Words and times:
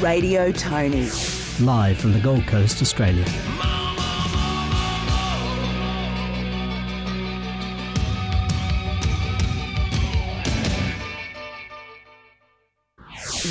Radio 0.00 0.50
Tony. 0.50 1.10
Live 1.60 1.98
from 1.98 2.14
the 2.14 2.20
Gold 2.20 2.46
Coast, 2.46 2.80
Australia. 2.80 3.26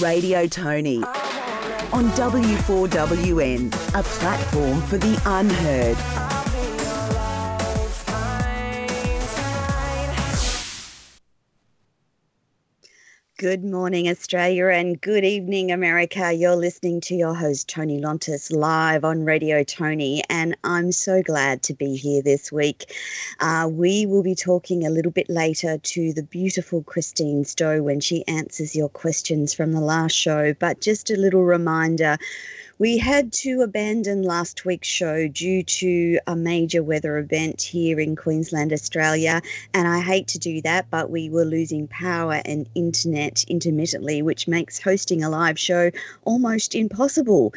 Radio 0.01 0.47
Tony 0.47 1.03
on 1.93 2.09
W4WN, 2.15 3.67
a 3.93 4.03
platform 4.03 4.81
for 4.81 4.97
the 4.97 5.21
unheard. 5.25 6.28
Good 13.39 13.63
morning, 13.63 14.09
Australia, 14.09 14.67
and 14.67 14.99
good 14.99 15.23
evening, 15.23 15.71
America. 15.71 16.33
You're 16.33 16.57
listening 16.57 16.99
to 16.99 17.15
your 17.15 17.33
host, 17.33 17.69
Tony 17.69 18.01
Lontis, 18.01 18.51
live 18.51 19.05
on 19.05 19.23
Radio 19.23 19.63
Tony, 19.63 20.21
and 20.29 20.57
I'm 20.65 20.91
so 20.91 21.23
glad 21.23 21.63
to 21.63 21.73
be 21.73 21.95
here 21.95 22.21
this 22.21 22.51
week. 22.51 22.93
Uh, 23.39 23.69
we 23.71 24.05
will 24.05 24.23
be 24.23 24.35
talking 24.35 24.85
a 24.85 24.89
little 24.89 25.13
bit 25.13 25.29
later 25.29 25.77
to 25.77 26.11
the 26.11 26.23
beautiful 26.23 26.83
Christine 26.83 27.45
Stowe 27.45 27.81
when 27.81 28.01
she 28.01 28.27
answers 28.27 28.75
your 28.75 28.89
questions 28.89 29.53
from 29.53 29.71
the 29.71 29.79
last 29.79 30.17
show, 30.17 30.53
but 30.53 30.81
just 30.81 31.09
a 31.09 31.15
little 31.15 31.45
reminder 31.45 32.17
we 32.79 32.97
had 32.97 33.33
to 33.33 33.61
abandon 33.61 34.23
last 34.23 34.63
week's 34.63 34.87
show 34.87 35.27
due 35.27 35.61
to 35.63 36.17
a 36.27 36.35
major 36.35 36.81
weather 36.81 37.17
event 37.17 37.61
here 37.61 37.99
in 37.99 38.15
Queensland, 38.15 38.71
Australia. 38.71 39.41
And 39.73 39.85
I 39.85 39.99
hate 39.99 40.27
to 40.29 40.39
do 40.39 40.61
that, 40.61 40.89
but 40.89 41.11
we 41.11 41.29
were 41.29 41.43
losing 41.43 41.89
power 41.89 42.41
and 42.45 42.69
internet 42.75 43.43
intermittently, 43.49 44.21
which 44.21 44.47
makes 44.47 44.79
hosting 44.79 45.21
a 45.23 45.29
live 45.29 45.59
show 45.59 45.91
almost 46.23 46.73
impossible. 46.73 47.53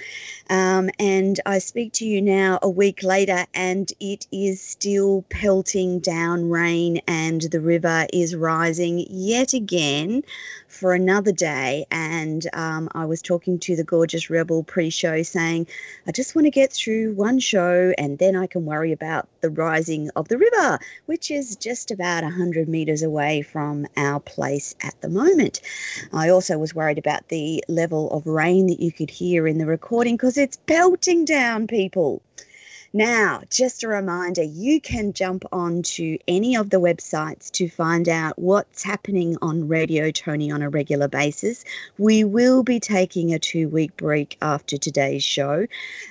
Um, 0.51 0.91
and 0.99 1.39
I 1.47 1.61
speak 1.61 1.93
to 1.95 2.05
you 2.05 2.21
now 2.21 2.59
a 2.61 2.69
week 2.69 3.05
later, 3.05 3.47
and 3.55 3.93
it 4.01 4.27
is 4.33 4.61
still 4.61 5.25
pelting 5.29 6.01
down 6.01 6.51
rain, 6.51 7.01
and 7.07 7.43
the 7.43 7.61
river 7.61 8.07
is 8.13 8.35
rising 8.35 9.07
yet 9.09 9.53
again 9.53 10.25
for 10.73 10.95
another 10.95 11.33
day. 11.33 11.87
And 11.91 12.47
um, 12.55 12.89
I 12.95 13.05
was 13.05 13.21
talking 13.21 13.59
to 13.61 13.77
the 13.77 13.85
gorgeous 13.85 14.31
Rebel 14.31 14.63
pre 14.65 14.91
show 14.91 15.23
saying, 15.23 15.67
I 16.07 16.13
just 16.13 16.35
want 16.35 16.47
to 16.47 16.51
get 16.51 16.73
through 16.73 17.13
one 17.15 17.39
show 17.39 17.93
and 17.99 18.19
then 18.19 18.35
I 18.35 18.47
can 18.47 18.65
worry 18.65 18.91
about 18.93 19.29
the 19.43 19.51
rising 19.51 20.11
of 20.17 20.29
the 20.29 20.39
river, 20.39 20.79
which 21.07 21.31
is 21.31 21.57
just 21.57 21.91
about 21.91 22.25
100 22.25 22.69
metres 22.69 23.03
away 23.03 23.43
from 23.43 23.87
our 23.97 24.19
place 24.19 24.75
at 24.83 24.99
the 25.03 25.09
moment. 25.09 25.61
I 26.13 26.31
also 26.31 26.59
was 26.59 26.75
worried 26.75 26.99
about 26.99 27.29
the 27.29 27.63
level 27.69 28.11
of 28.11 28.27
rain 28.27 28.67
that 28.69 28.81
you 28.81 28.93
could 28.93 29.11
hear 29.11 29.47
in 29.47 29.59
the 29.59 29.67
recording 29.67 30.17
because 30.17 30.39
it's 30.39 30.57
pelting 30.57 31.27
down, 31.27 31.67
people. 31.67 32.23
Now, 32.95 33.41
just 33.49 33.83
a 33.85 33.89
reminder 33.89 34.43
you 34.43 34.79
can 34.79 35.15
jump 35.15 35.47
on 35.51 35.81
to 35.97 36.19
any 36.29 36.55
of 36.57 36.69
the 36.69 36.77
websites 36.77 37.51
to 37.53 37.71
find 37.71 38.07
out 38.07 38.39
what's 38.39 38.83
happening 38.83 39.39
on 39.41 39.67
Radio 39.67 40.11
Tony 40.11 40.51
on 40.51 40.61
a 40.61 40.69
regular 40.69 41.09
basis. 41.09 41.65
We 41.97 42.23
will 42.23 42.63
be 42.63 42.81
taking 42.81 43.33
a 43.33 43.39
two 43.39 43.71
week 43.71 43.97
break 43.97 44.37
after 44.43 44.77
today's 44.77 45.25
show 45.25 45.67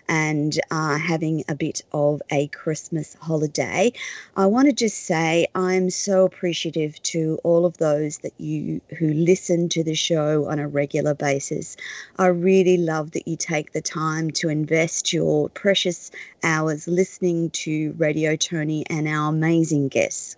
and 0.07 0.59
uh, 0.71 0.97
having 0.97 1.43
a 1.47 1.53
bit 1.53 1.83
of 1.93 2.19
a 2.31 2.47
Christmas 2.47 3.15
holiday. 3.21 3.93
I 4.35 4.47
want 4.47 4.67
to 4.67 4.73
just 4.73 5.05
say 5.05 5.45
I'm 5.53 5.91
so 5.91 6.25
appreciative 6.25 6.99
to 7.03 7.37
all 7.43 7.67
of 7.67 7.77
those 7.77 8.17
that 8.19 8.33
you 8.39 8.81
who 8.97 9.13
listen 9.13 9.69
to 9.69 9.83
the 9.83 9.93
show 9.93 10.49
on 10.49 10.57
a 10.57 10.67
regular 10.67 11.13
basis. 11.13 11.77
I 12.17 12.25
really 12.27 12.77
love 12.77 13.11
that 13.11 13.27
you 13.27 13.35
take 13.35 13.73
the 13.73 13.81
time 13.83 14.31
to 14.31 14.49
invest 14.49 15.13
your 15.13 15.47
precious 15.49 16.09
hours 16.43 16.70
listening 16.87 17.49
to 17.51 17.93
Radio 17.97 18.35
Tony 18.35 18.85
and 18.89 19.07
our 19.07 19.29
amazing 19.29 19.87
guests. 19.89 20.35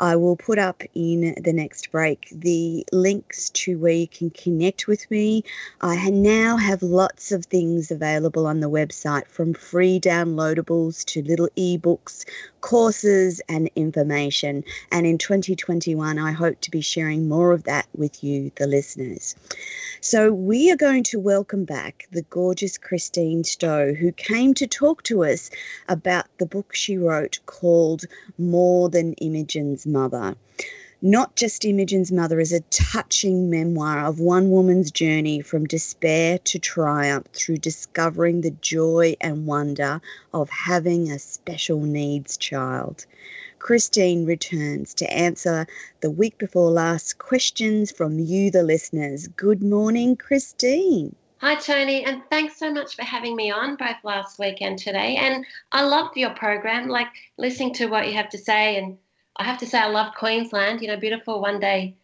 I 0.00 0.14
will 0.14 0.36
put 0.36 0.58
up 0.58 0.82
in 0.94 1.34
the 1.42 1.52
next 1.52 1.90
break 1.90 2.28
the 2.30 2.86
links 2.92 3.50
to 3.50 3.78
where 3.78 3.92
you 3.92 4.06
can 4.06 4.30
connect 4.30 4.86
with 4.86 5.10
me. 5.10 5.42
I 5.80 6.10
now 6.10 6.56
have 6.56 6.82
lots 6.82 7.32
of 7.32 7.46
things 7.46 7.90
available 7.90 8.46
on 8.46 8.60
the 8.60 8.70
website 8.70 9.26
from 9.26 9.54
free 9.54 9.98
downloadables 9.98 11.04
to 11.06 11.22
little 11.22 11.48
ebooks, 11.56 12.24
courses, 12.60 13.40
and 13.48 13.70
information. 13.74 14.62
And 14.92 15.04
in 15.04 15.18
2021, 15.18 16.18
I 16.18 16.30
hope 16.30 16.60
to 16.60 16.70
be 16.70 16.80
sharing 16.80 17.28
more 17.28 17.52
of 17.52 17.64
that 17.64 17.86
with 17.96 18.22
you, 18.22 18.52
the 18.54 18.68
listeners. 18.68 19.34
So 20.00 20.32
we 20.32 20.70
are 20.70 20.76
going 20.76 21.02
to 21.04 21.18
welcome 21.18 21.64
back 21.64 22.06
the 22.12 22.22
gorgeous 22.22 22.78
Christine 22.78 23.42
Stowe, 23.42 23.94
who 23.94 24.12
came 24.12 24.54
to 24.54 24.66
talk 24.68 25.02
to 25.04 25.24
us 25.24 25.50
about 25.88 26.26
the 26.38 26.46
book 26.46 26.72
she 26.72 26.96
wrote 26.96 27.40
called 27.46 28.04
More 28.38 28.88
Than 28.88 29.14
Imogen's 29.14 29.87
Mother. 29.88 30.36
Not 31.00 31.36
Just 31.36 31.64
Imogen's 31.64 32.10
Mother 32.10 32.40
is 32.40 32.52
a 32.52 32.60
touching 32.60 33.48
memoir 33.48 34.04
of 34.04 34.18
one 34.18 34.50
woman's 34.50 34.90
journey 34.90 35.40
from 35.40 35.64
despair 35.64 36.38
to 36.38 36.58
triumph 36.58 37.26
through 37.32 37.58
discovering 37.58 38.40
the 38.40 38.50
joy 38.50 39.16
and 39.20 39.46
wonder 39.46 40.00
of 40.34 40.50
having 40.50 41.10
a 41.10 41.18
special 41.20 41.80
needs 41.80 42.36
child. 42.36 43.06
Christine 43.60 44.26
returns 44.26 44.94
to 44.94 45.12
answer 45.12 45.66
the 46.00 46.10
week 46.10 46.36
before 46.38 46.70
last 46.70 47.18
questions 47.18 47.92
from 47.92 48.18
you, 48.18 48.50
the 48.50 48.62
listeners. 48.62 49.28
Good 49.28 49.62
morning, 49.62 50.16
Christine. 50.16 51.14
Hi, 51.40 51.54
Tony, 51.54 52.04
and 52.04 52.22
thanks 52.30 52.56
so 52.56 52.72
much 52.72 52.96
for 52.96 53.04
having 53.04 53.36
me 53.36 53.52
on 53.52 53.76
both 53.76 54.02
last 54.02 54.40
week 54.40 54.60
and 54.60 54.76
today. 54.76 55.14
And 55.14 55.46
I 55.70 55.84
loved 55.84 56.16
your 56.16 56.30
program, 56.30 56.88
like 56.88 57.06
listening 57.36 57.74
to 57.74 57.86
what 57.86 58.08
you 58.08 58.14
have 58.14 58.30
to 58.30 58.38
say. 58.38 58.76
And 58.76 58.98
I 59.38 59.44
have 59.44 59.58
to 59.58 59.66
say, 59.66 59.78
I 59.78 59.88
love 59.88 60.14
Queensland, 60.14 60.80
you 60.80 60.88
know, 60.88 60.96
beautiful 60.96 61.40
one 61.40 61.60
day, 61.60 61.96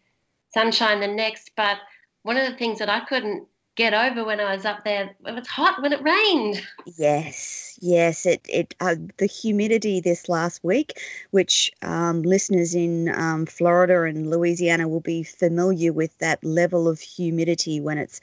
sunshine 0.53 0.99
the 0.99 1.07
next. 1.07 1.51
But 1.55 1.77
one 2.23 2.37
of 2.37 2.49
the 2.49 2.57
things 2.57 2.79
that 2.79 2.89
I 2.89 3.01
couldn't 3.01 3.47
get 3.75 3.93
over 3.93 4.23
when 4.23 4.39
I 4.39 4.55
was 4.55 4.65
up 4.65 4.83
there, 4.83 5.15
it 5.25 5.35
was 5.35 5.47
hot 5.47 5.81
when 5.81 5.93
it 5.93 6.01
rained. 6.01 6.61
Yes 6.97 7.65
yes, 7.81 8.25
it 8.25 8.41
it 8.49 8.75
uh, 8.79 8.95
the 9.17 9.25
humidity 9.25 9.99
this 9.99 10.29
last 10.29 10.63
week, 10.63 10.99
which 11.31 11.71
um, 11.81 12.21
listeners 12.23 12.75
in 12.75 13.09
um, 13.09 13.45
Florida 13.45 14.03
and 14.03 14.29
Louisiana 14.29 14.87
will 14.87 15.01
be 15.01 15.23
familiar 15.23 15.93
with 15.93 16.17
that 16.19 16.43
level 16.43 16.87
of 16.87 16.99
humidity 16.99 17.79
when 17.79 17.97
it's 17.97 18.21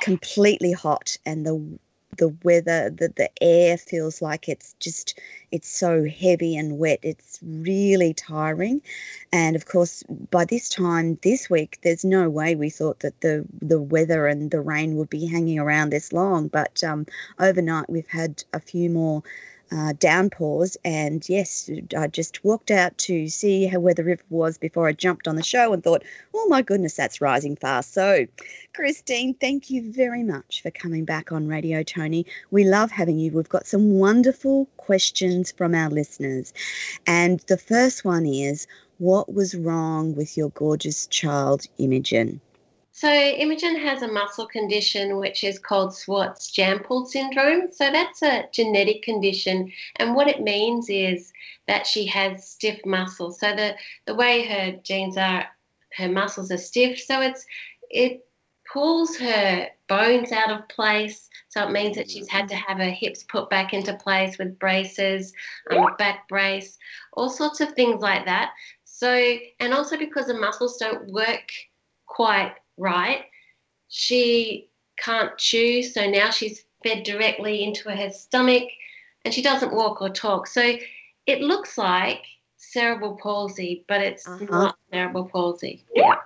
completely 0.00 0.72
hot 0.72 1.16
and 1.24 1.46
the 1.46 1.78
the 2.18 2.28
weather 2.42 2.90
the, 2.90 3.12
the 3.16 3.30
air 3.42 3.76
feels 3.76 4.22
like 4.22 4.48
it's 4.48 4.74
just 4.80 5.18
it's 5.52 5.68
so 5.68 6.04
heavy 6.04 6.56
and 6.56 6.78
wet 6.78 6.98
it's 7.02 7.38
really 7.42 8.12
tiring. 8.14 8.82
And 9.32 9.56
of 9.56 9.66
course 9.66 10.02
by 10.30 10.44
this 10.44 10.68
time 10.68 11.18
this 11.22 11.48
week 11.48 11.78
there's 11.82 12.04
no 12.04 12.28
way 12.28 12.54
we 12.54 12.70
thought 12.70 13.00
that 13.00 13.20
the 13.20 13.44
the 13.60 13.80
weather 13.80 14.26
and 14.26 14.50
the 14.50 14.60
rain 14.60 14.96
would 14.96 15.10
be 15.10 15.26
hanging 15.26 15.58
around 15.58 15.90
this 15.90 16.12
long. 16.12 16.48
But 16.48 16.82
um, 16.84 17.06
overnight 17.38 17.88
we've 17.88 18.08
had 18.08 18.44
a 18.52 18.60
few 18.60 18.90
more 18.90 19.22
uh, 19.72 19.92
downpours. 19.98 20.76
And 20.84 21.28
yes, 21.28 21.70
I 21.96 22.06
just 22.06 22.44
walked 22.44 22.70
out 22.70 22.96
to 22.98 23.28
see 23.28 23.66
how, 23.66 23.80
where 23.80 23.94
the 23.94 24.04
river 24.04 24.22
was 24.30 24.58
before 24.58 24.88
I 24.88 24.92
jumped 24.92 25.26
on 25.28 25.36
the 25.36 25.42
show 25.42 25.72
and 25.72 25.82
thought, 25.82 26.04
oh 26.34 26.46
my 26.48 26.62
goodness, 26.62 26.94
that's 26.94 27.20
rising 27.20 27.56
fast. 27.56 27.92
So, 27.92 28.26
Christine, 28.74 29.34
thank 29.34 29.70
you 29.70 29.92
very 29.92 30.22
much 30.22 30.62
for 30.62 30.70
coming 30.70 31.04
back 31.04 31.32
on 31.32 31.48
Radio 31.48 31.82
Tony. 31.82 32.26
We 32.50 32.64
love 32.64 32.90
having 32.90 33.18
you. 33.18 33.32
We've 33.32 33.48
got 33.48 33.66
some 33.66 33.98
wonderful 33.98 34.68
questions 34.76 35.52
from 35.52 35.74
our 35.74 35.90
listeners. 35.90 36.52
And 37.06 37.40
the 37.48 37.58
first 37.58 38.04
one 38.04 38.26
is, 38.26 38.66
what 38.98 39.32
was 39.32 39.54
wrong 39.54 40.14
with 40.14 40.38
your 40.38 40.48
gorgeous 40.50 41.06
child, 41.08 41.66
Imogen? 41.78 42.40
So 42.96 43.10
Imogen 43.10 43.76
has 43.76 44.00
a 44.00 44.08
muscle 44.08 44.46
condition 44.46 45.18
which 45.18 45.44
is 45.44 45.58
called 45.58 45.94
Schwartz 45.94 46.50
Jampel 46.50 47.06
syndrome. 47.06 47.70
So 47.70 47.90
that's 47.90 48.22
a 48.22 48.48
genetic 48.52 49.02
condition, 49.02 49.70
and 49.96 50.14
what 50.14 50.28
it 50.28 50.40
means 50.40 50.88
is 50.88 51.30
that 51.68 51.86
she 51.86 52.06
has 52.06 52.48
stiff 52.48 52.80
muscles. 52.86 53.38
So 53.38 53.54
the 53.54 53.74
the 54.06 54.14
way 54.14 54.46
her 54.46 54.80
genes 54.82 55.18
are, 55.18 55.44
her 55.98 56.08
muscles 56.08 56.50
are 56.50 56.56
stiff. 56.56 56.98
So 56.98 57.20
it's 57.20 57.44
it 57.90 58.26
pulls 58.72 59.18
her 59.18 59.68
bones 59.90 60.32
out 60.32 60.50
of 60.50 60.66
place. 60.70 61.28
So 61.48 61.68
it 61.68 61.72
means 61.72 61.96
that 61.96 62.10
she's 62.10 62.30
had 62.30 62.48
to 62.48 62.56
have 62.56 62.78
her 62.78 62.88
hips 62.90 63.24
put 63.24 63.50
back 63.50 63.74
into 63.74 63.92
place 63.92 64.38
with 64.38 64.58
braces, 64.58 65.34
um, 65.70 65.86
back 65.98 66.26
brace, 66.30 66.78
all 67.12 67.28
sorts 67.28 67.60
of 67.60 67.74
things 67.74 68.00
like 68.00 68.24
that. 68.24 68.52
So 68.86 69.36
and 69.60 69.74
also 69.74 69.98
because 69.98 70.28
the 70.28 70.40
muscles 70.40 70.78
don't 70.78 71.12
work 71.12 71.52
quite 72.06 72.54
right. 72.76 73.24
She 73.88 74.68
can't 74.98 75.36
chew, 75.38 75.82
so 75.82 76.08
now 76.08 76.30
she's 76.30 76.64
fed 76.82 77.04
directly 77.04 77.64
into 77.64 77.90
her 77.90 78.10
stomach 78.10 78.68
and 79.24 79.34
she 79.34 79.42
doesn't 79.42 79.72
walk 79.72 80.00
or 80.00 80.08
talk. 80.08 80.46
So 80.46 80.76
it 81.26 81.40
looks 81.40 81.76
like 81.76 82.24
cerebral 82.56 83.18
palsy, 83.20 83.84
but 83.88 84.00
it's 84.00 84.26
uh-huh. 84.26 84.44
not 84.44 84.78
cerebral 84.92 85.24
palsy. 85.24 85.84
Yeah. 85.94 86.16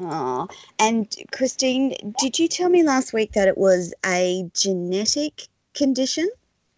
Oh, 0.00 0.48
and 0.78 1.14
Christine, 1.32 2.14
did 2.18 2.38
you 2.38 2.48
tell 2.48 2.68
me 2.68 2.82
last 2.82 3.12
week 3.12 3.32
that 3.32 3.48
it 3.48 3.58
was 3.58 3.92
a 4.04 4.48
genetic 4.54 5.46
condition? 5.74 6.28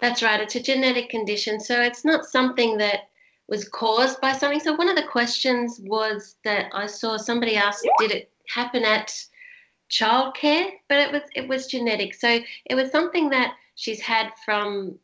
That's 0.01 0.23
right. 0.23 0.41
It's 0.41 0.57
a 0.57 0.61
genetic 0.61 1.09
condition. 1.09 1.61
So 1.61 1.81
it's 1.81 2.05
not 2.05 2.27
something 2.27 2.77
that 2.79 3.09
was 3.49 3.69
caused 3.69 4.21
by 4.21 4.33
something. 4.33 4.61
So 4.61 4.75
one 4.75 4.89
of 4.89 4.97
the 4.97 5.05
questions 5.05 5.81
was 5.85 6.37
that 6.45 6.67
I 6.75 6.87
saw 6.87 7.17
somebody 7.17 7.57
asked, 7.57 7.87
did 7.99 8.11
it 8.11 8.31
happen 8.49 8.85
at 8.85 9.13
childcare, 9.91 10.71
but 10.89 10.99
it 10.99 11.13
was 11.13 11.23
it 11.35 11.49
was 11.49 11.67
genetic. 11.67 12.15
So 12.15 12.41
it 12.67 12.75
was 12.75 12.91
something 12.91 13.31
that 13.31 13.55
she's 13.75 14.01
had 14.01 14.31
from 14.45 14.99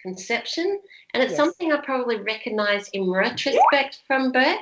conception, 0.00 0.80
and 1.14 1.22
it's 1.22 1.32
yes. 1.32 1.36
something 1.36 1.72
I 1.72 1.78
probably 1.78 2.16
recognise 2.16 2.88
in 2.88 3.10
retrospect 3.10 4.00
from 4.06 4.32
birth. 4.32 4.58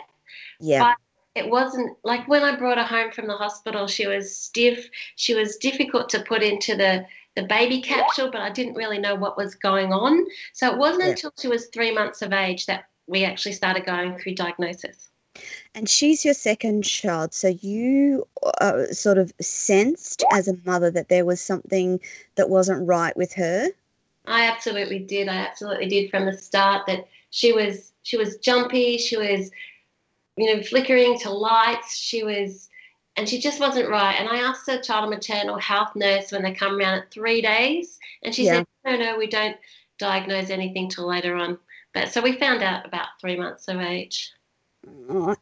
Yeah. 0.60 0.82
But 0.82 0.96
it 1.34 1.48
wasn't 1.48 1.96
like 2.02 2.26
when 2.26 2.42
I 2.42 2.56
brought 2.56 2.78
her 2.78 2.84
home 2.84 3.12
from 3.12 3.28
the 3.28 3.36
hospital. 3.36 3.86
She 3.86 4.06
was 4.06 4.36
stiff. 4.36 4.88
She 5.16 5.34
was 5.34 5.56
difficult 5.56 6.08
to 6.10 6.22
put 6.22 6.42
into 6.42 6.76
the 6.76 7.06
the 7.36 7.44
baby 7.44 7.80
capsule, 7.80 8.30
but 8.32 8.40
I 8.40 8.50
didn't 8.50 8.74
really 8.74 8.98
know 8.98 9.14
what 9.14 9.36
was 9.36 9.54
going 9.54 9.92
on. 9.92 10.26
So 10.52 10.72
it 10.72 10.76
wasn't 10.76 11.04
yeah. 11.04 11.10
until 11.10 11.32
she 11.38 11.46
was 11.46 11.66
three 11.66 11.94
months 11.94 12.20
of 12.20 12.32
age 12.32 12.66
that 12.66 12.86
we 13.06 13.24
actually 13.24 13.52
started 13.52 13.86
going 13.86 14.18
through 14.18 14.34
diagnosis. 14.34 15.08
And 15.74 15.88
she's 15.88 16.24
your 16.24 16.34
second 16.34 16.82
child. 16.84 17.34
So 17.34 17.48
you 17.48 18.26
uh, 18.60 18.86
sort 18.86 19.18
of 19.18 19.32
sensed 19.40 20.24
as 20.32 20.48
a 20.48 20.58
mother 20.64 20.90
that 20.90 21.08
there 21.08 21.24
was 21.24 21.40
something 21.40 22.00
that 22.36 22.50
wasn't 22.50 22.86
right 22.86 23.16
with 23.16 23.32
her? 23.34 23.68
I 24.26 24.46
absolutely 24.46 24.98
did. 24.98 25.28
I 25.28 25.36
absolutely 25.36 25.88
did 25.88 26.10
from 26.10 26.26
the 26.26 26.36
start 26.36 26.86
that 26.86 27.08
she 27.30 27.52
was 27.52 27.92
she 28.02 28.16
was 28.16 28.36
jumpy, 28.38 28.98
she 28.98 29.16
was 29.16 29.50
you 30.36 30.54
know 30.54 30.62
flickering 30.62 31.18
to 31.20 31.30
lights, 31.30 31.96
she 31.96 32.22
was 32.22 32.68
and 33.16 33.28
she 33.28 33.40
just 33.40 33.58
wasn't 33.58 33.88
right. 33.88 34.14
And 34.18 34.28
I 34.28 34.36
asked 34.36 34.66
the 34.66 34.78
child 34.78 35.04
and 35.04 35.10
maternal 35.10 35.58
health 35.58 35.90
nurse 35.96 36.30
when 36.30 36.42
they 36.42 36.52
come 36.52 36.78
around 36.78 36.98
at 36.98 37.10
three 37.10 37.42
days, 37.42 37.98
and 38.22 38.34
she 38.34 38.44
yeah. 38.44 38.52
said, 38.52 38.66
"No, 38.84 38.96
no, 38.96 39.18
we 39.18 39.26
don't 39.26 39.56
diagnose 39.98 40.50
anything 40.50 40.88
till 40.88 41.08
later 41.08 41.34
on." 41.34 41.58
But 41.94 42.12
so 42.12 42.22
we 42.22 42.32
found 42.38 42.62
out 42.62 42.86
about 42.86 43.08
three 43.20 43.36
months 43.36 43.66
of 43.66 43.80
age. 43.80 44.30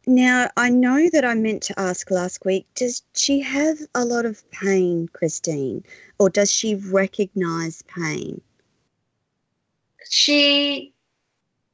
Now, 0.05 0.49
I 0.55 0.69
know 0.69 1.09
that 1.11 1.25
I 1.25 1.33
meant 1.33 1.61
to 1.63 1.79
ask 1.79 2.09
last 2.09 2.45
week 2.45 2.65
does 2.75 3.03
she 3.15 3.41
have 3.41 3.77
a 3.93 4.05
lot 4.05 4.25
of 4.25 4.49
pain, 4.51 5.09
Christine, 5.11 5.83
or 6.19 6.29
does 6.29 6.51
she 6.51 6.75
recognize 6.75 7.81
pain? 7.83 8.41
She 10.09 10.93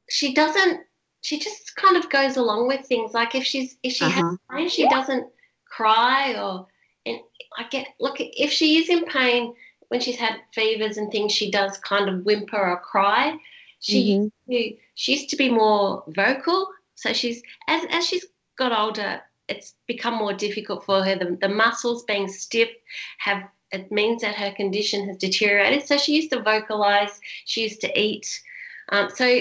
she 0.08 0.34
doesn't 0.34 0.80
she 1.20 1.38
just 1.38 1.74
kind 1.76 1.96
of 1.96 2.10
goes 2.10 2.36
along 2.36 2.68
with 2.68 2.84
things 2.84 3.14
like 3.14 3.34
if 3.34 3.44
she's 3.44 3.76
if 3.82 3.94
she 3.94 4.04
uh-huh. 4.04 4.22
has 4.22 4.38
pain 4.50 4.68
she 4.68 4.88
doesn't 4.88 5.26
cry 5.64 6.34
or 6.34 6.66
and 7.06 7.18
I 7.58 7.66
get 7.70 7.86
look 8.00 8.16
if 8.18 8.52
she 8.52 8.78
is 8.78 8.88
in 8.90 9.04
pain 9.06 9.54
when 9.88 10.00
she's 10.00 10.16
had 10.16 10.36
fevers 10.52 10.98
and 10.98 11.10
things 11.10 11.32
she 11.32 11.50
does 11.50 11.78
kind 11.78 12.08
of 12.08 12.24
whimper 12.24 12.58
or 12.58 12.80
cry 12.80 13.36
she 13.80 14.30
mm-hmm. 14.48 14.76
she 14.94 15.12
used 15.12 15.30
to 15.30 15.36
be 15.36 15.48
more 15.48 16.04
vocal 16.08 16.68
so 16.94 17.12
she's 17.12 17.42
as 17.68 17.84
as 17.90 18.06
she's 18.06 18.26
got 18.56 18.72
older, 18.78 19.20
it's 19.48 19.74
become 19.86 20.14
more 20.14 20.32
difficult 20.32 20.84
for 20.84 21.04
her. 21.04 21.16
The, 21.16 21.36
the 21.40 21.48
muscles 21.48 22.04
being 22.04 22.28
stiff 22.28 22.68
have 23.18 23.48
it 23.72 23.90
means 23.90 24.22
that 24.22 24.36
her 24.36 24.52
condition 24.52 25.08
has 25.08 25.16
deteriorated. 25.16 25.86
So 25.86 25.98
she 25.98 26.14
used 26.14 26.30
to 26.30 26.40
vocalize, 26.40 27.20
she 27.44 27.62
used 27.62 27.80
to 27.80 28.00
eat. 28.00 28.40
Um, 28.90 29.10
so 29.12 29.40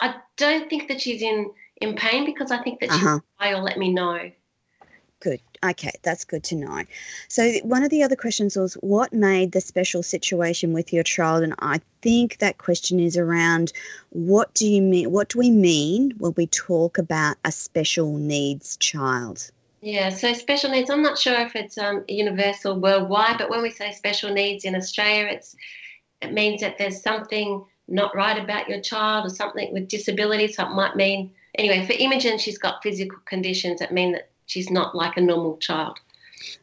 I 0.00 0.14
don't 0.36 0.70
think 0.70 0.88
that 0.88 1.00
she's 1.00 1.22
in 1.22 1.52
in 1.82 1.94
pain 1.94 2.24
because 2.24 2.50
I 2.50 2.62
think 2.62 2.80
that 2.80 2.90
uh-huh. 2.90 3.20
she'll 3.42 3.62
let 3.62 3.78
me 3.78 3.92
know. 3.92 4.30
Good. 5.20 5.40
Okay, 5.64 5.92
that's 6.02 6.24
good 6.24 6.44
to 6.44 6.56
know. 6.56 6.82
So, 7.28 7.50
one 7.62 7.82
of 7.82 7.90
the 7.90 8.02
other 8.02 8.16
questions 8.16 8.54
was 8.56 8.74
what 8.74 9.14
made 9.14 9.52
the 9.52 9.62
special 9.62 10.02
situation 10.02 10.74
with 10.74 10.92
your 10.92 11.02
child? 11.02 11.42
And 11.42 11.54
I 11.58 11.80
think 12.02 12.38
that 12.38 12.58
question 12.58 13.00
is 13.00 13.16
around 13.16 13.72
what 14.10 14.52
do 14.52 14.66
you 14.68 14.82
mean? 14.82 15.10
What 15.10 15.30
do 15.30 15.38
we 15.38 15.50
mean 15.50 16.12
when 16.18 16.34
we 16.36 16.46
talk 16.48 16.98
about 16.98 17.38
a 17.44 17.50
special 17.50 18.18
needs 18.18 18.76
child? 18.76 19.50
Yeah, 19.80 20.10
so 20.10 20.32
special 20.34 20.70
needs, 20.70 20.90
I'm 20.90 21.02
not 21.02 21.18
sure 21.18 21.40
if 21.40 21.56
it's 21.56 21.78
um, 21.78 22.04
universal 22.08 22.78
worldwide, 22.78 23.38
but 23.38 23.50
when 23.50 23.62
we 23.62 23.70
say 23.70 23.92
special 23.92 24.32
needs 24.32 24.64
in 24.64 24.74
Australia, 24.74 25.28
it's 25.30 25.56
it 26.20 26.32
means 26.32 26.60
that 26.60 26.76
there's 26.76 27.02
something 27.02 27.64
not 27.88 28.14
right 28.14 28.42
about 28.42 28.68
your 28.68 28.80
child 28.80 29.26
or 29.26 29.30
something 29.30 29.72
with 29.72 29.88
disability. 29.88 30.48
So 30.48 30.64
it 30.64 30.72
might 30.72 30.96
mean, 30.96 31.32
anyway, 31.54 31.86
for 31.86 31.92
Imogen, 31.92 32.38
she's 32.38 32.58
got 32.58 32.82
physical 32.82 33.18
conditions 33.26 33.80
that 33.80 33.92
mean 33.92 34.12
that 34.12 34.30
she's 34.46 34.70
not 34.70 34.94
like 34.94 35.16
a 35.16 35.20
normal 35.20 35.56
child. 35.58 35.98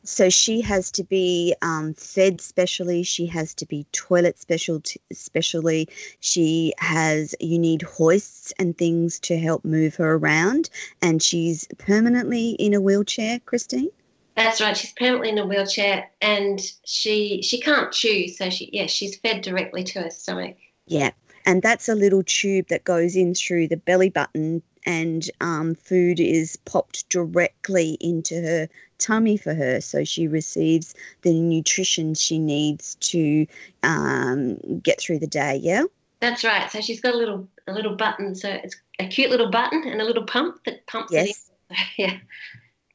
So 0.04 0.30
she 0.30 0.62
has 0.62 0.92
to 0.92 1.04
be 1.04 1.56
um, 1.62 1.94
fed 1.94 2.42
specially. 2.42 3.04
She 3.04 3.26
has 3.28 3.54
to 3.56 3.66
be 3.66 3.86
toilet 3.92 4.38
special 4.38 4.82
t- 4.82 5.00
specially. 5.12 5.90
She 6.20 6.74
has 6.78 7.36
you 7.40 7.58
need 7.58 7.82
hoists 7.82 8.54
and 8.60 8.78
things 8.78 9.20
to 9.22 9.38
help 9.38 9.66
move 9.66 9.96
her 9.96 10.14
around, 10.14 10.70
and 11.02 11.22
she's 11.22 11.68
permanently 11.78 12.52
in 12.52 12.74
a 12.74 12.82
wheelchair. 12.82 13.40
Christine. 13.40 13.90
That's 14.36 14.62
right. 14.62 14.76
She's 14.76 14.94
permanently 14.94 15.30
in 15.30 15.38
a 15.38 15.46
wheelchair, 15.46 16.10
and 16.22 16.62
she 16.86 17.42
she 17.42 17.60
can't 17.60 17.92
chew. 17.92 18.28
So 18.28 18.50
she 18.50 18.70
yeah 18.72 18.88
she's 18.88 19.16
fed 19.18 19.42
directly 19.42 19.84
to 19.86 20.02
her 20.04 20.10
stomach. 20.10 20.58
Yeah, 20.86 21.12
and 21.46 21.62
that's 21.62 21.90
a 21.90 21.96
little 21.96 22.24
tube 22.24 22.68
that 22.70 22.84
goes 22.84 23.16
in 23.16 23.34
through 23.34 23.70
the 23.70 23.78
belly 23.78 24.10
button 24.10 24.62
and 24.86 25.30
um, 25.42 25.76
food 25.76 26.20
is 26.20 26.56
popped 26.58 27.08
directly 27.10 27.98
into 28.00 28.42
her 28.42 28.68
tummy 28.98 29.38
for 29.38 29.54
her, 29.54 29.82
so 29.82 30.04
she 30.04 30.28
receives 30.28 30.96
the 31.22 31.34
nutrition 31.34 32.14
she 32.14 32.40
needs 32.40 32.96
to 32.96 33.46
um, 33.84 34.58
get 34.80 35.00
through 35.00 35.20
the 35.20 35.28
day. 35.28 35.58
Yeah, 35.62 35.84
that's 36.20 36.44
right. 36.44 36.72
So 36.72 36.82
she's 36.82 37.02
got 37.02 37.14
a 37.14 37.18
little 37.18 37.48
a 37.68 37.74
little 37.74 37.96
button. 37.96 38.36
So 38.36 38.50
it's 38.50 38.76
a 39.00 39.08
cute 39.08 39.30
little 39.30 39.50
button 39.50 39.84
and 39.88 40.02
a 40.02 40.06
little 40.06 40.26
pump 40.26 40.64
that 40.66 40.86
pumps 40.88 41.12
yes. 41.12 41.52
it. 41.70 41.76
In. 41.98 42.06
yeah, 42.06 42.18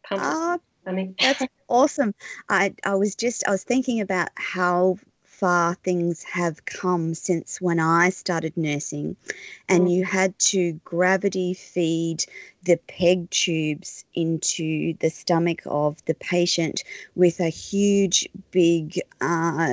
pumps. 0.09 0.25
Oh, 0.27 0.61
that's 1.21 1.43
awesome. 1.69 2.15
I 2.49 2.75
I 2.85 2.95
was 2.95 3.15
just 3.15 3.47
I 3.47 3.51
was 3.51 3.65
thinking 3.65 4.01
about 4.01 4.29
how 4.37 4.99
far 5.39 5.75
things 5.75 6.25
have 6.25 6.65
come 6.65 7.15
since 7.15 7.61
when 7.61 7.79
I 7.79 8.11
started 8.11 8.57
nursing, 8.57 9.17
and 9.69 9.87
mm. 9.87 9.95
you 9.95 10.05
had 10.05 10.37
to 10.51 10.73
gravity 10.85 11.55
feed 11.55 12.25
the 12.65 12.77
peg 12.89 13.31
tubes 13.31 14.05
into 14.15 14.95
the 14.95 15.11
stomach 15.11 15.63
of 15.67 16.05
the 16.07 16.15
patient 16.15 16.83
with 17.15 17.39
a 17.39 17.49
huge, 17.49 18.29
big, 18.51 19.01
uh, 19.21 19.69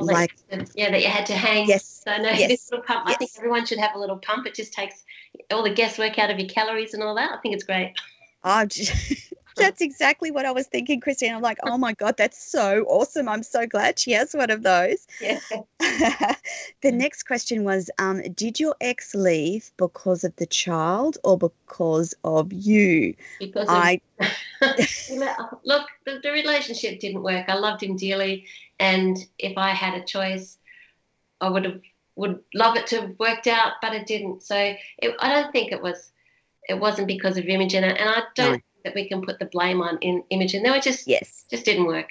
like 0.00 0.36
yeah, 0.74 0.90
that 0.92 1.02
you 1.02 1.08
had 1.08 1.26
to 1.26 1.34
hang. 1.34 1.66
Yes. 1.66 2.02
So 2.04 2.16
no, 2.16 2.30
yes. 2.30 2.48
this 2.48 2.70
little 2.70 2.84
pump. 2.84 3.04
Yes. 3.08 3.16
I 3.16 3.18
think 3.18 3.30
everyone 3.36 3.66
should 3.66 3.80
have 3.80 3.96
a 3.96 3.98
little 3.98 4.18
pump. 4.18 4.46
It 4.46 4.54
just 4.54 4.72
takes 4.72 5.04
all 5.50 5.64
the 5.64 5.74
guesswork 5.74 6.18
out 6.18 6.30
of 6.30 6.38
your 6.38 6.48
calories 6.48 6.94
and 6.94 7.02
all 7.02 7.16
that. 7.16 7.32
I 7.32 7.40
think 7.40 7.54
it's 7.54 7.64
great. 7.64 7.94
I 8.44 8.66
just, 8.66 9.34
that's 9.56 9.80
exactly 9.80 10.30
what 10.30 10.46
I 10.46 10.50
was 10.50 10.66
thinking, 10.66 11.00
Christine. 11.00 11.34
I'm 11.34 11.42
like, 11.42 11.58
oh 11.64 11.78
my 11.78 11.92
God, 11.92 12.16
that's 12.16 12.42
so 12.42 12.84
awesome. 12.88 13.28
I'm 13.28 13.42
so 13.42 13.66
glad 13.66 13.98
she 13.98 14.12
has 14.12 14.34
one 14.34 14.50
of 14.50 14.62
those. 14.62 15.06
Yeah. 15.20 15.38
the 15.78 16.92
next 16.92 17.24
question 17.24 17.64
was 17.64 17.90
um, 17.98 18.22
Did 18.34 18.58
your 18.58 18.74
ex 18.80 19.14
leave 19.14 19.70
because 19.76 20.24
of 20.24 20.34
the 20.36 20.46
child 20.46 21.18
or 21.24 21.38
because 21.38 22.14
of 22.24 22.52
you? 22.52 23.14
Because 23.38 23.68
I 23.68 24.00
of, 24.60 24.78
look, 25.64 25.86
the, 26.04 26.20
the 26.22 26.30
relationship 26.32 27.00
didn't 27.00 27.22
work. 27.22 27.48
I 27.48 27.54
loved 27.54 27.82
him 27.82 27.96
dearly, 27.96 28.46
and 28.80 29.16
if 29.38 29.56
I 29.56 29.70
had 29.70 29.94
a 29.94 30.04
choice, 30.04 30.58
I 31.40 31.48
would 31.48 31.64
have 31.64 31.80
would 32.16 32.40
love 32.54 32.76
it 32.76 32.86
to 32.88 33.00
have 33.00 33.18
worked 33.18 33.46
out, 33.46 33.74
but 33.82 33.92
it 33.92 34.06
didn't. 34.06 34.42
So 34.42 34.56
it, 34.56 35.16
I 35.18 35.30
don't 35.30 35.52
think 35.52 35.72
it 35.72 35.82
was 35.82 36.10
it 36.68 36.78
wasn't 36.80 37.08
because 37.08 37.36
of 37.36 37.44
Imogen, 37.44 37.84
and 37.84 38.08
I 38.08 38.22
don't 38.34 38.52
No. 38.52 38.58
Think 38.84 38.94
that 38.94 39.00
we 39.00 39.08
can 39.08 39.22
put 39.22 39.38
the 39.38 39.46
blame 39.46 39.80
on 39.82 39.98
in 40.00 40.24
Imogen. 40.30 40.62
No, 40.62 40.74
it 40.74 40.82
just 40.82 41.06
yes. 41.06 41.44
just 41.50 41.64
didn't 41.64 41.86
work. 41.86 42.10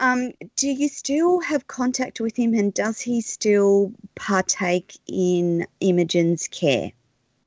Um, 0.00 0.32
do 0.56 0.68
you 0.68 0.88
still 0.88 1.40
have 1.40 1.66
contact 1.66 2.20
with 2.20 2.36
him 2.36 2.54
and 2.54 2.72
does 2.72 3.00
he 3.00 3.20
still 3.20 3.92
partake 4.14 4.96
in 5.06 5.66
Imogen's 5.80 6.46
care? 6.46 6.92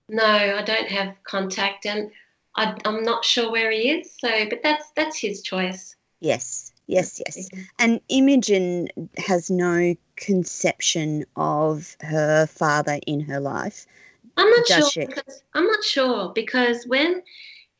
No, 0.09 0.25
I 0.25 0.61
don't 0.61 0.89
have 0.89 1.15
contact, 1.23 1.85
and 1.85 2.11
I, 2.57 2.77
I'm 2.83 3.03
not 3.03 3.23
sure 3.23 3.49
where 3.49 3.71
he 3.71 3.89
is. 3.89 4.11
So, 4.19 4.45
but 4.49 4.61
that's 4.61 4.91
that's 4.95 5.17
his 5.17 5.41
choice. 5.41 5.95
Yes, 6.19 6.73
yes, 6.87 7.21
yes. 7.25 7.47
And 7.79 8.01
Imogen 8.09 8.89
has 9.17 9.49
no 9.49 9.95
conception 10.17 11.25
of 11.37 11.95
her 12.01 12.45
father 12.47 12.99
in 13.07 13.21
her 13.21 13.39
life. 13.39 13.87
I'm 14.35 14.49
not 14.49 14.67
sure 14.67 14.89
she? 14.89 15.05
because 15.05 15.43
I'm 15.53 15.65
not 15.65 15.83
sure 15.83 16.33
because 16.35 16.85
when 16.85 17.21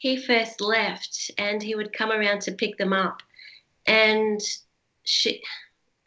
he 0.01 0.17
first 0.17 0.61
left 0.61 1.29
and 1.37 1.61
he 1.61 1.75
would 1.75 1.93
come 1.93 2.11
around 2.11 2.41
to 2.41 2.51
pick 2.51 2.75
them 2.79 2.91
up 2.91 3.21
and 3.85 4.41
she 5.03 5.43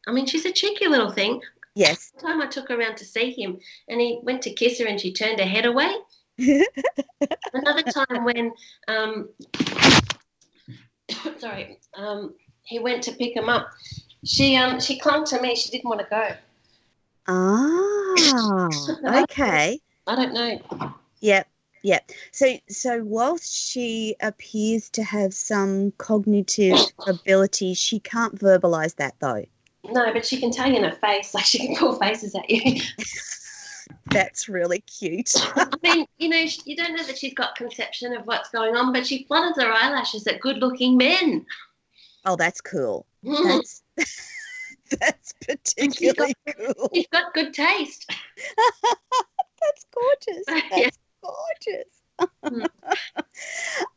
I 0.08 0.10
mean 0.10 0.26
she's 0.26 0.44
a 0.44 0.50
cheeky 0.50 0.88
little 0.88 1.12
thing. 1.12 1.40
Yes. 1.76 2.10
The 2.10 2.22
time 2.22 2.42
I 2.42 2.46
took 2.46 2.68
her 2.70 2.76
around 2.76 2.96
to 2.96 3.04
see 3.04 3.30
him 3.30 3.56
and 3.88 4.00
he 4.00 4.18
went 4.24 4.42
to 4.42 4.50
kiss 4.52 4.80
her 4.80 4.86
and 4.86 5.00
she 5.00 5.12
turned 5.12 5.38
her 5.38 5.46
head 5.46 5.64
away. 5.64 5.94
Another 7.52 7.82
time 7.82 8.24
when 8.24 8.52
um 8.88 9.28
sorry, 11.38 11.78
um 11.96 12.34
he 12.64 12.80
went 12.80 13.00
to 13.04 13.12
pick 13.12 13.36
him 13.36 13.48
up. 13.48 13.70
She 14.24 14.56
um 14.56 14.80
she 14.80 14.98
clung 14.98 15.24
to 15.26 15.40
me, 15.40 15.54
she 15.54 15.70
didn't 15.70 15.88
want 15.88 16.00
to 16.00 16.06
go. 16.10 16.30
Ah, 17.28 19.22
okay. 19.22 19.78
I 20.08 20.16
don't 20.16 20.34
know. 20.34 20.90
Yep, 21.20 21.46
yep. 21.84 22.10
So, 22.32 22.56
so 22.68 23.04
whilst 23.04 23.54
she 23.54 24.16
appears 24.20 24.90
to 24.90 25.04
have 25.04 25.32
some 25.32 25.92
cognitive 25.98 26.78
ability, 27.06 27.74
she 27.74 28.00
can't 28.00 28.34
verbalize 28.36 28.96
that 28.96 29.14
though. 29.20 29.44
No, 29.84 30.12
but 30.12 30.24
she 30.24 30.40
can 30.40 30.50
tell 30.50 30.68
you 30.68 30.78
in 30.78 30.84
her 30.84 30.96
face, 30.96 31.34
like 31.34 31.44
she 31.44 31.58
can 31.58 31.76
pull 31.76 31.96
faces 31.96 32.34
at 32.34 32.50
you. 32.50 32.80
That's 34.10 34.48
really 34.48 34.80
cute. 34.80 35.32
I 35.36 35.68
mean, 35.82 36.06
you 36.18 36.28
know, 36.30 36.44
you 36.64 36.74
don't 36.74 36.96
know 36.96 37.04
that 37.04 37.18
she's 37.18 37.34
got 37.34 37.54
conception 37.54 38.14
of 38.14 38.26
what's 38.26 38.50
going 38.50 38.74
on, 38.74 38.92
but 38.92 39.06
she 39.06 39.24
flutters 39.24 39.62
her 39.62 39.70
eyelashes 39.70 40.26
at 40.26 40.40
good-looking 40.40 40.96
men. 40.96 41.44
Oh, 42.24 42.36
that's 42.36 42.60
cool. 42.60 43.06
Mm. 43.24 43.44
That's 43.44 43.82
that's 45.00 45.34
particularly 45.44 46.34
cool. 46.56 46.90
She's 46.94 47.06
got 47.08 47.34
good 47.34 47.52
taste. 47.52 48.10
That's 49.60 49.86
gorgeous. 49.94 50.44
Yeah. 50.76 50.90
Gorgeous. 51.24 52.04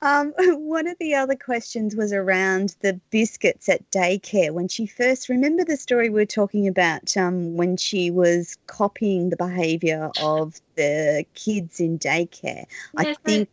um, 0.02 0.34
one 0.38 0.88
of 0.88 0.98
the 1.00 1.16
other 1.16 1.36
questions 1.36 1.96
was 1.96 2.14
around 2.14 2.76
the 2.82 3.00
biscuits 3.12 3.70
at 3.70 3.90
daycare. 3.92 4.52
When 4.52 4.68
she 4.68 4.88
first, 4.88 5.30
remember 5.30 5.64
the 5.64 5.78
story 5.78 6.10
we 6.10 6.22
were 6.22 6.26
talking 6.26 6.68
about 6.68 7.16
um, 7.18 7.56
when 7.56 7.78
she 7.78 8.12
was 8.12 8.58
copying 8.68 9.30
the 9.30 9.38
behaviour 9.38 10.12
of 10.22 10.60
the 10.76 11.26
kids 11.36 11.80
in 11.80 12.00
daycare. 12.00 12.66
I 12.96 13.14
so- 13.14 13.20
think, 13.26 13.50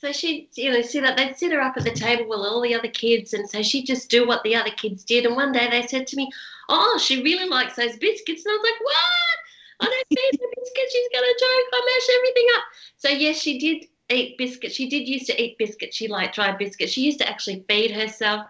So 0.00 0.12
she, 0.12 0.48
you 0.54 0.72
know, 0.72 0.82
sit 0.82 1.04
up. 1.04 1.16
They'd 1.16 1.36
sit 1.36 1.52
her 1.52 1.60
up 1.60 1.76
at 1.76 1.84
the 1.84 1.90
table 1.90 2.28
with 2.28 2.40
all 2.40 2.60
the 2.60 2.74
other 2.74 2.88
kids, 2.88 3.32
and 3.32 3.48
so 3.48 3.62
she'd 3.62 3.86
just 3.86 4.10
do 4.10 4.26
what 4.26 4.42
the 4.42 4.54
other 4.54 4.70
kids 4.70 5.04
did. 5.04 5.24
And 5.24 5.34
one 5.34 5.52
day 5.52 5.68
they 5.70 5.86
said 5.86 6.06
to 6.08 6.16
me, 6.16 6.30
"Oh, 6.68 6.98
she 7.02 7.22
really 7.22 7.48
likes 7.48 7.76
those 7.76 7.96
biscuits," 7.96 8.44
and 8.44 8.52
I 8.52 8.56
was 8.56 8.70
like, 8.70 8.80
"What? 8.80 9.38
I 9.80 9.84
don't 9.86 10.08
feed 10.08 10.40
the 10.40 10.48
biscuits. 10.56 10.92
She's 10.92 11.08
gonna 11.12 11.26
joke. 11.26 11.68
I 11.72 11.80
mash 11.86 12.16
everything 12.16 12.46
up." 12.56 12.64
So 12.96 13.08
yes, 13.08 13.40
she 13.40 13.58
did 13.58 13.88
eat 14.10 14.38
biscuits. 14.38 14.74
She 14.74 14.88
did 14.88 15.08
used 15.08 15.26
to 15.26 15.42
eat 15.42 15.58
biscuits. 15.58 15.96
She 15.96 16.08
liked 16.08 16.34
dry 16.34 16.52
biscuits. 16.52 16.92
She 16.92 17.02
used 17.02 17.18
to 17.20 17.28
actually 17.28 17.64
feed 17.68 17.90
herself, 17.90 18.46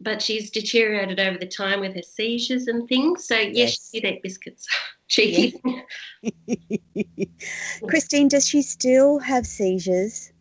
but 0.00 0.20
she's 0.22 0.50
deteriorated 0.50 1.18
over 1.18 1.38
the 1.38 1.46
time 1.46 1.80
with 1.80 1.94
her 1.94 2.02
seizures 2.02 2.66
and 2.68 2.88
things. 2.88 3.26
So 3.26 3.36
yes, 3.36 3.54
Yes. 3.54 3.90
she 3.92 4.00
did 4.00 4.14
eat 4.14 4.22
biscuits. 4.22 4.66
Cheeky. 5.08 5.54
Christine, 7.88 8.26
does 8.28 8.48
she 8.48 8.60
still 8.62 9.20
have 9.20 9.46
seizures? 9.46 10.32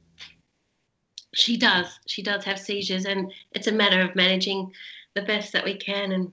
She 1.33 1.57
does. 1.57 1.99
She 2.07 2.23
does 2.23 2.43
have 2.45 2.59
seizures, 2.59 3.05
and 3.05 3.31
it's 3.51 3.67
a 3.67 3.71
matter 3.71 4.01
of 4.01 4.15
managing 4.15 4.71
the 5.13 5.21
best 5.21 5.53
that 5.53 5.65
we 5.65 5.75
can, 5.75 6.11
and 6.11 6.31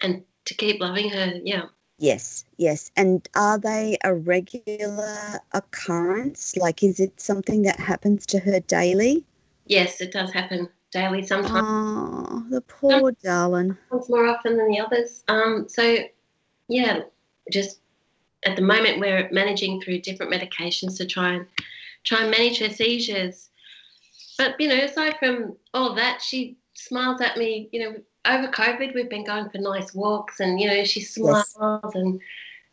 and 0.00 0.24
to 0.46 0.54
keep 0.54 0.80
loving 0.80 1.10
her. 1.10 1.40
Yeah. 1.44 1.66
Yes, 1.98 2.44
yes. 2.56 2.90
And 2.96 3.26
are 3.34 3.58
they 3.58 3.96
a 4.02 4.14
regular 4.14 5.40
occurrence? 5.52 6.56
Like, 6.56 6.82
is 6.82 6.98
it 7.00 7.20
something 7.20 7.62
that 7.62 7.78
happens 7.78 8.26
to 8.26 8.38
her 8.40 8.60
daily? 8.60 9.24
Yes, 9.66 10.00
it 10.00 10.12
does 10.12 10.32
happen 10.32 10.68
daily. 10.90 11.24
Sometimes 11.26 11.64
Oh, 11.64 12.44
the 12.50 12.60
poor 12.60 13.12
darling. 13.22 13.76
more 14.08 14.26
often 14.26 14.56
than 14.56 14.68
the 14.68 14.80
others. 14.80 15.22
Um. 15.28 15.68
So, 15.68 15.98
yeah, 16.68 17.02
just 17.50 17.80
at 18.44 18.56
the 18.56 18.62
moment 18.62 19.00
we're 19.00 19.28
managing 19.30 19.80
through 19.80 20.00
different 20.00 20.32
medications 20.32 20.96
to 20.98 21.06
try 21.06 21.34
and 21.34 21.46
try 22.02 22.22
and 22.22 22.30
manage 22.30 22.58
her 22.58 22.70
seizures. 22.70 23.50
But 24.36 24.56
you 24.58 24.68
know, 24.68 24.78
aside 24.84 25.16
from 25.18 25.56
all 25.72 25.94
that, 25.94 26.20
she 26.20 26.56
smiles 26.74 27.20
at 27.20 27.36
me. 27.36 27.68
You 27.72 27.80
know, 27.80 27.96
over 28.26 28.48
COVID, 28.48 28.94
we've 28.94 29.10
been 29.10 29.24
going 29.24 29.48
for 29.50 29.58
nice 29.58 29.94
walks, 29.94 30.40
and 30.40 30.60
you 30.60 30.68
know, 30.68 30.84
she 30.84 31.00
smiles, 31.00 31.94
and 31.94 32.20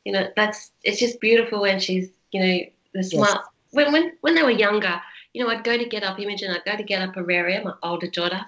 you 0.06 0.12
know, 0.12 0.28
that's 0.36 0.72
it's 0.84 1.00
just 1.00 1.20
beautiful 1.20 1.62
when 1.62 1.80
she's 1.80 2.10
you 2.32 2.42
know 2.42 2.60
the 2.94 3.04
smile. 3.04 3.44
When 3.72 3.92
when 3.92 4.12
when 4.22 4.36
they 4.36 4.44
were 4.44 4.52
younger, 4.52 5.02
you 5.34 5.44
know, 5.44 5.50
I'd 5.50 5.64
go 5.64 5.78
to 5.78 5.86
get 5.86 6.04
up 6.04 6.20
Imogen, 6.20 6.52
I'd 6.52 6.66
go 6.66 6.78
to 6.78 6.84
get 6.84 7.02
up 7.02 7.18
Aurelia, 7.18 7.64
my 7.64 7.74
older 7.84 8.08
daughter, 8.08 8.42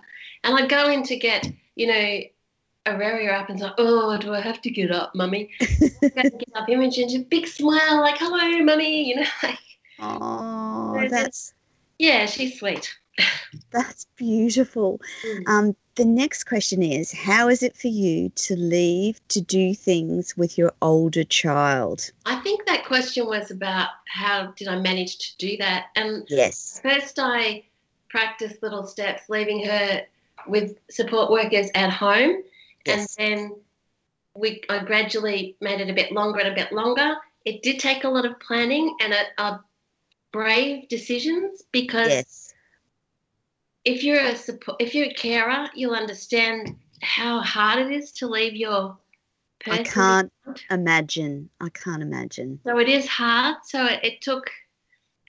and 0.43 0.57
I'd 0.57 0.69
go 0.69 0.89
in 0.89 1.03
to 1.03 1.17
get 1.17 1.51
you 1.75 1.87
know 1.87 2.19
Aurelia 2.85 3.31
up 3.31 3.49
and 3.49 3.59
say, 3.59 3.69
oh, 3.77 4.17
do 4.17 4.33
I 4.33 4.41
have 4.41 4.61
to 4.61 4.69
get 4.69 4.91
up, 4.91 5.15
mummy? 5.15 5.51
I'd 5.61 5.69
go 6.01 6.21
to 6.21 6.29
get 6.29 6.51
up 6.55 6.69
Imogen, 6.69 7.09
just 7.09 7.29
big 7.29 7.47
smile, 7.47 8.01
like 8.01 8.17
hello, 8.17 8.63
mummy, 8.63 9.07
you 9.09 9.15
know, 9.15 9.25
like 9.43 9.59
Oh, 9.99 11.07
that's 11.09 11.53
yeah, 11.99 12.25
she's 12.25 12.59
sweet. 12.59 12.93
that's 13.71 14.05
beautiful. 14.17 14.99
Mm. 15.25 15.47
Um, 15.47 15.75
the 15.95 16.05
next 16.05 16.45
question 16.45 16.81
is, 16.81 17.11
how 17.11 17.49
is 17.49 17.61
it 17.61 17.75
for 17.77 17.87
you 17.87 18.29
to 18.29 18.55
leave 18.55 19.25
to 19.29 19.41
do 19.41 19.75
things 19.75 20.35
with 20.35 20.57
your 20.57 20.73
older 20.81 21.23
child? 21.23 22.11
I 22.25 22.35
think 22.41 22.65
that 22.65 22.85
question 22.85 23.25
was 23.27 23.51
about 23.51 23.89
how 24.07 24.47
did 24.55 24.67
I 24.67 24.79
manage 24.79 25.17
to 25.17 25.37
do 25.37 25.57
that, 25.57 25.87
and 25.95 26.25
Yes. 26.29 26.79
First, 26.81 27.19
I 27.19 27.63
practiced 28.09 28.61
little 28.63 28.85
steps, 28.85 29.23
leaving 29.29 29.65
her 29.65 30.03
with 30.47 30.77
support 30.89 31.31
workers 31.31 31.69
at 31.75 31.91
home, 31.91 32.43
Yes. 32.85 33.15
and 33.17 33.39
then 33.39 33.55
we 34.35 34.61
I 34.69 34.79
gradually 34.79 35.55
made 35.61 35.79
it 35.79 35.89
a 35.89 35.93
bit 35.93 36.11
longer 36.11 36.39
and 36.39 36.49
a 36.49 36.55
bit 36.55 36.71
longer. 36.71 37.15
It 37.45 37.61
did 37.61 37.79
take 37.79 38.03
a 38.03 38.09
lot 38.09 38.25
of 38.25 38.39
planning 38.39 38.95
and 39.01 39.13
a, 39.13 39.41
a 39.41 39.63
brave 40.31 40.87
decisions 40.89 41.61
because 41.71 42.09
Yes. 42.09 42.52
If 43.85 44.03
you're 44.03 44.19
a 44.19 44.35
support, 44.35 44.81
if 44.81 44.95
you're 44.95 45.07
a 45.07 45.13
carer, 45.13 45.67
you'll 45.73 45.95
understand 45.95 46.75
how 47.01 47.39
hard 47.41 47.79
it 47.79 47.91
is 47.91 48.11
to 48.13 48.27
leave 48.27 48.55
your 48.55 48.97
person. 49.59 49.79
I 49.79 49.83
can't 49.83 50.31
imagine. 50.69 51.49
I 51.59 51.69
can't 51.69 52.01
imagine. 52.01 52.59
So 52.65 52.79
it 52.79 52.89
is 52.89 53.07
hard. 53.07 53.57
So 53.65 53.85
it, 53.85 53.99
it 54.03 54.21
took, 54.21 54.49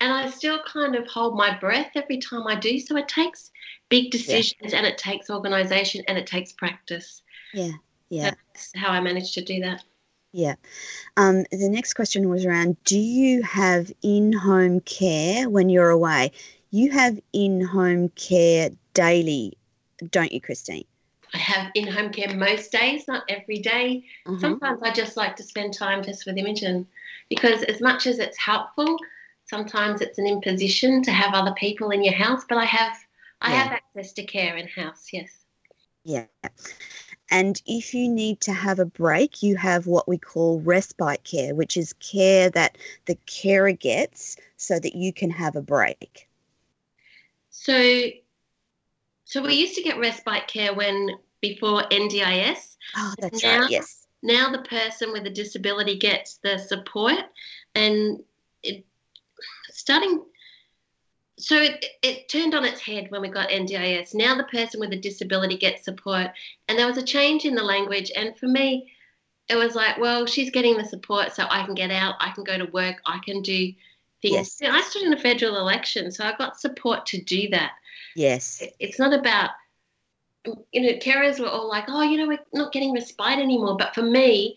and 0.00 0.12
I 0.12 0.30
still 0.30 0.60
kind 0.66 0.94
of 0.94 1.06
hold 1.06 1.36
my 1.36 1.58
breath 1.58 1.92
every 1.94 2.18
time 2.18 2.46
I 2.46 2.54
do. 2.54 2.78
So 2.78 2.96
it 2.96 3.08
takes 3.08 3.50
big 3.88 4.10
decisions 4.10 4.72
and 4.72 4.86
it 4.86 4.98
takes 4.98 5.30
organization 5.30 6.04
and 6.06 6.16
it 6.16 6.26
takes 6.26 6.52
practice. 6.52 7.22
Yeah. 7.52 7.72
Yeah. 8.08 8.34
That's 8.52 8.70
how 8.76 8.90
I 8.90 9.00
managed 9.00 9.34
to 9.34 9.44
do 9.44 9.60
that. 9.60 9.82
Yeah. 10.32 10.56
Um, 11.16 11.44
the 11.52 11.68
next 11.68 11.94
question 11.94 12.28
was 12.28 12.44
around 12.44 12.76
do 12.84 12.98
you 12.98 13.42
have 13.42 13.92
in 14.02 14.32
home 14.32 14.80
care 14.80 15.48
when 15.48 15.68
you're 15.68 15.90
away? 15.90 16.32
You 16.74 16.90
have 16.90 17.20
in 17.32 17.60
home 17.60 18.08
care 18.16 18.70
daily, 18.94 19.56
don't 20.10 20.32
you, 20.32 20.40
Christine? 20.40 20.84
I 21.32 21.38
have 21.38 21.70
in 21.76 21.86
home 21.86 22.10
care 22.10 22.34
most 22.34 22.72
days, 22.72 23.06
not 23.06 23.22
every 23.28 23.60
day. 23.60 24.02
Uh-huh. 24.26 24.40
Sometimes 24.40 24.80
I 24.82 24.90
just 24.90 25.16
like 25.16 25.36
to 25.36 25.44
spend 25.44 25.74
time 25.74 26.02
just 26.02 26.26
with 26.26 26.36
Imogen 26.36 26.88
because, 27.28 27.62
as 27.62 27.80
much 27.80 28.08
as 28.08 28.18
it's 28.18 28.36
helpful, 28.36 28.98
sometimes 29.44 30.00
it's 30.00 30.18
an 30.18 30.26
imposition 30.26 31.00
to 31.04 31.12
have 31.12 31.32
other 31.32 31.52
people 31.52 31.90
in 31.90 32.02
your 32.02 32.14
house. 32.14 32.42
But 32.48 32.58
I 32.58 32.64
have 32.64 32.96
I 33.40 33.52
Yeah. 33.52 33.62
have 33.62 33.72
access 33.72 34.12
to 34.14 34.24
care 34.24 34.56
in 34.56 34.66
house. 34.66 35.10
Yes. 35.12 35.30
Yeah. 36.02 36.26
And 37.30 37.62
if 37.66 37.94
you 37.94 38.08
need 38.08 38.40
to 38.40 38.52
have 38.52 38.80
a 38.80 38.84
break, 38.84 39.44
you 39.44 39.54
have 39.54 39.86
what 39.86 40.08
we 40.08 40.18
call 40.18 40.58
respite 40.58 41.22
care, 41.22 41.54
which 41.54 41.76
is 41.76 41.92
care 42.00 42.50
that 42.50 42.76
the 43.04 43.14
carer 43.26 43.70
gets 43.70 44.36
so 44.56 44.80
that 44.80 44.96
you 44.96 45.12
can 45.12 45.30
have 45.30 45.54
a 45.54 45.62
break. 45.62 46.26
So, 47.56 48.10
so 49.24 49.42
we 49.42 49.54
used 49.54 49.76
to 49.76 49.82
get 49.82 49.98
respite 49.98 50.48
care 50.48 50.74
when 50.74 51.10
before 51.40 51.84
NDIS. 51.84 52.76
Oh, 52.96 53.14
that's 53.18 53.42
Now- 53.42 53.60
right. 53.60 53.70
Yes. 53.70 54.00
Now 54.22 54.50
the 54.50 54.62
person 54.62 55.12
with 55.12 55.26
a 55.26 55.30
disability 55.30 55.98
gets 55.98 56.38
the 56.38 56.58
support, 56.58 57.18
and 57.74 58.22
it 58.62 58.86
starting. 59.70 60.24
So 61.38 61.56
it, 61.58 61.84
it 62.02 62.28
turned 62.30 62.54
on 62.54 62.64
its 62.64 62.80
head 62.80 63.10
when 63.10 63.20
we 63.20 63.28
got 63.28 63.50
NDIS. 63.50 64.14
Now 64.14 64.34
the 64.34 64.44
person 64.44 64.80
with 64.80 64.92
a 64.92 64.96
disability 64.96 65.58
gets 65.58 65.84
support, 65.84 66.28
and 66.68 66.78
there 66.78 66.86
was 66.86 66.96
a 66.96 67.02
change 67.02 67.44
in 67.44 67.54
the 67.54 67.62
language. 67.62 68.10
And 68.16 68.34
for 68.38 68.46
me, 68.46 68.90
it 69.48 69.56
was 69.56 69.74
like, 69.74 69.98
well, 69.98 70.24
she's 70.24 70.50
getting 70.50 70.78
the 70.78 70.86
support, 70.86 71.34
so 71.34 71.46
I 71.50 71.64
can 71.66 71.74
get 71.74 71.90
out, 71.90 72.14
I 72.18 72.30
can 72.30 72.44
go 72.44 72.56
to 72.56 72.72
work, 72.72 73.02
I 73.04 73.20
can 73.22 73.42
do 73.42 73.74
things. 74.30 74.58
Yes. 74.60 74.72
I 74.72 74.80
stood 74.88 75.02
in 75.02 75.12
a 75.12 75.18
federal 75.20 75.56
election, 75.58 76.10
so 76.10 76.24
I 76.24 76.34
got 76.36 76.60
support 76.60 77.06
to 77.06 77.20
do 77.20 77.48
that 77.50 77.72
Yes. 78.16 78.62
it's 78.78 78.98
not 78.98 79.12
about 79.12 79.50
you 80.72 80.82
know 80.82 80.98
carers 80.98 81.40
were 81.40 81.48
all 81.48 81.68
like 81.68 81.84
oh 81.88 82.02
you 82.02 82.16
know 82.18 82.28
we're 82.28 82.38
not 82.52 82.70
getting 82.72 82.92
respite 82.92 83.38
anymore 83.38 83.76
but 83.78 83.94
for 83.94 84.02
me 84.02 84.56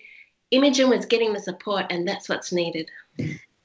imogen 0.51 0.89
was 0.89 1.05
getting 1.05 1.33
the 1.33 1.39
support 1.39 1.85
and 1.89 2.07
that's 2.07 2.27
what's 2.29 2.51
needed 2.51 2.89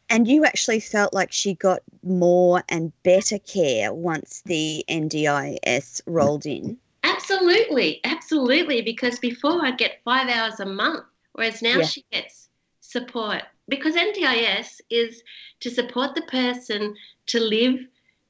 And 0.09 0.29
you 0.29 0.45
actually 0.45 0.81
felt 0.81 1.15
like 1.15 1.33
she 1.33 1.55
got 1.55 1.81
more 2.03 2.63
and 2.69 2.93
better 3.03 3.39
care 3.39 3.93
once 3.95 4.43
the 4.45 4.85
NDIS 4.89 6.03
rolled 6.07 6.45
in. 6.47 6.77
absolutely 7.03 8.01
absolutely 8.05 8.83
because 8.83 9.19
before 9.19 9.65
i'd 9.67 9.79
get 9.79 10.01
five 10.05 10.29
hours 10.29 10.61
a 10.61 10.67
month 10.67 11.05
whereas 11.33 11.61
now 11.63 11.79
Yeah. 11.79 11.87
she 11.87 12.05
gets 12.13 12.49
support 12.81 13.43
because 13.69 13.95
ndis 13.95 14.81
is 14.91 15.23
to 15.61 15.71
support 15.71 16.15
the 16.15 16.23
person 16.23 16.95
to 17.27 17.41
live 17.41 17.79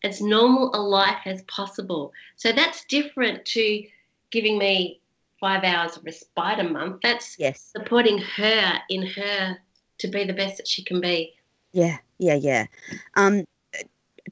as 0.05 0.21
normal 0.21 0.71
a 0.75 0.81
life 0.81 1.23
as 1.27 1.43
possible 1.43 2.13
so 2.37 2.53
that's 2.53 2.85
different 2.87 3.45
to 3.45 3.85
giving 4.31 4.59
me 4.59 5.01
five 5.41 5.65
hours 5.65 5.97
of 5.97 6.05
respite 6.05 6.61
a 6.61 6.65
month 6.65 7.01
that's 7.03 7.37
Yes. 7.39 7.73
supporting 7.77 8.19
her 8.19 8.79
in 8.89 9.07
her 9.07 9.59
to 10.03 10.09
be 10.09 10.25
the 10.25 10.33
best 10.33 10.57
that 10.59 10.69
she 10.69 10.85
can 10.85 11.01
be. 11.01 11.35
Yeah, 11.73 11.99
yeah, 12.19 12.35
yeah. 12.35 12.67
Um, 13.15 13.45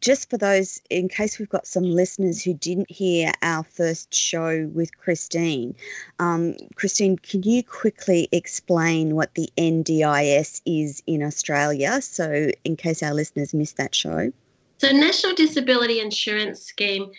just 0.00 0.30
for 0.30 0.38
those, 0.38 0.80
in 0.88 1.08
case 1.08 1.38
we've 1.38 1.48
got 1.48 1.66
some 1.66 1.84
listeners 1.84 2.42
who 2.42 2.54
didn't 2.54 2.90
hear 2.90 3.32
our 3.42 3.64
first 3.64 4.14
show 4.14 4.66
with 4.72 4.96
Christine, 4.96 5.74
um, 6.18 6.56
Christine, 6.74 7.18
can 7.18 7.42
you 7.42 7.62
quickly 7.62 8.28
explain 8.32 9.14
what 9.14 9.34
the 9.34 9.50
NDIS 9.58 10.62
is 10.64 11.02
in 11.06 11.22
Australia? 11.22 12.00
So, 12.00 12.50
in 12.64 12.76
case 12.76 13.02
our 13.02 13.12
listeners 13.12 13.52
missed 13.52 13.76
that 13.76 13.94
show. 13.94 14.32
So, 14.78 14.90
National 14.92 15.34
Disability 15.34 16.00
Insurance 16.00 16.62
Scheme 16.62 17.10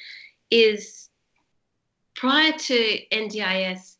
is 0.49 1.09
prior 2.15 2.51
to 2.51 2.99
NDIS, 3.11 3.95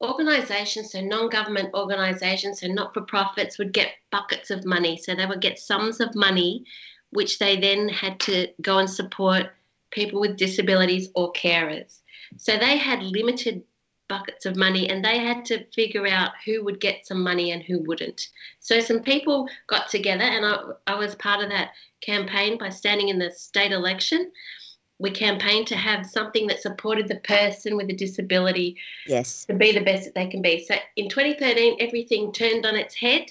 organisations, 0.00 0.92
so 0.92 1.02
non 1.02 1.28
government 1.28 1.74
organisations, 1.74 2.60
so 2.60 2.68
not 2.68 2.94
for 2.94 3.02
profits, 3.02 3.58
would 3.58 3.74
get 3.74 3.92
buckets 4.10 4.50
of 4.50 4.64
money. 4.64 4.96
So, 4.96 5.14
they 5.14 5.26
would 5.26 5.42
get 5.42 5.58
sums 5.58 6.00
of 6.00 6.14
money, 6.14 6.64
which 7.12 7.38
they 7.38 7.56
then 7.56 7.88
had 7.88 8.18
to 8.20 8.48
go 8.60 8.78
and 8.78 8.90
support 8.90 9.46
people 9.90 10.20
with 10.20 10.36
disabilities 10.36 11.08
or 11.14 11.32
carers. 11.32 12.00
So, 12.38 12.58
they 12.58 12.78
had 12.78 13.02
limited 13.02 13.62
buckets 14.08 14.46
of 14.46 14.56
money 14.56 14.88
and 14.88 15.04
they 15.04 15.18
had 15.18 15.44
to 15.46 15.64
figure 15.74 16.06
out 16.06 16.32
who 16.44 16.64
would 16.64 16.80
get 16.80 17.06
some 17.06 17.22
money 17.22 17.50
and 17.52 17.62
who 17.62 17.80
wouldn't. 17.80 18.28
So, 18.60 18.80
some 18.80 19.00
people 19.02 19.48
got 19.66 19.88
together, 19.90 20.24
and 20.24 20.44
I, 20.44 20.56
I 20.86 20.94
was 20.96 21.14
part 21.16 21.42
of 21.44 21.50
that 21.50 21.72
campaign 22.00 22.58
by 22.58 22.70
standing 22.70 23.08
in 23.10 23.18
the 23.18 23.30
state 23.30 23.72
election. 23.72 24.32
We 24.98 25.10
campaigned 25.10 25.66
to 25.68 25.76
have 25.76 26.06
something 26.06 26.46
that 26.46 26.62
supported 26.62 27.08
the 27.08 27.16
person 27.16 27.76
with 27.76 27.90
a 27.90 27.96
disability 27.96 28.76
Yes. 29.06 29.44
to 29.46 29.54
be 29.54 29.72
the 29.72 29.80
best 29.80 30.04
that 30.04 30.14
they 30.14 30.28
can 30.28 30.42
be. 30.42 30.64
So 30.64 30.76
in 30.96 31.08
2013, 31.08 31.76
everything 31.80 32.32
turned 32.32 32.64
on 32.64 32.76
its 32.76 32.94
head 32.94 33.26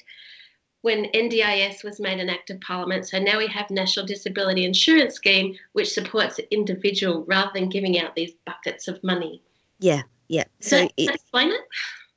when 0.81 1.05
NDIS 1.05 1.83
was 1.83 1.99
made 1.99 2.19
an 2.19 2.29
act 2.29 2.49
of 2.49 2.59
parliament. 2.61 3.07
So 3.07 3.19
now 3.19 3.37
we 3.37 3.47
have 3.47 3.69
National 3.69 4.05
Disability 4.05 4.65
Insurance 4.65 5.15
Scheme, 5.15 5.55
which 5.73 5.93
supports 5.93 6.37
the 6.37 6.53
individual 6.53 7.23
rather 7.25 7.51
than 7.53 7.69
giving 7.69 7.99
out 7.99 8.15
these 8.15 8.33
buckets 8.45 8.87
of 8.87 9.03
money. 9.03 9.41
Yeah, 9.79 10.03
yeah. 10.27 10.45
So 10.59 10.87
it, 10.97 11.09
explain 11.09 11.51
it? 11.51 11.61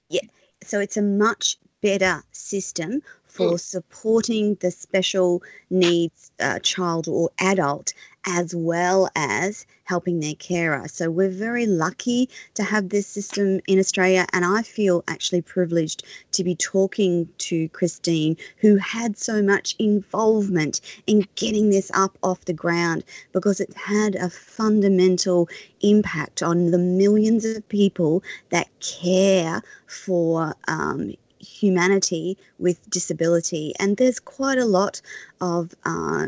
Yeah. 0.09 0.23
So 0.63 0.81
it's 0.81 0.97
a 0.97 1.03
much 1.03 1.59
better 1.83 2.23
system 2.33 3.03
for 3.27 3.59
supporting 3.59 4.55
the 4.61 4.71
special 4.71 5.43
needs 5.69 6.31
uh, 6.39 6.61
child 6.61 7.09
or 7.09 7.31
adult 7.41 7.93
as 8.27 8.55
well 8.55 9.09
as 9.15 9.67
helping 9.85 10.21
their 10.21 10.35
carer. 10.35 10.89
So 10.89 11.11
we're 11.11 11.29
very 11.29 11.67
lucky 11.67 12.31
to 12.55 12.63
have 12.63 12.89
this 12.89 13.07
system 13.07 13.61
in 13.67 13.79
Australia 13.79 14.27
and 14.33 14.45
I 14.45 14.63
feel 14.63 15.05
actually 15.09 15.43
privileged 15.43 16.05
to 16.33 16.45
be 16.45 16.55
talking 16.57 17.29
to 17.39 17.69
Christine 17.71 18.37
who 18.59 18.77
had 18.77 19.19
so 19.19 19.43
much 19.43 19.77
involvement 19.79 20.81
in 21.07 21.27
getting 21.35 21.71
this 21.71 21.91
up 21.95 22.17
off 22.23 22.45
the 22.47 22.53
ground 22.53 23.05
because 23.33 23.61
it 23.61 23.75
had 23.77 24.15
a 24.15 24.31
fundamental 24.31 25.49
impact 25.81 26.43
on 26.43 26.71
the 26.71 26.79
millions 26.79 27.45
of 27.45 27.69
people 27.69 28.23
that 28.51 28.69
care 28.81 29.63
for 29.87 30.55
um, 30.67 31.15
humanity 31.39 32.39
with 32.59 32.89
disability. 32.91 33.75
And 33.79 33.97
there's 33.97 34.19
quite 34.19 34.59
a 34.59 34.65
lot 34.65 35.01
of 35.41 35.75
uh, 35.85 36.27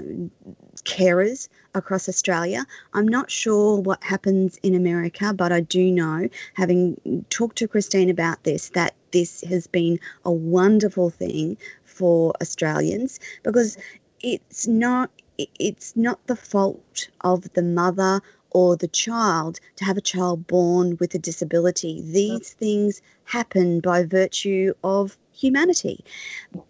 carers 0.86 1.48
across 1.74 2.08
Australia. 2.08 2.64
I'm 2.94 3.08
not 3.08 3.30
sure 3.30 3.78
what 3.78 4.02
happens 4.02 4.58
in 4.62 4.74
America, 4.74 5.34
but 5.34 5.52
I 5.52 5.60
do 5.60 5.90
know, 5.90 6.28
having 6.54 7.24
talked 7.28 7.58
to 7.58 7.68
Christine 7.68 8.08
about 8.08 8.44
this, 8.44 8.70
that 8.70 8.94
this 9.10 9.42
has 9.42 9.66
been 9.66 9.98
a 10.24 10.32
wonderful 10.32 11.10
thing 11.10 11.58
for 11.84 12.32
Australians 12.40 13.20
because 13.42 13.76
it's 14.20 14.66
not 14.66 15.10
it's 15.58 15.94
not 15.94 16.26
the 16.28 16.36
fault 16.36 17.08
of 17.20 17.52
the 17.52 17.62
mother 17.62 18.22
or 18.50 18.74
the 18.74 18.88
child 18.88 19.60
to 19.76 19.84
have 19.84 19.98
a 19.98 20.00
child 20.12 20.46
born 20.46 20.96
with 20.98 21.14
a 21.14 21.18
disability. 21.18 22.00
These 22.00 22.54
things 22.54 23.02
happen 23.24 23.80
by 23.80 24.04
virtue 24.04 24.72
of 24.82 25.18
humanity. 25.32 26.02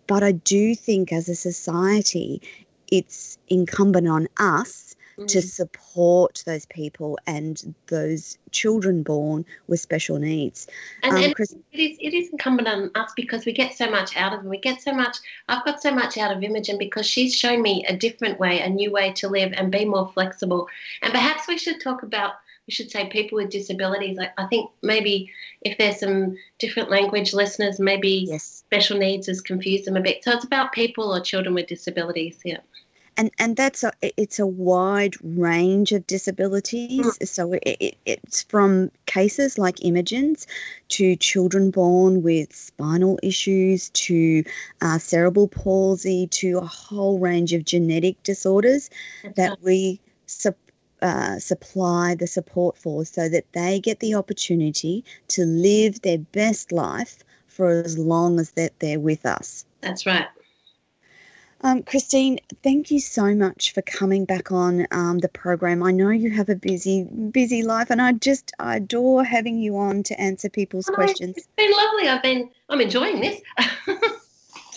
But 0.08 0.24
I 0.24 0.32
do 0.32 0.74
think 0.74 1.12
as 1.12 1.28
a 1.28 1.36
society, 1.36 2.42
it's 2.90 3.38
incumbent 3.48 4.08
on 4.08 4.28
us 4.38 4.94
to 5.28 5.38
Mm. 5.38 5.42
support 5.44 6.42
those 6.44 6.66
people 6.66 7.18
and 7.26 7.74
those 7.86 8.36
children 8.50 9.02
born 9.02 9.46
with 9.66 9.80
special 9.80 10.18
needs. 10.18 10.66
And, 11.02 11.12
Um, 11.16 11.22
and 11.24 11.34
Chris- 11.34 11.56
it 11.72 11.80
is 11.80 11.96
it 12.02 12.12
is 12.12 12.28
incumbent 12.28 12.68
on 12.68 12.90
us 12.94 13.12
because 13.16 13.46
we 13.46 13.52
get 13.52 13.72
so 13.72 13.90
much 13.90 14.14
out 14.14 14.34
of 14.34 14.40
them. 14.40 14.50
We 14.50 14.58
get 14.58 14.82
so 14.82 14.92
much. 14.92 15.16
I've 15.48 15.64
got 15.64 15.80
so 15.80 15.90
much 15.90 16.18
out 16.18 16.36
of 16.36 16.42
Imogen 16.42 16.76
because 16.76 17.06
she's 17.06 17.34
shown 17.34 17.62
me 17.62 17.82
a 17.88 17.96
different 17.96 18.38
way, 18.38 18.60
a 18.60 18.68
new 18.68 18.90
way 18.90 19.12
to 19.14 19.28
live 19.28 19.54
and 19.56 19.72
be 19.72 19.86
more 19.86 20.10
flexible. 20.12 20.68
And 21.00 21.14
perhaps 21.14 21.48
we 21.48 21.56
should 21.56 21.80
talk 21.80 22.02
about. 22.02 22.34
We 22.66 22.72
should 22.72 22.90
say 22.90 23.06
people 23.08 23.36
with 23.36 23.48
disabilities. 23.50 24.18
Like 24.18 24.32
I 24.38 24.46
think 24.48 24.70
maybe 24.82 25.30
if 25.62 25.78
there's 25.78 26.00
some 26.00 26.36
different 26.58 26.90
language 26.90 27.32
listeners, 27.32 27.78
maybe 27.80 28.26
Yes. 28.28 28.42
special 28.42 28.98
needs 28.98 29.28
has 29.28 29.40
confused 29.40 29.84
them 29.86 29.96
a 29.96 30.00
bit. 30.00 30.22
So 30.24 30.32
it's 30.32 30.44
about 30.44 30.72
people 30.72 31.14
or 31.14 31.20
children 31.20 31.54
with 31.54 31.68
disabilities. 31.68 32.38
Yeah. 32.44 32.58
And 33.16 33.30
and 33.38 33.56
that's 33.56 33.82
a 33.82 33.92
it's 34.02 34.38
a 34.38 34.46
wide 34.46 35.14
range 35.22 35.92
of 35.92 36.06
disabilities. 36.06 37.18
So 37.30 37.52
it, 37.52 37.62
it, 37.64 37.96
it's 38.04 38.42
from 38.42 38.90
cases 39.06 39.58
like 39.58 39.84
imogen's 39.84 40.46
to 40.88 41.16
children 41.16 41.70
born 41.70 42.22
with 42.22 42.54
spinal 42.54 43.18
issues 43.22 43.90
to 43.90 44.44
uh, 44.82 44.98
cerebral 44.98 45.48
palsy 45.48 46.26
to 46.28 46.58
a 46.58 46.66
whole 46.66 47.18
range 47.18 47.52
of 47.52 47.64
genetic 47.64 48.22
disorders 48.22 48.90
That's 49.22 49.36
that 49.36 49.58
we 49.62 50.00
sup- 50.26 50.56
uh, 51.02 51.38
supply 51.38 52.14
the 52.14 52.26
support 52.26 52.76
for 52.76 53.04
so 53.04 53.28
that 53.28 53.52
they 53.52 53.80
get 53.80 54.00
the 54.00 54.14
opportunity 54.14 55.04
to 55.28 55.44
live 55.44 56.02
their 56.02 56.18
best 56.18 56.72
life 56.72 57.18
for 57.46 57.70
as 57.70 57.98
long 57.98 58.38
as 58.38 58.50
that 58.52 58.78
they're 58.80 59.00
with 59.00 59.24
us. 59.24 59.64
That's 59.80 60.04
right. 60.06 60.26
Um, 61.62 61.82
Christine, 61.82 62.38
thank 62.62 62.90
you 62.90 63.00
so 63.00 63.34
much 63.34 63.72
for 63.72 63.82
coming 63.82 64.24
back 64.24 64.52
on 64.52 64.86
um, 64.90 65.18
the 65.18 65.28
program. 65.28 65.82
I 65.82 65.90
know 65.90 66.10
you 66.10 66.30
have 66.30 66.48
a 66.48 66.54
busy, 66.54 67.04
busy 67.04 67.62
life, 67.62 67.90
and 67.90 68.00
I 68.00 68.12
just 68.12 68.52
I 68.58 68.76
adore 68.76 69.24
having 69.24 69.58
you 69.58 69.76
on 69.78 70.02
to 70.04 70.20
answer 70.20 70.48
people's 70.48 70.88
Oh, 70.88 70.94
questions. 70.94 71.36
It's 71.36 71.48
been 71.56 71.72
lovely. 71.72 72.08
I've 72.08 72.22
been. 72.22 72.50
I'm 72.68 72.80
enjoying 72.80 73.20
this. 73.20 73.40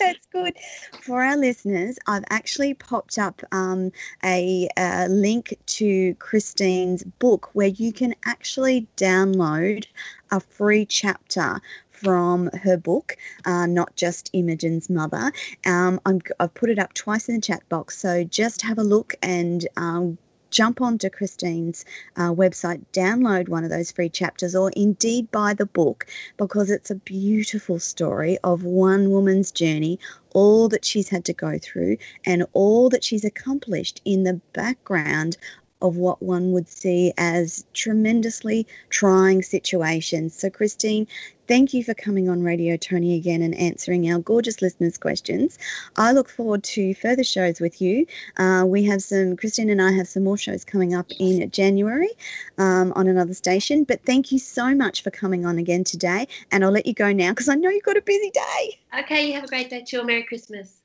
That's 0.00 0.26
good. 0.32 0.56
For 1.02 1.22
our 1.22 1.36
listeners, 1.36 1.98
I've 2.06 2.24
actually 2.30 2.72
popped 2.72 3.18
up 3.18 3.42
um, 3.52 3.92
a, 4.24 4.66
a 4.78 5.06
link 5.08 5.54
to 5.66 6.14
Christine's 6.14 7.04
book 7.04 7.50
where 7.52 7.68
you 7.68 7.92
can 7.92 8.14
actually 8.24 8.86
download 8.96 9.84
a 10.30 10.40
free 10.40 10.86
chapter 10.86 11.60
from 12.02 12.50
her 12.62 12.76
book, 12.76 13.16
uh, 13.44 13.66
Not 13.66 13.96
Just 13.96 14.30
Imogen's 14.32 14.88
Mother. 14.88 15.32
Um, 15.66 16.00
i 16.06 16.18
have 16.38 16.54
put 16.54 16.70
it 16.70 16.78
up 16.78 16.94
twice 16.94 17.28
in 17.28 17.36
the 17.36 17.40
chat 17.40 17.68
box, 17.68 17.98
so 17.98 18.24
just 18.24 18.62
have 18.62 18.78
a 18.78 18.84
look 18.84 19.14
and 19.22 19.66
um, 19.76 20.18
jump 20.50 20.80
onto 20.80 21.08
Christine's 21.08 21.84
uh, 22.16 22.32
website, 22.32 22.84
download 22.92 23.48
one 23.48 23.64
of 23.64 23.70
those 23.70 23.92
free 23.92 24.08
chapters, 24.08 24.54
or 24.54 24.70
indeed 24.70 25.30
buy 25.30 25.54
the 25.54 25.66
book 25.66 26.06
because 26.36 26.70
it's 26.70 26.90
a 26.90 26.96
beautiful 26.96 27.78
story 27.78 28.38
of 28.42 28.64
one 28.64 29.10
woman's 29.10 29.52
journey, 29.52 29.98
all 30.32 30.68
that 30.68 30.84
she's 30.84 31.08
had 31.08 31.24
to 31.26 31.32
go 31.32 31.58
through, 31.58 31.96
and 32.24 32.44
all 32.52 32.88
that 32.90 33.04
she's 33.04 33.24
accomplished 33.24 34.00
in 34.04 34.24
the 34.24 34.40
background 34.52 35.36
of 35.82 35.96
what 35.96 36.22
one 36.22 36.52
would 36.52 36.68
see 36.68 37.12
as 37.18 37.64
tremendously 37.74 38.66
trying 38.88 39.42
situations. 39.42 40.34
So, 40.34 40.50
Christine, 40.50 41.06
thank 41.46 41.74
you 41.74 41.82
for 41.82 41.94
coming 41.94 42.28
on 42.28 42.42
Radio 42.42 42.76
Tony 42.76 43.16
again 43.16 43.42
and 43.42 43.54
answering 43.54 44.10
our 44.10 44.18
gorgeous 44.18 44.62
listeners' 44.62 44.98
questions. 44.98 45.58
I 45.96 46.12
look 46.12 46.28
forward 46.28 46.62
to 46.64 46.94
further 46.94 47.24
shows 47.24 47.60
with 47.60 47.80
you. 47.80 48.06
Uh, 48.36 48.64
we 48.66 48.84
have 48.84 49.02
some, 49.02 49.36
Christine 49.36 49.70
and 49.70 49.82
I 49.82 49.92
have 49.92 50.08
some 50.08 50.24
more 50.24 50.38
shows 50.38 50.64
coming 50.64 50.94
up 50.94 51.10
in 51.18 51.50
January 51.50 52.10
um, 52.58 52.92
on 52.94 53.08
another 53.08 53.34
station. 53.34 53.84
But 53.84 54.04
thank 54.04 54.32
you 54.32 54.38
so 54.38 54.74
much 54.74 55.02
for 55.02 55.10
coming 55.10 55.46
on 55.46 55.58
again 55.58 55.84
today. 55.84 56.28
And 56.52 56.64
I'll 56.64 56.70
let 56.70 56.86
you 56.86 56.94
go 56.94 57.12
now 57.12 57.30
because 57.30 57.48
I 57.48 57.54
know 57.54 57.70
you've 57.70 57.82
got 57.82 57.96
a 57.96 58.02
busy 58.02 58.30
day. 58.30 58.78
Okay, 59.00 59.26
you 59.26 59.34
have 59.34 59.44
a 59.44 59.48
great 59.48 59.70
day 59.70 59.84
too. 59.86 60.04
Merry 60.04 60.22
Christmas. 60.24 60.80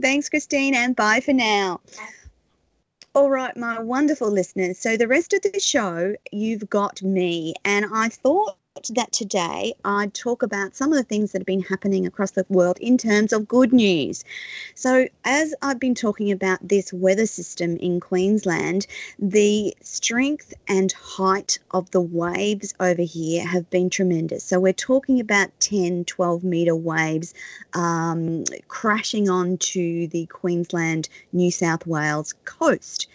Thanks, 0.00 0.28
Christine, 0.28 0.74
and 0.74 0.94
bye 0.94 1.20
for 1.20 1.32
now. 1.32 1.80
All 3.14 3.30
right, 3.30 3.56
my 3.56 3.80
wonderful 3.80 4.30
listeners. 4.30 4.78
So, 4.78 4.96
the 4.96 5.08
rest 5.08 5.32
of 5.32 5.42
the 5.42 5.58
show, 5.58 6.14
you've 6.30 6.68
got 6.70 7.02
me. 7.02 7.54
And 7.64 7.86
I 7.92 8.08
thought 8.08 8.56
that 8.86 9.12
today 9.12 9.74
I'd 9.84 10.14
talk 10.14 10.42
about 10.42 10.74
some 10.74 10.92
of 10.92 10.96
the 10.96 11.04
things 11.04 11.32
that 11.32 11.40
have 11.40 11.46
been 11.46 11.62
happening 11.62 12.06
across 12.06 12.30
the 12.30 12.46
world 12.48 12.78
in 12.78 12.96
terms 12.96 13.32
of 13.32 13.48
good 13.48 13.72
news. 13.72 14.24
So, 14.74 15.08
as 15.24 15.54
I've 15.60 15.80
been 15.80 15.94
talking 15.94 16.30
about 16.30 16.66
this 16.66 16.92
weather 16.92 17.26
system 17.26 17.76
in 17.76 18.00
Queensland, 18.00 18.86
the 19.18 19.76
strength 19.82 20.54
and 20.68 20.92
height 20.92 21.58
of 21.72 21.90
the 21.90 22.00
waves 22.00 22.74
over 22.80 23.02
here 23.02 23.46
have 23.46 23.68
been 23.70 23.90
tremendous. 23.90 24.44
So, 24.44 24.60
we're 24.60 24.72
talking 24.72 25.20
about 25.20 25.50
10, 25.60 26.04
12 26.04 26.44
metre 26.44 26.76
waves 26.76 27.34
um, 27.74 28.44
crashing 28.68 29.28
onto 29.28 30.06
the 30.06 30.26
Queensland, 30.26 31.08
New 31.32 31.50
South 31.50 31.86
Wales 31.86 32.34
coast, 32.44 33.08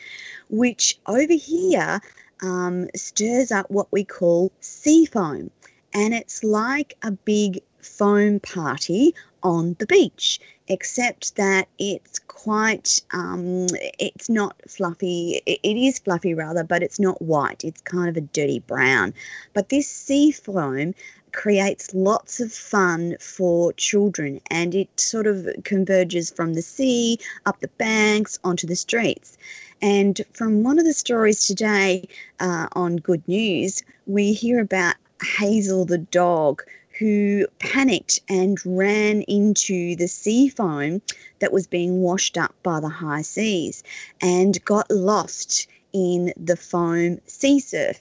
which 0.50 1.00
over 1.08 1.34
here 1.34 2.02
um, 2.44 2.88
stirs 2.96 3.52
up 3.52 3.72
what 3.72 3.88
we 3.92 4.04
call 4.04 4.52
sea 4.60 5.06
foam. 5.06 5.50
And 5.94 6.14
it's 6.14 6.44
like 6.44 6.96
a 7.04 7.12
big 7.12 7.62
foam 7.82 8.40
party 8.40 9.16
on 9.44 9.76
the 9.80 9.86
beach, 9.86 10.40
except 10.68 11.36
that 11.36 11.68
it's 11.78 12.20
quite, 12.20 13.02
um, 13.12 13.68
it's 14.00 14.30
not 14.30 14.56
fluffy. 14.68 15.42
It, 15.46 15.60
it 15.64 15.78
is 15.78 16.00
fluffy 16.00 16.34
rather, 16.34 16.64
but 16.64 16.82
it's 16.82 17.00
not 17.00 17.22
white. 17.22 17.64
It's 17.64 17.82
kind 17.82 18.10
of 18.10 18.18
a 18.18 18.22
dirty 18.22 18.60
brown. 18.60 19.14
But 19.54 19.70
this 19.70 19.88
sea 19.88 20.32
foam 20.32 20.94
creates 21.34 21.94
lots 21.94 22.40
of 22.40 22.54
fun 22.54 23.18
for 23.20 23.74
children 23.74 24.40
and 24.50 24.74
it 24.74 24.88
sort 25.00 25.28
of 25.28 25.48
converges 25.64 26.32
from 26.32 26.54
the 26.54 26.62
sea 26.62 27.20
up 27.46 27.60
the 27.60 27.68
banks 27.80 28.40
onto 28.44 28.66
the 28.66 28.76
streets. 28.76 29.38
And 29.82 30.22
from 30.34 30.64
one 30.64 30.80
of 30.80 30.86
the 30.86 30.94
stories 30.94 31.46
today 31.46 32.08
uh, 32.40 32.68
on 32.74 32.98
Good 32.98 33.28
News, 33.28 33.84
we 34.08 34.32
hear 34.32 34.62
about 34.62 34.96
Hazel 35.22 35.86
the 35.86 35.98
dog 35.98 36.64
who 37.00 37.48
panicked 37.60 38.20
and 38.30 38.58
ran 38.66 39.24
into 39.24 39.96
the 39.96 40.08
sea 40.08 40.48
foam 40.48 41.02
that 41.40 41.52
was 41.52 41.68
being 41.68 42.02
washed 42.02 42.38
up 42.38 42.54
by 42.62 42.80
the 42.80 42.90
high 42.90 43.24
seas 43.24 43.84
and 44.22 44.64
got 44.64 44.90
lost 44.92 45.68
in 45.92 46.34
the 46.38 46.56
foam 46.56 47.20
sea 47.26 47.60
surf. 47.60 48.00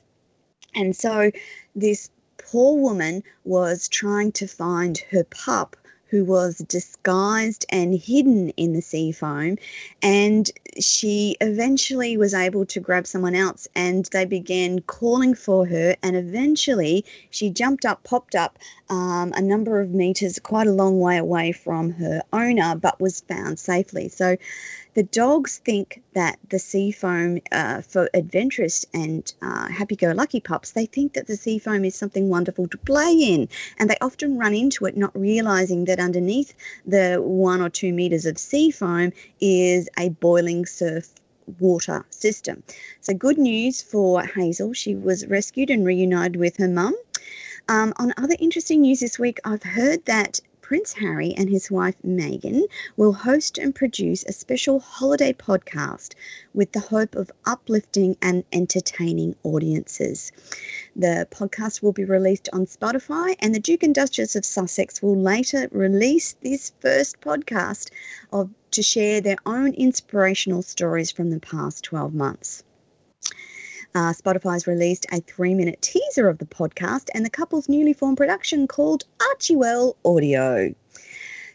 And 0.75 0.95
so 0.95 1.31
this 1.75 2.11
poor 2.53 2.77
woman 2.79 3.23
was 3.45 3.89
trying 3.89 4.31
to 4.31 4.47
find 4.47 4.99
her 5.11 5.25
pup 5.25 5.75
who 6.13 6.27
was 6.27 6.59
disguised 6.69 7.65
and 7.71 7.99
hidden 7.99 8.51
in 8.51 8.75
the 8.75 8.83
sea 8.83 9.13
foam. 9.13 9.57
And 10.03 10.51
she 10.79 11.39
eventually 11.41 12.19
was 12.19 12.35
able 12.35 12.67
to 12.67 12.81
grab 12.81 13.07
someone 13.07 13.35
else 13.35 13.67
and 13.75 14.05
they 14.13 14.27
began 14.27 14.81
calling 14.81 15.35
for 15.35 15.65
her. 15.67 15.97
And 16.03 16.15
eventually 16.15 17.07
she 17.31 17.49
jumped 17.49 17.87
up, 17.87 18.05
popped 18.05 18.35
up 18.35 18.59
um, 18.91 19.33
a 19.35 19.41
number 19.41 19.81
of 19.81 19.95
meters, 19.95 20.39
quite 20.39 20.67
a 20.67 20.73
long 20.73 21.01
way 21.01 21.17
away 21.17 21.53
from 21.53 21.93
her 21.93 22.23
owner, 22.31 22.77
but 22.77 23.01
was 23.01 23.23
found 23.23 23.59
safely. 23.59 24.11
So 24.11 24.37
the 24.95 25.03
dogs 25.05 25.57
think 25.65 26.03
that 26.13 26.39
the 26.51 26.59
sea 26.59 26.93
foam 26.93 27.41
uh, 27.51 27.81
for 27.81 28.11
adventurous 28.13 28.85
and 28.93 29.33
uh, 29.41 29.69
happy-go-lucky 29.69 30.41
pups, 30.41 30.73
they 30.73 30.85
think 30.85 31.15
that 31.15 31.27
the 31.27 31.37
sea 31.37 31.59
foam 31.59 31.87
is 31.87 31.95
something 31.95 32.29
wonderful 32.29 32.69
to 32.69 32.77
play 32.77 33.13
in, 33.13 33.49
and 33.79 33.89
they 33.89 33.97
often 34.03 34.37
run 34.37 34.53
into 34.55 34.85
it, 34.85 34.95
not 34.95 35.19
realizing 35.19 35.87
that 35.87 35.99
underneath 36.03 36.55
the 36.85 37.17
one 37.17 37.61
or 37.61 37.71
two 37.71 37.93
meters 37.93 38.27
of 38.27 38.39
sea 38.39 38.71
foam 38.71 39.13
is 39.41 39.89
a 39.99 40.11
boiling 40.11 40.67
surf 40.67 41.09
water 41.59 42.05
system. 42.11 42.63
So 43.01 43.15
good 43.15 43.39
news 43.39 43.83
for 43.83 44.23
Hazel. 44.23 44.73
She 44.73 44.95
was 44.95 45.27
rescued 45.27 45.71
and 45.71 45.85
reunited 45.85 46.37
with 46.37 46.57
her 46.59 46.69
mum. 46.69 46.95
Um, 47.69 47.93
on 47.97 48.13
other 48.17 48.37
interesting 48.39 48.83
news 48.83 49.01
this 49.01 49.19
week, 49.19 49.39
I've 49.45 49.63
heard 49.63 50.05
that 50.07 50.41
Prince 50.63 50.93
Harry 50.95 51.35
and 51.35 51.51
his 51.51 51.71
wife 51.71 51.97
Meghan 52.07 52.63
will 52.97 53.13
host 53.13 53.59
and 53.59 53.75
produce 53.75 54.23
a 54.25 54.33
special 54.33 54.79
holiday 54.79 55.33
podcast 55.33 56.15
with 56.55 56.71
the 56.71 56.81
hope 56.81 57.17
of 57.17 57.33
uplifting 57.45 58.17
and 58.23 58.45
entertaining 58.53 59.35
audiences. 59.43 60.31
The 60.95 61.27
podcast 61.31 61.83
will 61.83 61.93
be 61.93 62.05
released 62.05 62.49
on 62.53 62.67
Spotify, 62.67 63.35
and 63.41 63.53
the 63.55 63.61
Duke 63.61 63.83
and 63.83 63.95
Duchess 63.95 64.37
of 64.37 64.45
Sussex 64.45 65.03
will 65.03 65.17
later 65.17 65.69
release 65.73 66.37
this 66.43 66.73
first 66.81 67.21
podcast 67.21 67.91
of, 68.33 68.49
to 68.71 68.83
share 68.83 69.21
their 69.21 69.39
own 69.45 69.75
inspirational 69.75 70.63
stories 70.63 71.11
from 71.11 71.31
the 71.31 71.41
past 71.41 71.83
12 71.85 72.15
months. 72.15 72.63
Uh, 73.95 74.13
Spotify's 74.13 74.67
released 74.67 75.07
a 75.13 75.21
three 75.21 75.55
minute 75.55 75.81
teaser 75.83 76.29
of 76.29 76.39
the 76.39 76.47
podcast 76.47 77.09
and 77.15 77.25
the 77.25 77.31
couple's 77.31 77.69
newly 77.69 77.93
formed 77.93 78.17
production 78.17 78.67
called 78.67 79.05
Archewell 79.19 79.97
Audio. 80.05 80.75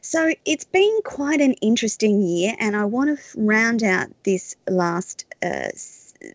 So 0.02 0.32
it's 0.46 0.64
been 0.64 1.00
quite 1.04 1.42
an 1.42 1.54
interesting 1.54 2.22
year, 2.22 2.56
and 2.60 2.76
I 2.76 2.86
want 2.86 3.20
to 3.20 3.42
round 3.42 3.84
out 3.84 4.08
this 4.24 4.56
last 4.68 5.26
uh, 5.44 5.70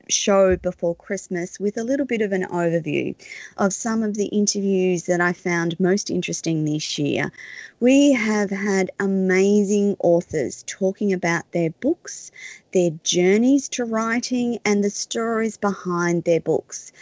show 0.09 0.57
before 0.57 0.95
Christmas 0.95 1.59
with 1.59 1.77
a 1.77 1.85
little 1.85 2.07
bit 2.07 2.23
of 2.23 2.33
an 2.33 2.45
overview 2.45 3.15
of 3.57 3.73
some 3.73 4.03
of 4.03 4.15
the 4.15 4.27
interviews 4.27 5.05
that 5.05 5.21
I 5.21 5.33
found 5.33 5.79
most 5.81 6.11
interesting 6.11 6.65
this 6.65 6.99
year. 6.99 7.33
We 7.81 8.13
have 8.13 8.51
had 8.51 8.91
amazing 9.01 9.97
authors 10.01 10.65
talking 10.67 11.13
about 11.13 11.51
their 11.53 11.71
books, 11.71 12.31
their 12.73 12.91
journeys 13.05 13.69
to 13.71 13.85
writing, 13.85 14.59
and 14.65 14.83
the 14.83 14.91
stories 14.91 15.57
behind 15.57 16.25
their 16.25 16.41
books. 16.41 16.93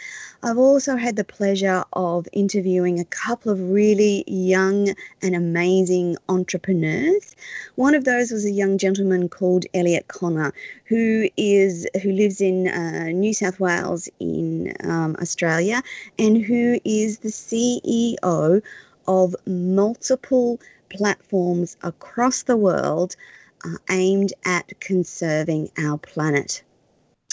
I've 0.43 0.57
also 0.57 0.95
had 0.95 1.17
the 1.17 1.23
pleasure 1.23 1.83
of 1.93 2.27
interviewing 2.33 2.99
a 2.99 3.05
couple 3.05 3.51
of 3.51 3.69
really 3.69 4.23
young 4.25 4.95
and 5.21 5.35
amazing 5.35 6.17
entrepreneurs. 6.29 7.35
One 7.75 7.93
of 7.93 8.05
those 8.05 8.31
was 8.31 8.43
a 8.45 8.51
young 8.51 8.79
gentleman 8.79 9.29
called 9.29 9.65
Elliot 9.75 10.07
Connor, 10.07 10.51
who 10.85 11.29
is 11.37 11.87
who 12.01 12.11
lives 12.11 12.41
in 12.41 12.67
uh, 12.67 13.09
New 13.09 13.35
South 13.35 13.59
Wales 13.59 14.09
in 14.19 14.73
um, 14.83 15.15
Australia, 15.21 15.83
and 16.17 16.43
who 16.43 16.79
is 16.83 17.19
the 17.19 17.29
CEO 17.29 18.63
of 19.07 19.35
multiple 19.45 20.59
platforms 20.89 21.77
across 21.83 22.43
the 22.43 22.57
world 22.57 23.15
uh, 23.63 23.77
aimed 23.89 24.33
at 24.45 24.79
conserving 24.79 25.69
our 25.77 25.97
planet. 25.97 26.63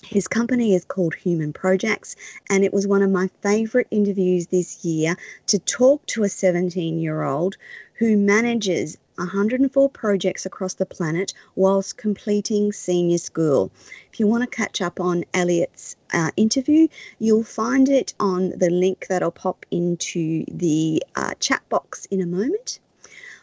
His 0.04 0.28
company 0.28 0.74
is 0.74 0.84
called 0.84 1.14
Human 1.14 1.52
Projects, 1.52 2.14
and 2.48 2.64
it 2.64 2.72
was 2.72 2.86
one 2.86 3.02
of 3.02 3.10
my 3.10 3.28
favourite 3.42 3.88
interviews 3.90 4.46
this 4.46 4.84
year 4.84 5.16
to 5.48 5.58
talk 5.58 6.06
to 6.06 6.22
a 6.22 6.28
17 6.28 7.00
year 7.00 7.22
old 7.22 7.56
who 7.94 8.16
manages 8.16 8.96
104 9.16 9.88
projects 9.90 10.46
across 10.46 10.74
the 10.74 10.86
planet 10.86 11.34
whilst 11.56 11.96
completing 11.96 12.72
senior 12.72 13.18
school. 13.18 13.72
If 14.12 14.20
you 14.20 14.28
want 14.28 14.44
to 14.44 14.56
catch 14.56 14.80
up 14.80 15.00
on 15.00 15.24
Elliot's 15.34 15.96
uh, 16.12 16.30
interview, 16.36 16.86
you'll 17.18 17.42
find 17.42 17.88
it 17.88 18.14
on 18.20 18.50
the 18.50 18.70
link 18.70 19.08
that 19.08 19.24
I'll 19.24 19.32
pop 19.32 19.66
into 19.72 20.44
the 20.46 21.02
uh, 21.16 21.34
chat 21.40 21.68
box 21.68 22.06
in 22.06 22.20
a 22.20 22.26
moment. 22.26 22.78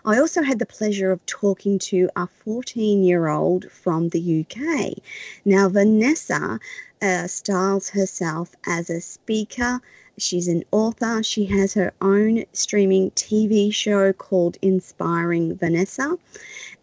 I 0.08 0.20
also 0.20 0.44
had 0.44 0.60
the 0.60 0.68
pleasure 0.68 1.12
of 1.12 1.26
talking 1.26 1.80
to 1.80 2.12
a 2.15 2.28
14 2.28 3.04
year 3.04 3.28
old 3.28 3.72
from 3.72 4.10
the 4.10 4.46
UK. 4.46 5.00
Now, 5.44 5.68
Vanessa 5.68 6.60
uh, 7.02 7.26
styles 7.26 7.89
herself 7.89 8.56
as 8.68 8.91
a 8.91 9.02
speaker. 9.02 9.82
She's 10.17 10.47
an 10.47 10.63
author. 10.71 11.23
She 11.23 11.45
has 11.45 11.73
her 11.73 11.93
own 12.01 12.45
streaming 12.54 13.12
TV 13.12 13.73
show 13.73 14.13
called 14.13 14.58
Inspiring 14.62 15.56
Vanessa 15.56 16.17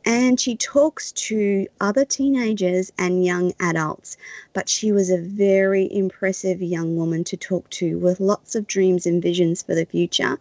and 0.05 0.41
she 0.41 0.57
talks 0.57 1.13
to 1.13 1.67
other 1.81 2.05
teenagers 2.05 2.93
and 2.99 3.25
young 3.25 3.53
adults. 3.61 4.17
But 4.53 4.69
she 4.69 4.93
was 4.93 5.11
a 5.11 5.19
very 5.19 5.89
impressive 5.91 6.61
young 6.61 6.97
woman 6.97 7.25
to 7.25 7.37
talk 7.37 7.71
to 7.71 7.99
with 7.99 8.21
lots 8.21 8.55
of 8.55 8.67
dreams 8.67 9.07
and 9.07 9.23
visions 9.23 9.63
for 9.63 9.75
the 9.75 9.87
future. 9.87 10.39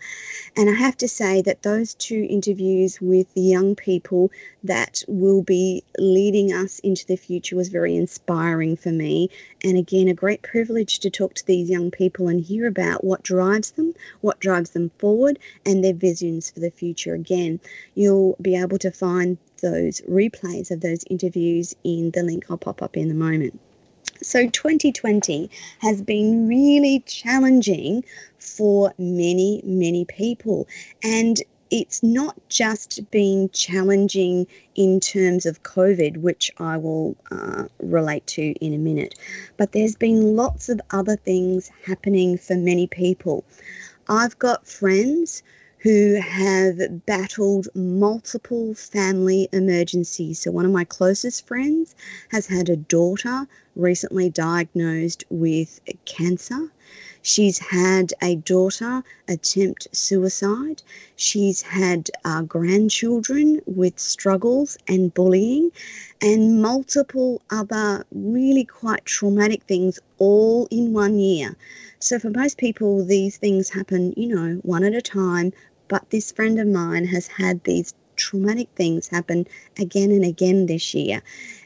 And 0.58 0.70
I 0.70 0.74
have 0.74 0.98
to 0.98 1.08
say 1.08 1.42
that 1.44 1.64
those 1.64 1.94
two 1.94 2.28
interviews 2.30 3.00
with 3.00 3.34
the 3.34 3.42
young 3.42 3.76
people 3.76 4.32
that 4.64 5.04
will 5.08 5.44
be 5.44 5.84
leading 5.98 6.52
us 6.52 6.80
into 6.80 7.06
the 7.06 7.16
future 7.16 7.56
was 7.56 7.70
very 7.70 7.96
inspiring 7.96 8.76
for 8.76 8.92
me. 8.92 9.30
And 9.64 9.78
again, 9.78 10.08
a 10.08 10.14
great 10.14 10.42
privilege 10.42 11.00
to 11.00 11.10
talk 11.10 11.36
to 11.36 11.46
these 11.46 11.70
young 11.70 11.92
people 11.92 12.28
and 12.28 12.42
hear 12.42 12.68
about 12.68 12.81
what 13.02 13.24
drives 13.24 13.72
them, 13.72 13.94
what 14.22 14.40
drives 14.40 14.72
them 14.72 14.92
forward, 14.98 15.40
and 15.66 15.84
their 15.84 15.94
visions 15.94 16.50
for 16.50 16.60
the 16.60 16.72
future. 16.72 17.14
Again, 17.14 17.60
you'll 17.96 18.36
be 18.42 18.56
able 18.56 18.78
to 18.80 18.92
find 18.92 19.38
those 19.62 20.02
replays 20.02 20.72
of 20.72 20.82
those 20.82 21.04
interviews 21.10 21.76
in 21.84 22.12
the 22.12 22.24
link 22.24 22.46
I'll 22.50 22.58
pop 22.58 22.82
up 22.82 22.98
in 22.98 23.12
a 23.12 23.16
moment. 23.16 23.60
So 24.24 24.48
2020 24.48 25.50
has 25.80 26.02
been 26.02 26.48
really 26.48 27.00
challenging 27.08 28.04
for 28.38 28.94
many, 28.98 29.62
many 29.64 30.06
people. 30.06 30.68
And 31.04 31.42
it's 31.72 32.04
not 32.04 32.36
just 32.50 33.10
been 33.12 33.50
challenging 33.54 34.46
in 34.76 35.00
terms 35.00 35.46
of 35.46 35.64
COVID, 35.64 36.18
which 36.18 36.52
I 36.58 36.76
will 36.78 37.16
uh, 37.32 37.66
relate 37.80 38.28
to 38.28 38.52
in 38.60 38.74
a 38.74 38.78
minute, 38.78 39.16
but 39.58 39.72
there's 39.72 39.96
been 39.96 40.36
lots 40.36 40.68
of 40.68 40.82
other 40.92 41.16
things 41.16 41.72
happening 41.86 42.38
for 42.38 42.56
many 42.56 42.88
people. 42.88 43.46
I've 44.10 44.38
got 44.38 44.68
friends 44.68 45.44
who 45.78 46.20
have 46.22 47.06
battled 47.08 47.68
multiple 47.74 48.76
family 48.76 49.50
emergencies. 49.52 50.40
So, 50.40 50.52
one 50.52 50.66
of 50.66 50.72
my 50.72 50.84
closest 50.84 51.48
friends 51.48 51.96
has 52.30 52.46
had 52.46 52.70
a 52.70 52.76
daughter 52.76 53.48
recently 53.76 54.30
diagnosed 54.30 55.24
with 55.30 55.80
cancer. 56.06 56.72
She's 57.24 57.60
had 57.60 58.14
a 58.20 58.36
daughter 58.36 59.04
attempt 59.28 59.88
suicide. 59.92 60.82
She's 61.16 61.62
had 61.62 62.10
uh, 62.26 62.42
grandchildren 62.42 63.62
with 63.68 64.00
struggles 64.00 64.78
and 64.88 65.14
bullying, 65.14 65.72
and 66.20 66.62
multiple 66.62 67.42
other 67.52 68.06
really 68.12 68.66
quite 68.66 69.06
traumatic 69.06 69.64
things 69.64 70.00
all 70.18 70.68
in 70.72 70.94
one 70.94 71.20
year. 71.20 71.56
So, 72.00 72.18
for 72.18 72.32
most 72.32 72.58
people, 72.58 73.06
these 73.06 73.38
things 73.38 73.70
happen, 73.70 74.14
you 74.18 74.28
know, 74.28 74.60
one 74.64 74.84
at 74.84 74.96
a 74.96 75.02
time, 75.02 75.54
but 75.88 76.10
this 76.10 76.32
friend 76.32 76.60
of 76.60 76.68
mine 76.68 77.06
has 77.06 77.28
had 77.28 77.64
these 77.64 77.94
traumatic 78.22 78.70
things 78.76 79.08
happen 79.08 79.48
again 79.80 80.12
and 80.12 80.24
again 80.24 80.68
this 80.68 80.94
year. 80.94 81.24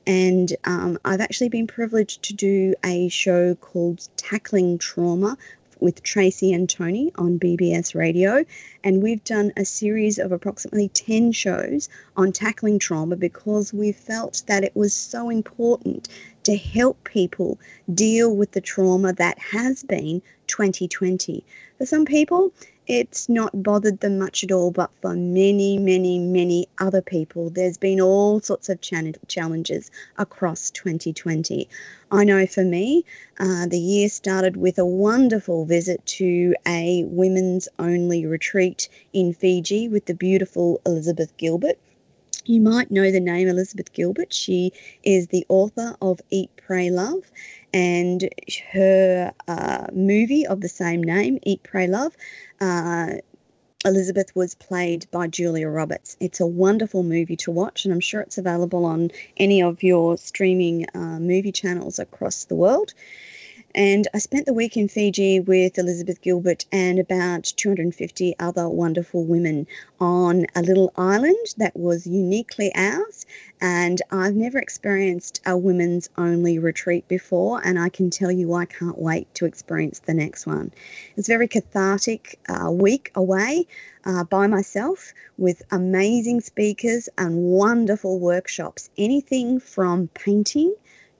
And 0.07 0.55
um, 0.63 0.97
I've 1.03 1.19
actually 1.19 1.49
been 1.49 1.67
privileged 1.67 2.23
to 2.23 2.33
do 2.33 2.75
a 2.83 3.09
show 3.09 3.55
called 3.55 4.07
Tackling 4.15 4.77
Trauma 4.77 5.37
with 5.81 6.01
Tracy 6.03 6.53
and 6.53 6.69
Tony 6.69 7.11
on 7.15 7.37
BBS 7.37 7.93
Radio. 7.93 8.45
And 8.83 9.03
we've 9.03 9.23
done 9.23 9.51
a 9.57 9.65
series 9.65 10.17
of 10.17 10.31
approximately 10.31 10.87
10 10.89 11.33
shows 11.33 11.89
on 12.15 12.31
tackling 12.31 12.79
trauma 12.79 13.17
because 13.17 13.73
we 13.73 13.91
felt 13.91 14.43
that 14.47 14.63
it 14.63 14.75
was 14.75 14.93
so 14.93 15.29
important 15.29 16.07
to 16.43 16.55
help 16.55 17.03
people 17.03 17.59
deal 17.93 18.33
with 18.33 18.51
the 18.53 18.61
trauma 18.61 19.11
that 19.13 19.37
has 19.39 19.83
been 19.83 20.21
2020. 20.47 21.43
For 21.77 21.85
some 21.85 22.05
people, 22.05 22.53
it's 22.87 23.27
not 23.27 23.63
bothered 23.63 23.99
them 23.99 24.19
much 24.19 24.43
at 24.43 24.51
all, 24.51 24.71
but 24.71 24.91
for 25.01 25.15
many, 25.15 25.77
many, 25.77 26.19
many 26.19 26.67
other 26.77 27.01
people, 27.01 27.49
there's 27.49 27.77
been 27.77 27.99
all 27.99 28.39
sorts 28.41 28.69
of 28.69 28.79
challenges 28.81 29.89
across 30.17 30.69
2020. 30.71 31.67
I 32.11 32.23
know 32.23 32.45
for 32.45 32.63
me, 32.63 33.03
uh, 33.39 33.65
the 33.67 33.79
year 33.79 34.09
started 34.09 34.57
with 34.57 34.77
a 34.77 34.85
wonderful 34.85 35.65
visit 35.65 36.05
to 36.05 36.55
a 36.67 37.03
women's 37.05 37.67
only 37.79 38.25
retreat 38.25 38.87
in 39.13 39.33
Fiji 39.33 39.87
with 39.87 40.05
the 40.05 40.13
beautiful 40.13 40.79
Elizabeth 40.85 41.35
Gilbert. 41.37 41.79
You 42.45 42.61
might 42.61 42.91
know 42.91 43.09
the 43.09 43.19
name 43.19 43.47
Elizabeth 43.47 43.91
Gilbert. 43.91 44.31
She 44.31 44.71
is 45.03 45.27
the 45.27 45.47
author 45.49 45.95
of 45.99 46.21
Eat, 46.29 46.51
Pray, 46.57 46.91
Love, 46.91 47.23
and 47.75 48.29
her 48.71 49.33
uh, 49.49 49.87
movie 49.91 50.47
of 50.47 50.61
the 50.61 50.69
same 50.69 51.03
name, 51.03 51.39
Eat, 51.43 51.61
Pray, 51.61 51.87
Love, 51.87 52.15
uh, 52.61 53.15
Elizabeth 53.83 54.33
was 54.33 54.55
played 54.55 55.05
by 55.11 55.27
Julia 55.27 55.67
Roberts. 55.67 56.15
It's 56.21 56.39
a 56.39 56.47
wonderful 56.47 57.03
movie 57.03 57.35
to 57.35 57.51
watch, 57.51 57.83
and 57.83 57.93
I'm 57.93 57.99
sure 57.99 58.21
it's 58.21 58.37
available 58.37 58.85
on 58.85 59.11
any 59.35 59.61
of 59.61 59.83
your 59.83 60.17
streaming 60.17 60.85
uh, 60.95 61.19
movie 61.19 61.51
channels 61.51 61.99
across 61.99 62.45
the 62.45 62.55
world. 62.55 62.93
And 63.77 64.07
I 64.13 64.19
spent 64.19 64.45
the 64.45 64.53
week 64.53 64.77
in 64.77 64.87
Fiji 64.87 65.41
with 65.41 65.77
Elizabeth 65.77 66.21
Gilbert 66.21 66.63
and 66.71 66.97
about 66.97 67.43
250 67.43 68.35
other 68.39 68.69
wonderful 68.69 69.25
women 69.25 69.67
on 69.99 70.45
a 70.55 70.61
little 70.61 70.93
island 70.95 71.45
that 71.57 71.75
was 71.75 72.07
uniquely 72.07 72.71
ours. 72.73 73.25
And 73.59 74.01
I've 74.09 74.33
never 74.33 74.59
experienced 74.59 75.41
a 75.45 75.57
women's 75.57 76.09
only 76.17 76.57
retreat 76.57 77.05
before, 77.09 77.59
and 77.65 77.77
I 77.77 77.89
can 77.89 78.09
tell 78.09 78.31
you 78.31 78.53
I 78.53 78.63
can't 78.63 78.97
wait 78.97 79.35
to 79.35 79.45
experience 79.45 79.99
the 79.99 80.13
next 80.13 80.47
one. 80.47 80.71
It's 81.17 81.27
a 81.27 81.33
very 81.33 81.49
cathartic 81.49 82.39
uh, 82.47 82.71
week 82.71 83.11
away 83.13 83.67
uh, 84.05 84.23
by 84.23 84.47
myself 84.47 85.13
with 85.37 85.63
amazing 85.69 86.39
speakers 86.39 87.09
and 87.17 87.43
wonderful 87.43 88.19
workshops. 88.19 88.89
Anything 88.97 89.59
from 89.59 90.07
painting 90.13 90.73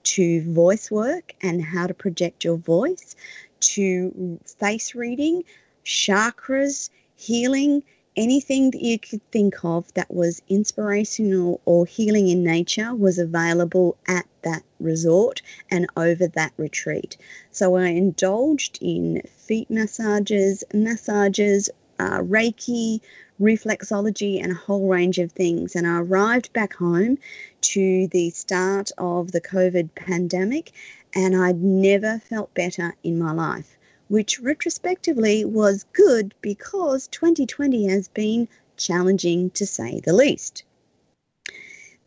to 0.06 0.42
voice 0.52 0.90
work 0.90 1.34
and 1.42 1.64
how 1.64 1.86
to 1.86 1.94
project 1.94 2.44
your 2.44 2.56
voice, 2.56 3.16
to 3.58 4.38
face 4.58 4.94
reading, 4.94 5.42
chakras, 5.84 6.90
healing, 7.16 7.82
anything 8.16 8.70
that 8.70 8.82
you 8.82 8.98
could 8.98 9.20
think 9.30 9.64
of 9.64 9.92
that 9.94 10.12
was 10.12 10.42
inspirational 10.48 11.60
or 11.64 11.86
healing 11.86 12.28
in 12.28 12.44
nature 12.44 12.94
was 12.94 13.18
available 13.18 13.96
at 14.06 14.26
that 14.42 14.62
resort 14.78 15.42
and 15.70 15.86
over 15.96 16.28
that 16.28 16.52
retreat. 16.56 17.16
So 17.50 17.76
I 17.76 17.88
indulged 17.88 18.78
in 18.80 19.22
feet 19.36 19.68
massages, 19.70 20.62
massages, 20.72 21.68
uh, 21.98 22.20
Reiki, 22.20 23.00
reflexology, 23.40 24.42
and 24.42 24.52
a 24.52 24.56
whole 24.56 24.88
range 24.88 25.18
of 25.18 25.32
things. 25.32 25.76
And 25.76 25.86
I 25.86 26.00
arrived 26.00 26.52
back 26.52 26.74
home 26.74 27.18
to 27.62 28.08
the 28.08 28.30
start 28.30 28.90
of 28.98 29.32
the 29.32 29.40
COVID 29.40 29.94
pandemic, 29.94 30.72
and 31.14 31.36
I'd 31.36 31.62
never 31.62 32.18
felt 32.18 32.54
better 32.54 32.94
in 33.02 33.18
my 33.18 33.32
life, 33.32 33.76
which 34.08 34.40
retrospectively 34.40 35.44
was 35.44 35.84
good 35.92 36.34
because 36.40 37.08
2020 37.08 37.88
has 37.88 38.08
been 38.08 38.48
challenging 38.76 39.50
to 39.50 39.66
say 39.66 40.00
the 40.00 40.12
least. 40.12 40.64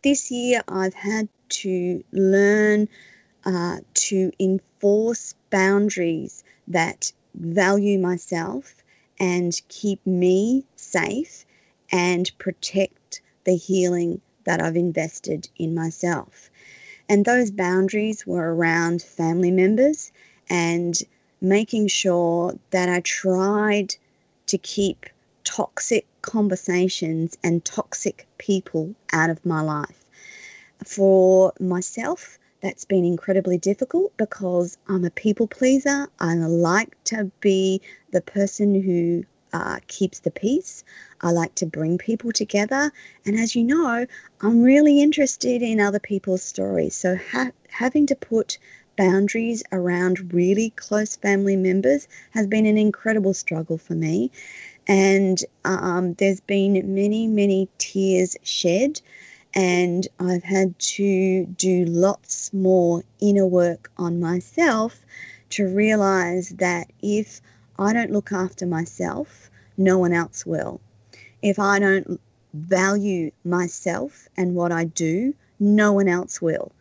This 0.03 0.31
year, 0.31 0.63
I've 0.67 0.93
had 0.93 1.27
to 1.49 2.03
learn 2.11 2.87
uh, 3.45 3.77
to 3.93 4.31
enforce 4.39 5.33
boundaries 5.49 6.43
that 6.67 7.11
value 7.33 7.99
myself 7.99 8.78
and 9.19 9.59
keep 9.67 10.05
me 10.05 10.65
safe 10.75 11.45
and 11.91 12.31
protect 12.37 13.21
the 13.43 13.55
healing 13.55 14.21
that 14.45 14.61
I've 14.61 14.75
invested 14.75 15.49
in 15.57 15.75
myself. 15.75 16.49
And 17.07 17.25
those 17.25 17.51
boundaries 17.51 18.25
were 18.25 18.53
around 18.53 19.01
family 19.01 19.51
members 19.51 20.11
and 20.49 20.99
making 21.41 21.87
sure 21.87 22.57
that 22.71 22.89
I 22.89 22.99
tried 23.01 23.95
to 24.47 24.57
keep 24.57 25.05
toxic 25.43 26.05
conversations 26.21 27.37
and 27.43 27.63
toxic 27.65 28.27
people 28.37 28.93
out 29.11 29.29
of 29.29 29.45
my 29.45 29.61
life. 29.61 30.05
For 30.85 31.53
myself, 31.59 32.37
that's 32.61 32.85
been 32.85 33.05
incredibly 33.05 33.57
difficult 33.57 34.15
because 34.17 34.77
I'm 34.87 35.05
a 35.05 35.09
people 35.09 35.47
pleaser. 35.47 36.07
I 36.19 36.35
like 36.35 37.01
to 37.05 37.31
be 37.39 37.81
the 38.11 38.21
person 38.21 38.81
who 38.81 39.23
uh, 39.53 39.79
keeps 39.87 40.19
the 40.19 40.31
peace. 40.31 40.83
I 41.21 41.31
like 41.31 41.55
to 41.55 41.65
bring 41.65 41.97
people 41.97 42.31
together. 42.31 42.91
And 43.25 43.39
as 43.39 43.55
you 43.55 43.63
know, 43.63 44.05
I'm 44.41 44.61
really 44.61 45.01
interested 45.01 45.61
in 45.61 45.79
other 45.79 45.99
people's 45.99 46.43
stories. 46.43 46.95
So 46.95 47.17
ha- 47.31 47.51
having 47.69 48.05
to 48.07 48.15
put 48.15 48.57
boundaries 48.97 49.63
around 49.71 50.33
really 50.33 50.71
close 50.71 51.15
family 51.15 51.55
members 51.55 52.07
has 52.31 52.47
been 52.47 52.65
an 52.65 52.77
incredible 52.77 53.33
struggle 53.33 53.77
for 53.77 53.93
me. 53.93 54.29
And 54.87 55.41
um, 55.65 56.15
there's 56.15 56.41
been 56.41 56.95
many, 56.95 57.27
many 57.27 57.69
tears 57.77 58.35
shed, 58.43 59.01
and 59.53 60.07
I've 60.19 60.43
had 60.43 60.77
to 60.79 61.45
do 61.45 61.85
lots 61.85 62.53
more 62.53 63.03
inner 63.19 63.47
work 63.47 63.91
on 63.97 64.19
myself 64.19 65.01
to 65.51 65.67
realize 65.67 66.49
that 66.49 66.91
if 67.01 67.41
I 67.77 67.93
don't 67.93 68.11
look 68.11 68.31
after 68.31 68.65
myself, 68.65 69.49
no 69.77 69.97
one 69.97 70.13
else 70.13 70.45
will. 70.45 70.79
If 71.41 71.57
I 71.57 71.79
don't 71.79 72.19
value 72.53 73.31
myself 73.43 74.27
and 74.37 74.55
what 74.55 74.71
I 74.71 74.85
do, 74.85 75.33
no 75.59 75.93
one 75.93 76.07
else 76.07 76.41
will. 76.41 76.71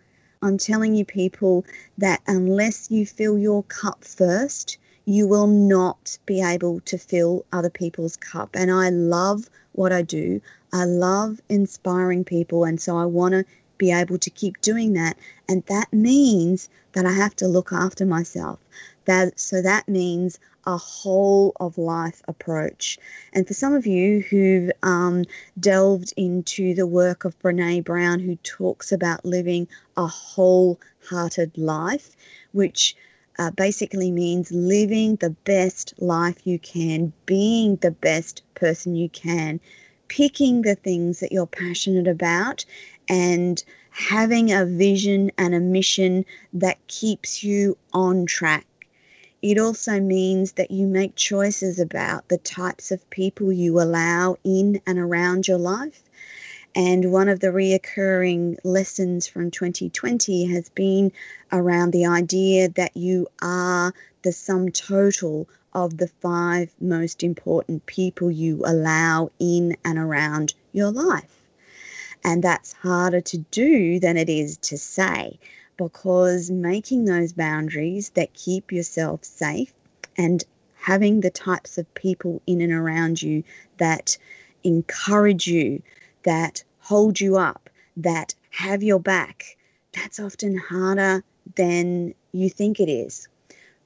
I'm 0.43 0.59
telling 0.59 0.95
you, 0.95 1.05
people, 1.05 1.65
that 1.97 2.21
unless 2.27 2.91
you 2.91 3.07
fill 3.07 3.39
your 3.39 3.63
cup 3.65 4.05
first, 4.05 4.79
you 5.05 5.27
will 5.27 5.47
not 5.47 6.19
be 6.27 6.43
able 6.43 6.81
to 6.81 6.99
fill 6.99 7.45
other 7.53 7.71
people's 7.71 8.17
cup. 8.17 8.51
And 8.55 8.71
I 8.71 8.91
love 8.91 9.49
what 9.73 9.93
I 9.93 10.03
do. 10.03 10.41
I 10.73 10.85
love 10.85 11.41
inspiring 11.49 12.25
people. 12.25 12.65
And 12.65 12.81
so 12.81 12.97
I 12.97 13.05
want 13.05 13.33
to 13.33 13.45
be 13.79 13.93
able 13.93 14.19
to 14.19 14.31
keep 14.31 14.61
doing 14.61 14.93
that. 14.95 15.17
And 15.49 15.65
that 15.67 15.93
means 15.93 16.69
that 16.93 17.07
I 17.07 17.13
have 17.13 17.35
to 17.37 17.49
look 17.49 17.73
after 17.73 18.05
myself. 18.05 18.59
That 19.05 19.39
so 19.39 19.63
that 19.63 19.89
means 19.89 20.39
a 20.67 20.77
whole 20.77 21.53
of 21.61 21.79
life 21.79 22.21
approach. 22.29 22.99
And 23.33 23.47
for 23.49 23.55
some 23.55 23.75
of 23.75 23.87
you 23.87 24.21
who've 24.21 24.71
um, 24.83 25.25
delved 25.59 26.13
into 26.17 26.75
the 26.75 26.87
work 26.87 27.25
of 27.25 27.39
Brene 27.39 27.85
Brown, 27.85 28.21
who 28.21 28.37
talks 28.37 28.93
about 28.93 29.25
living 29.25 29.67
a 29.97 30.07
wholehearted 30.07 31.57
life, 31.57 32.15
which 32.53 32.95
uh, 33.39 33.51
basically 33.53 34.11
means 34.11 34.53
living 34.53 35.17
the 35.17 35.31
best 35.31 35.95
life 35.99 36.47
you 36.47 36.59
can, 36.59 37.13
being 37.25 37.77
the 37.77 37.93
best 37.93 38.43
person 38.55 38.95
you 38.95 39.09
can, 39.09 39.61
picking 40.09 40.63
the 40.63 40.75
things 40.75 41.21
that 41.21 41.33
you're 41.33 41.47
passionate 41.47 42.09
about, 42.09 42.65
and 43.09 43.63
having 43.91 44.53
a 44.53 44.65
vision 44.65 45.31
and 45.39 45.55
a 45.55 45.61
mission 45.61 46.25
that 46.53 46.79
keeps 46.87 47.43
you 47.43 47.77
on 47.93 48.27
track. 48.27 48.67
It 49.41 49.59
also 49.59 50.01
means 50.01 50.53
that 50.53 50.71
you 50.71 50.87
make 50.87 51.15
choices 51.15 51.79
about 51.79 52.29
the 52.29 52.39
types 52.39 52.91
of 52.91 53.09
people 53.11 53.53
you 53.53 53.81
allow 53.81 54.37
in 54.45 54.81
and 54.87 54.99
around 54.99 55.47
your 55.47 55.59
life 55.59 56.03
and 56.75 57.11
one 57.11 57.29
of 57.29 57.41
the 57.41 57.49
reoccurring 57.49 58.57
lessons 58.63 59.27
from 59.27 59.51
2020 59.51 60.47
has 60.47 60.69
been 60.69 61.11
around 61.51 61.93
the 61.93 62.07
idea 62.07 62.69
that 62.69 62.97
you 62.97 63.27
are 63.43 63.93
the 64.23 64.33
sum 64.33 64.71
total 64.71 65.49
of 65.73 65.97
the 65.97 66.09
five 66.09 66.71
most 66.81 67.23
important 67.23 67.87
people 67.87 68.31
you 68.31 68.63
allow 68.65 69.31
in 69.39 69.77
and 69.85 69.99
around 69.99 70.55
your 70.73 70.91
life. 70.91 71.43
And 72.25 72.43
that's 72.43 72.73
harder 72.73 73.21
to 73.21 73.39
do 73.39 74.01
than 74.01 74.17
it 74.17 74.29
is 74.29 74.57
to 74.59 74.79
say 74.79 75.39
because 75.77 76.51
making 76.51 77.05
those 77.05 77.33
boundaries 77.33 78.11
that 78.11 78.35
keep 78.35 78.73
yourself 78.73 79.25
safe 79.25 79.73
and 80.17 80.45
having 80.75 81.21
the 81.21 81.31
types 81.31 81.79
of 81.79 81.95
people 81.95 82.43
in 82.47 82.61
and 82.61 82.73
around 82.73 83.23
you 83.23 83.45
that 83.79 84.19
encourage 84.65 85.47
you, 85.47 85.83
that 86.25 86.65
hold 86.81 87.21
you 87.21 87.37
up, 87.37 87.71
that 87.97 88.35
have 88.51 88.83
your 88.83 88.99
back, 88.99 89.57
that's 89.93 90.19
often 90.21 90.57
harder 90.57 91.23
than 91.55 92.15
you 92.33 92.51
think 92.51 92.81
it 92.81 92.89
is. 92.91 93.29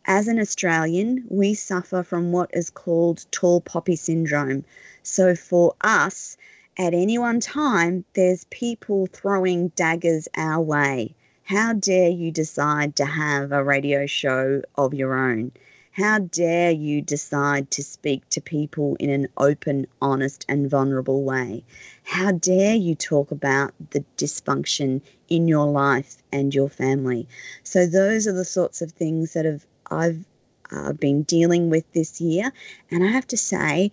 As 0.05 0.27
an 0.27 0.41
Australian, 0.41 1.25
we 1.29 1.55
suffer 1.55 2.03
from 2.03 2.33
what 2.33 2.51
is 2.53 2.71
called 2.71 3.25
tall 3.31 3.61
poppy 3.61 3.95
syndrome. 3.95 4.65
So 5.05 5.37
for 5.37 5.77
us, 5.81 6.37
at 6.77 6.93
any 6.93 7.19
one 7.19 7.39
time, 7.39 8.05
there's 8.15 8.43
people 8.51 9.07
throwing 9.07 9.69
daggers 9.69 10.27
our 10.37 10.61
way. 10.61 11.15
How 11.45 11.75
dare 11.75 12.09
you 12.09 12.33
decide 12.33 12.97
to 12.97 13.05
have 13.05 13.53
a 13.53 13.63
radio 13.63 14.07
show 14.07 14.63
of 14.75 14.93
your 14.93 15.15
own? 15.15 15.53
How 15.93 16.19
dare 16.19 16.73
you 16.73 17.01
decide 17.01 17.71
to 17.73 17.85
speak 17.85 18.29
to 18.31 18.41
people 18.41 18.97
in 18.99 19.11
an 19.11 19.29
open, 19.37 19.87
honest, 20.01 20.45
and 20.49 20.69
vulnerable 20.69 21.23
way? 21.23 21.63
How 22.03 22.33
dare 22.33 22.75
you 22.75 22.97
talk 22.97 23.31
about 23.31 23.73
the 23.91 24.05
dysfunction 24.17 25.03
in 25.29 25.47
your 25.47 25.67
life 25.67 26.17
and 26.33 26.53
your 26.53 26.71
family? 26.71 27.29
So, 27.63 27.87
those 27.87 28.27
are 28.27 28.33
the 28.33 28.45
sorts 28.45 28.83
of 28.83 28.91
things 28.91 29.35
that 29.35 29.45
have 29.45 29.65
I've 29.93 30.25
uh, 30.71 30.93
been 30.93 31.23
dealing 31.23 31.71
with 31.71 31.91
this 31.93 32.21
year. 32.21 32.53
And 32.91 33.05
I 33.05 33.09
have 33.09 33.27
to 33.29 33.37
say, 33.37 33.93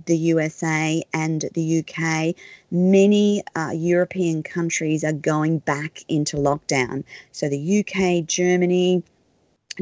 the 0.06 0.18
USA 0.18 1.04
and 1.14 1.46
the 1.54 1.80
UK, 1.80 2.36
many 2.72 3.44
uh, 3.56 3.72
European 3.74 4.44
countries 4.44 5.04
are 5.04 5.14
going 5.14 5.60
back 5.60 6.04
into 6.08 6.38
lockdown. 6.38 7.04
So 7.32 7.50
the 7.50 7.80
UK, 7.80 8.26
Germany, 8.26 9.04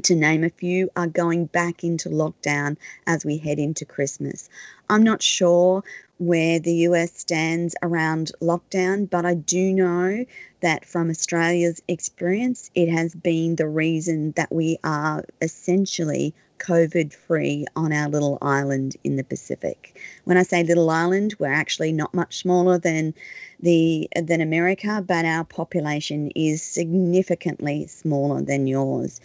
to 0.03 0.15
name 0.15 0.43
a 0.43 0.49
few, 0.49 0.89
are 0.95 1.07
going 1.07 1.45
back 1.45 1.83
into 1.83 2.09
lockdown 2.09 2.77
as 3.07 3.25
we 3.25 3.37
head 3.37 3.59
into 3.59 3.85
Christmas. 3.85 4.49
I'm 4.89 5.03
not 5.03 5.21
sure 5.21 5.83
where 6.17 6.59
the 6.59 6.73
US 6.87 7.11
stands 7.13 7.75
around 7.81 8.31
lockdown, 8.41 9.09
but 9.09 9.25
I 9.25 9.33
do 9.33 9.73
know 9.73 10.25
that 10.61 10.85
from 10.85 11.09
Australia's 11.09 11.81
experience, 11.87 12.71
it 12.73 12.89
has 12.89 13.13
been 13.13 13.55
the 13.55 13.67
reason 13.67 14.31
that 14.37 14.51
we 14.51 14.77
are 14.83 15.25
essentially 15.41 16.33
COVID 16.59 17.13
free 17.13 17.65
on 17.75 17.91
our 17.91 18.07
little 18.07 18.37
island 18.41 18.95
in 19.03 19.17
the 19.17 19.23
Pacific. 19.23 19.99
When 20.23 20.37
I 20.37 20.43
say 20.43 20.63
little 20.63 20.89
island, 20.89 21.35
we're 21.37 21.51
actually 21.51 21.91
not 21.91 22.13
much 22.13 22.37
smaller 22.37 22.77
than 22.77 23.13
the 23.59 24.07
than 24.15 24.41
America, 24.41 25.03
but 25.05 25.25
our 25.25 25.43
population 25.43 26.31
is 26.35 26.61
significantly 26.61 27.87
smaller 27.87 28.41
than 28.41 28.67
yours. 28.67 29.19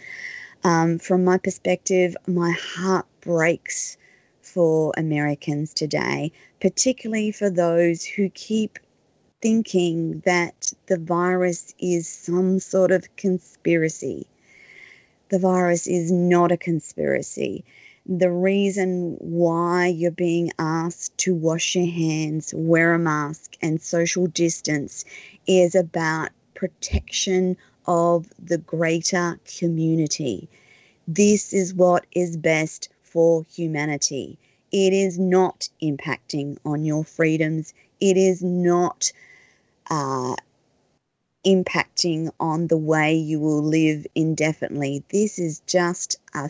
Um, 0.63 0.99
from 0.99 1.23
my 1.23 1.37
perspective, 1.37 2.15
my 2.27 2.51
heart 2.51 3.05
breaks 3.21 3.97
for 4.53 4.93
Americans 4.97 5.73
today, 5.73 6.31
particularly 6.59 7.31
for 7.31 7.49
those 7.49 8.03
who 8.03 8.29
keep 8.29 8.79
thinking 9.41 10.21
that 10.25 10.73
the 10.87 10.97
virus 10.97 11.73
is 11.79 12.07
some 12.07 12.59
sort 12.59 12.91
of 12.91 13.15
conspiracy. 13.15 14.27
The 15.29 15.39
virus 15.39 15.87
is 15.87 16.11
not 16.11 16.51
a 16.51 16.57
conspiracy. 16.57 17.63
The 18.05 18.31
reason 18.31 19.15
why 19.19 19.87
you're 19.87 20.11
being 20.11 20.51
asked 20.59 21.17
to 21.19 21.33
wash 21.33 21.75
your 21.75 21.87
hands, 21.87 22.53
wear 22.55 22.93
a 22.93 22.99
mask, 22.99 23.55
and 23.61 23.81
social 23.81 24.27
distance 24.27 25.05
is 25.47 25.75
about 25.75 26.29
protection 26.53 27.57
of 27.85 28.27
the 28.37 28.57
greater 28.57 29.39
community. 29.57 30.49
This 31.07 31.53
is 31.53 31.73
what 31.73 32.05
is 32.11 32.37
best 32.37 32.89
for 33.11 33.45
humanity. 33.53 34.37
It 34.71 34.93
is 34.93 35.19
not 35.19 35.67
impacting 35.81 36.57
on 36.65 36.85
your 36.85 37.03
freedoms. 37.03 37.73
It 37.99 38.15
is 38.15 38.41
not 38.41 39.11
uh, 39.89 40.35
impacting 41.45 42.31
on 42.39 42.67
the 42.67 42.77
way 42.77 43.15
you 43.15 43.39
will 43.39 43.63
live 43.63 44.05
indefinitely. 44.15 45.03
This 45.09 45.39
is 45.39 45.61
just 45.65 46.17
a, 46.33 46.49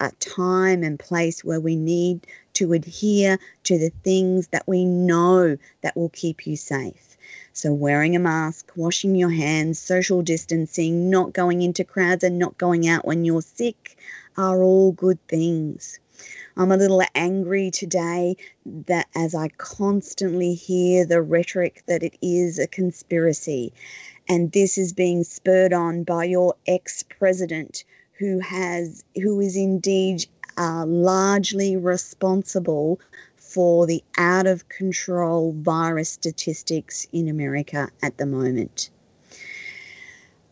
a, 0.00 0.10
time 0.18 0.82
and 0.82 0.98
place 0.98 1.44
where 1.44 1.60
we 1.60 1.76
need 1.76 2.26
to 2.54 2.72
adhere 2.72 3.38
to 3.64 3.78
the 3.78 3.92
things 4.02 4.48
that 4.48 4.66
we 4.66 4.84
know 4.84 5.56
that 5.82 5.96
will 5.96 6.08
keep 6.08 6.46
you 6.46 6.56
safe. 6.56 7.16
So, 7.52 7.72
wearing 7.72 8.16
a 8.16 8.18
mask, 8.18 8.70
washing 8.76 9.14
your 9.14 9.30
hands, 9.30 9.78
social 9.78 10.22
distancing, 10.22 11.08
not 11.08 11.32
going 11.32 11.62
into 11.62 11.84
crowds, 11.84 12.24
and 12.24 12.38
not 12.38 12.58
going 12.58 12.86
out 12.88 13.06
when 13.06 13.24
you're 13.24 13.42
sick 13.42 13.96
are 14.36 14.62
all 14.62 14.92
good 14.92 15.18
things. 15.28 15.98
I'm 16.56 16.72
a 16.72 16.76
little 16.76 17.02
angry 17.14 17.70
today 17.70 18.36
that 18.86 19.08
as 19.14 19.34
I 19.34 19.48
constantly 19.58 20.54
hear 20.54 21.04
the 21.04 21.20
rhetoric 21.20 21.82
that 21.86 22.02
it 22.02 22.16
is 22.22 22.58
a 22.58 22.66
conspiracy, 22.66 23.72
and 24.28 24.52
this 24.52 24.78
is 24.78 24.92
being 24.92 25.24
spurred 25.24 25.72
on 25.72 26.04
by 26.04 26.24
your 26.24 26.54
ex-president, 26.66 27.84
who 28.18 28.40
has 28.40 29.04
who 29.14 29.40
is 29.40 29.56
indeed 29.56 30.26
uh, 30.56 30.86
largely 30.86 31.76
responsible 31.76 32.98
for 33.36 33.86
the 33.86 34.02
out 34.16 34.46
of 34.46 34.68
control 34.68 35.52
virus 35.52 36.08
statistics 36.08 37.06
in 37.12 37.28
America 37.28 37.88
at 38.02 38.16
the 38.16 38.26
moment. 38.26 38.90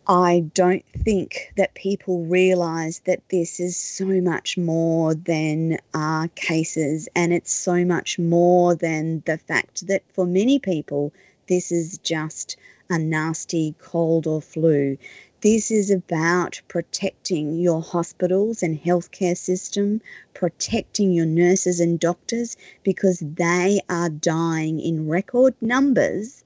I 0.06 0.40
don't 0.52 0.84
think 0.86 1.54
that 1.56 1.72
people 1.72 2.26
realize 2.26 2.98
that 3.06 3.26
this 3.30 3.58
is 3.58 3.74
so 3.78 4.04
much 4.04 4.58
more 4.58 5.14
than 5.14 5.78
uh, 5.94 6.28
cases, 6.34 7.08
and 7.16 7.32
it's 7.32 7.50
so 7.54 7.86
much 7.86 8.18
more 8.18 8.74
than 8.74 9.22
the 9.24 9.38
fact 9.38 9.86
that 9.86 10.02
for 10.12 10.26
many 10.26 10.58
people, 10.58 11.14
this 11.46 11.72
is 11.72 11.96
just 11.98 12.58
a 12.90 12.98
nasty 12.98 13.74
cold 13.78 14.26
or 14.26 14.42
flu. 14.42 14.98
This 15.40 15.70
is 15.70 15.90
about 15.90 16.60
protecting 16.68 17.58
your 17.58 17.80
hospitals 17.80 18.62
and 18.62 18.78
healthcare 18.78 19.36
system, 19.38 20.02
protecting 20.34 21.12
your 21.12 21.26
nurses 21.26 21.80
and 21.80 21.98
doctors 21.98 22.58
because 22.82 23.20
they 23.20 23.80
are 23.88 24.10
dying 24.10 24.80
in 24.80 25.08
record 25.08 25.54
numbers 25.62 26.44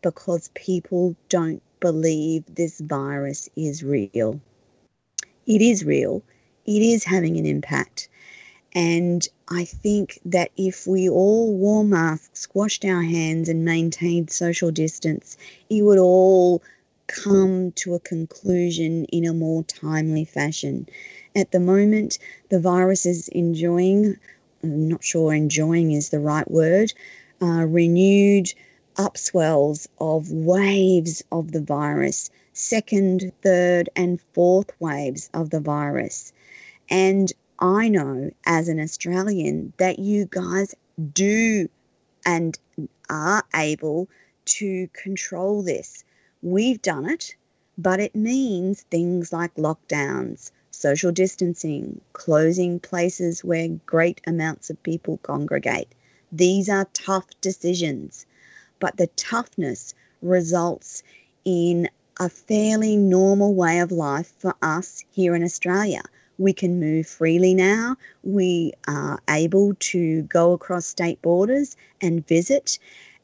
because 0.00 0.50
people 0.54 1.14
don't 1.28 1.62
believe 1.80 2.44
this 2.54 2.80
virus 2.80 3.48
is 3.56 3.82
real. 3.82 4.40
It 5.46 5.62
is 5.62 5.84
real, 5.84 6.22
it 6.66 6.82
is 6.82 7.04
having 7.04 7.36
an 7.36 7.46
impact. 7.46 8.08
And 8.74 9.26
I 9.48 9.64
think 9.64 10.20
that 10.26 10.50
if 10.56 10.86
we 10.86 11.08
all 11.08 11.54
wore 11.54 11.84
masks, 11.84 12.48
washed 12.52 12.84
our 12.84 13.02
hands, 13.02 13.48
and 13.48 13.64
maintained 13.64 14.30
social 14.30 14.70
distance, 14.70 15.36
it 15.70 15.82
would 15.82 15.98
all 15.98 16.62
come 17.06 17.72
to 17.72 17.94
a 17.94 18.00
conclusion 18.00 19.04
in 19.06 19.24
a 19.24 19.32
more 19.32 19.62
timely 19.64 20.24
fashion. 20.24 20.88
At 21.34 21.52
the 21.52 21.60
moment, 21.60 22.18
the 22.50 22.60
virus 22.60 23.06
is 23.06 23.28
enjoying, 23.28 24.16
I'm 24.62 24.88
not 24.88 25.04
sure 25.04 25.32
enjoying 25.32 25.92
is 25.92 26.10
the 26.10 26.20
right 26.20 26.50
word, 26.50 26.92
uh, 27.40 27.64
renewed 27.64 28.52
upswells 28.96 29.88
of 30.00 30.32
waves 30.32 31.22
of 31.30 31.52
the 31.52 31.60
virus, 31.60 32.30
second, 32.52 33.30
third, 33.42 33.90
and 33.94 34.20
fourth 34.32 34.70
waves 34.80 35.28
of 35.34 35.50
the 35.50 35.60
virus. 35.60 36.32
And 36.88 37.32
I 37.58 37.88
know 37.88 38.30
as 38.46 38.68
an 38.68 38.80
Australian 38.80 39.72
that 39.76 39.98
you 39.98 40.26
guys 40.26 40.74
do 41.12 41.68
and 42.24 42.58
are 43.10 43.44
able 43.54 44.08
to 44.46 44.88
control 44.92 45.62
this. 45.62 46.04
We've 46.42 46.80
done 46.80 47.08
it, 47.08 47.36
but 47.76 48.00
it 48.00 48.14
means 48.14 48.82
things 48.82 49.32
like 49.32 49.54
lockdowns, 49.56 50.50
social 50.70 51.12
distancing, 51.12 52.00
closing 52.12 52.80
places 52.80 53.44
where 53.44 53.68
great 53.68 54.20
amounts 54.26 54.70
of 54.70 54.82
people 54.82 55.18
congregate. 55.18 55.94
These 56.32 56.68
are 56.68 56.88
tough 56.92 57.26
decisions 57.40 58.26
but 58.78 58.96
the 58.96 59.08
toughness 59.08 59.94
results 60.22 61.02
in 61.44 61.88
a 62.18 62.28
fairly 62.28 62.96
normal 62.96 63.54
way 63.54 63.80
of 63.80 63.92
life 63.92 64.32
for 64.38 64.54
us 64.62 65.04
here 65.10 65.34
in 65.34 65.42
Australia. 65.42 66.02
We 66.38 66.52
can 66.52 66.80
move 66.80 67.06
freely 67.06 67.54
now. 67.54 67.96
We 68.22 68.72
are 68.88 69.20
able 69.28 69.74
to 69.74 70.22
go 70.22 70.52
across 70.52 70.86
state 70.86 71.20
borders 71.22 71.76
and 72.00 72.26
visit. 72.26 72.78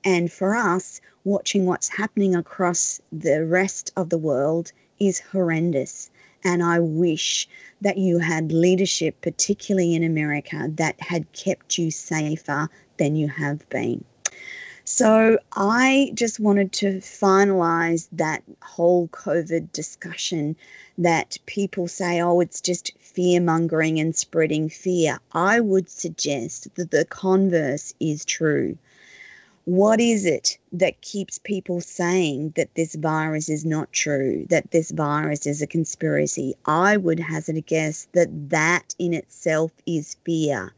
And 0.05 0.33
for 0.33 0.55
us, 0.55 1.01
watching 1.25 1.67
what's 1.67 1.89
happening 1.89 2.35
across 2.35 3.01
the 3.11 3.45
rest 3.45 3.93
of 3.97 4.09
the 4.09 4.19
world 4.19 4.73
is 4.99 5.21
horrendous. 5.21 6.11
And 6.45 6.63
I 6.63 6.81
wish 6.81 7.49
that 7.81 7.99
you 7.99 8.19
had 8.19 8.51
leadership, 8.53 9.21
particularly 9.21 9.95
in 9.95 10.03
America, 10.03 10.69
that 10.75 11.01
had 11.01 11.33
kept 11.33 11.79
you 11.79 11.91
safer 11.91 12.69
than 12.97 13.15
you 13.15 13.29
have 13.29 13.69
been. 13.69 14.05
So 14.85 15.39
I 15.53 16.11
just 16.15 16.41
wanted 16.41 16.73
to 16.73 16.99
finalize 16.99 18.09
that 18.13 18.43
whole 18.63 19.07
COVID 19.09 19.71
discussion 19.73 20.57
that 20.99 21.39
people 21.47 21.87
say, 21.87 22.21
oh, 22.21 22.41
it's 22.41 22.61
just 22.61 22.93
fear 22.99 23.41
mongering 23.41 24.01
and 24.01 24.15
spreading 24.15 24.69
fear. 24.69 25.21
I 25.33 25.61
would 25.61 25.89
suggest 25.89 26.75
that 26.75 26.91
the 26.91 27.05
converse 27.05 27.95
is 28.01 28.25
true. 28.25 28.77
What 29.65 30.01
is 30.01 30.27
it 30.27 30.59
that 30.73 31.01
keeps 31.01 31.39
people 31.39 31.81
saying 31.81 32.55
that 32.57 32.75
this 32.75 32.97
virus 32.97 33.49
is 33.49 33.65
not 33.65 33.93
true, 33.93 34.47
that 34.51 34.73
this 34.73 34.91
virus 34.91 35.47
is 35.47 35.63
a 35.63 35.69
conspiracy? 35.69 36.57
I 36.67 36.97
would 36.97 37.21
hazard 37.21 37.57
a 37.57 37.61
guess 37.61 38.09
that 38.13 38.51
that 38.51 38.97
in 38.99 39.15
itself 39.15 39.71
is 39.87 40.17
fear 40.25 40.73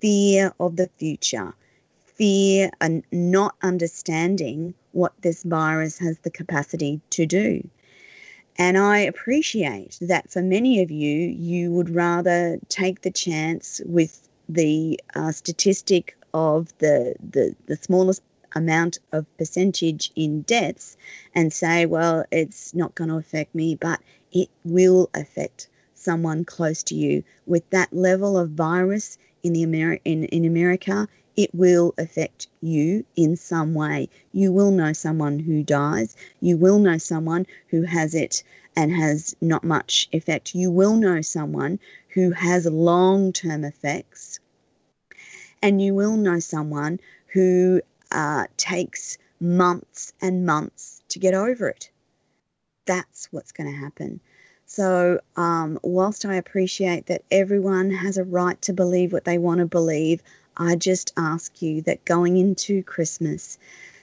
fear 0.00 0.54
of 0.60 0.76
the 0.76 0.88
future 0.98 1.52
fear 2.18 2.70
and 2.80 3.04
not 3.12 3.54
understanding 3.62 4.74
what 4.92 5.12
this 5.22 5.44
virus 5.44 5.98
has 5.98 6.18
the 6.18 6.30
capacity 6.30 7.00
to 7.10 7.24
do. 7.24 7.66
And 8.58 8.76
I 8.76 8.98
appreciate 8.98 9.98
that 10.00 10.30
for 10.30 10.42
many 10.42 10.82
of 10.82 10.90
you, 10.90 11.16
you 11.16 11.70
would 11.70 11.94
rather 11.94 12.58
take 12.68 13.02
the 13.02 13.10
chance 13.12 13.80
with 13.86 14.28
the 14.48 15.00
uh, 15.14 15.30
statistic 15.30 16.16
of 16.34 16.76
the, 16.78 17.14
the, 17.30 17.54
the 17.66 17.76
smallest 17.76 18.20
amount 18.56 18.98
of 19.12 19.24
percentage 19.36 20.10
in 20.16 20.42
deaths 20.42 20.96
and 21.34 21.52
say, 21.52 21.86
well, 21.86 22.24
it's 22.32 22.74
not 22.74 22.94
going 22.96 23.10
to 23.10 23.16
affect 23.16 23.54
me, 23.54 23.76
but 23.76 24.00
it 24.32 24.48
will 24.64 25.08
affect 25.14 25.68
someone 25.94 26.44
close 26.44 26.82
to 26.82 26.94
you. 26.94 27.22
With 27.46 27.68
that 27.70 27.92
level 27.92 28.36
of 28.36 28.50
virus 28.50 29.18
in 29.42 29.52
the 29.52 29.64
Ameri- 29.64 30.00
in, 30.04 30.24
in 30.24 30.44
America, 30.44 31.06
it 31.38 31.54
will 31.54 31.94
affect 31.98 32.48
you 32.60 33.04
in 33.14 33.36
some 33.36 33.72
way. 33.72 34.08
You 34.32 34.50
will 34.52 34.72
know 34.72 34.92
someone 34.92 35.38
who 35.38 35.62
dies. 35.62 36.16
You 36.40 36.56
will 36.56 36.80
know 36.80 36.98
someone 36.98 37.46
who 37.68 37.82
has 37.82 38.12
it 38.16 38.42
and 38.74 38.90
has 38.90 39.36
not 39.40 39.62
much 39.62 40.08
effect. 40.10 40.56
You 40.56 40.72
will 40.72 40.96
know 40.96 41.22
someone 41.22 41.78
who 42.08 42.32
has 42.32 42.66
long 42.66 43.32
term 43.32 43.64
effects. 43.64 44.40
And 45.62 45.80
you 45.80 45.94
will 45.94 46.16
know 46.16 46.40
someone 46.40 46.98
who 47.28 47.82
uh, 48.10 48.46
takes 48.56 49.16
months 49.38 50.12
and 50.20 50.44
months 50.44 51.02
to 51.10 51.20
get 51.20 51.34
over 51.34 51.68
it. 51.68 51.88
That's 52.84 53.28
what's 53.30 53.52
going 53.52 53.70
to 53.70 53.78
happen. 53.78 54.20
So, 54.66 55.20
um, 55.36 55.78
whilst 55.82 56.26
I 56.26 56.34
appreciate 56.34 57.06
that 57.06 57.22
everyone 57.30 57.90
has 57.92 58.18
a 58.18 58.24
right 58.24 58.60
to 58.62 58.72
believe 58.72 59.12
what 59.12 59.24
they 59.24 59.38
want 59.38 59.60
to 59.60 59.66
believe, 59.66 60.20
I 60.60 60.74
just 60.74 61.12
ask 61.16 61.62
you 61.62 61.82
that 61.82 62.04
going 62.04 62.36
into 62.36 62.82
Christmas, 62.82 63.58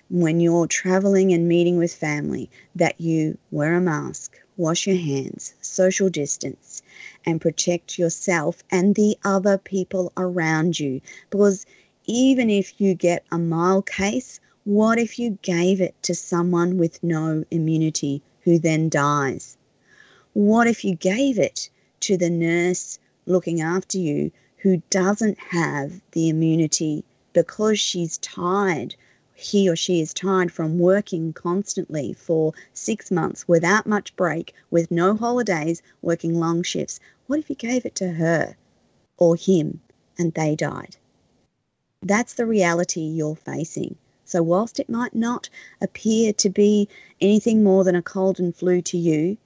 when 0.10 0.40
you're 0.40 0.68
traveling 0.68 1.34
and 1.34 1.50
meeting 1.50 1.78
with 1.78 1.94
family, 1.94 2.50
that 2.76 3.02
you 3.02 3.38
wear 3.52 3.76
a 3.76 3.82
mask, 3.82 4.40
wash 4.56 4.88
your 4.88 4.96
hands, 4.96 5.54
social 5.60 6.10
distance, 6.10 6.82
and 7.26 7.42
protect 7.42 8.00
yourself 8.00 8.64
and 8.72 8.96
the 8.96 9.18
other 9.26 9.58
people 9.58 10.14
around 10.16 10.80
you. 10.80 11.02
Because 11.30 11.66
even 12.06 12.50
if 12.50 12.80
you 12.80 12.94
get 12.94 13.26
a 13.34 13.38
mild 13.38 13.86
case, 13.86 14.40
what 14.64 14.98
if 14.98 15.20
you 15.20 15.38
gave 15.42 15.82
it 15.82 15.96
to 16.04 16.16
someone 16.16 16.78
with 16.78 17.04
no 17.04 17.44
immunity 17.52 18.22
who 18.44 18.60
then 18.60 18.88
dies? 18.88 19.58
What 20.32 20.68
if 20.68 20.86
you 20.86 20.96
gave 20.96 21.38
it 21.38 21.70
to 22.02 22.16
the 22.16 22.30
nurse 22.30 22.98
looking 23.26 23.60
after 23.60 23.98
you 23.98 24.32
who 24.66 24.82
doesn't 24.90 25.38
have 25.38 26.02
the 26.14 26.28
immunity 26.28 27.04
because 27.34 27.80
she's 27.80 28.18
tired 28.18 28.96
he 29.36 29.70
or 29.70 29.76
she 29.76 30.02
is 30.02 30.12
tired 30.12 30.52
from 30.52 30.80
working 30.80 31.34
constantly 31.34 32.14
for 32.14 32.52
six 32.74 33.12
months 33.12 33.48
without 33.48 33.86
much 33.86 34.16
break, 34.16 34.56
with 34.72 34.90
no 34.90 35.16
holidays, 35.16 35.84
working 36.02 36.40
long 36.40 36.64
shifts. 36.64 37.00
What 37.28 37.38
if 37.38 37.48
you 37.48 37.56
gave 37.56 37.86
it 37.86 37.94
to 37.98 38.14
her 38.14 38.58
or 39.18 39.36
him 39.36 39.82
and 40.18 40.34
they 40.34 40.56
died? 40.56 40.98
That's 42.02 42.34
the 42.34 42.48
reality 42.48 43.02
you're 43.02 43.36
facing. 43.36 43.96
So, 44.24 44.42
whilst 44.42 44.80
it 44.80 44.90
might 44.90 45.14
not 45.14 45.48
appear 45.80 46.34
to 46.34 46.50
be 46.50 46.90
anything 47.22 47.64
more 47.64 47.84
than 47.84 47.96
a 47.96 48.02
cold 48.02 48.40
and 48.40 48.56
flu 48.56 48.82
to 48.82 48.98
you, 48.98 49.38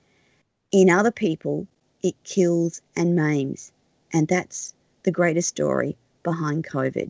in 0.71 0.89
other 0.89 1.11
people, 1.11 1.67
it 2.01 2.15
kills 2.23 2.81
and 2.95 3.17
maims. 3.17 3.73
And 4.13 4.29
that's 4.29 4.73
the 5.03 5.11
greatest 5.11 5.49
story 5.49 5.97
behind 6.23 6.65
COVID. 6.65 7.09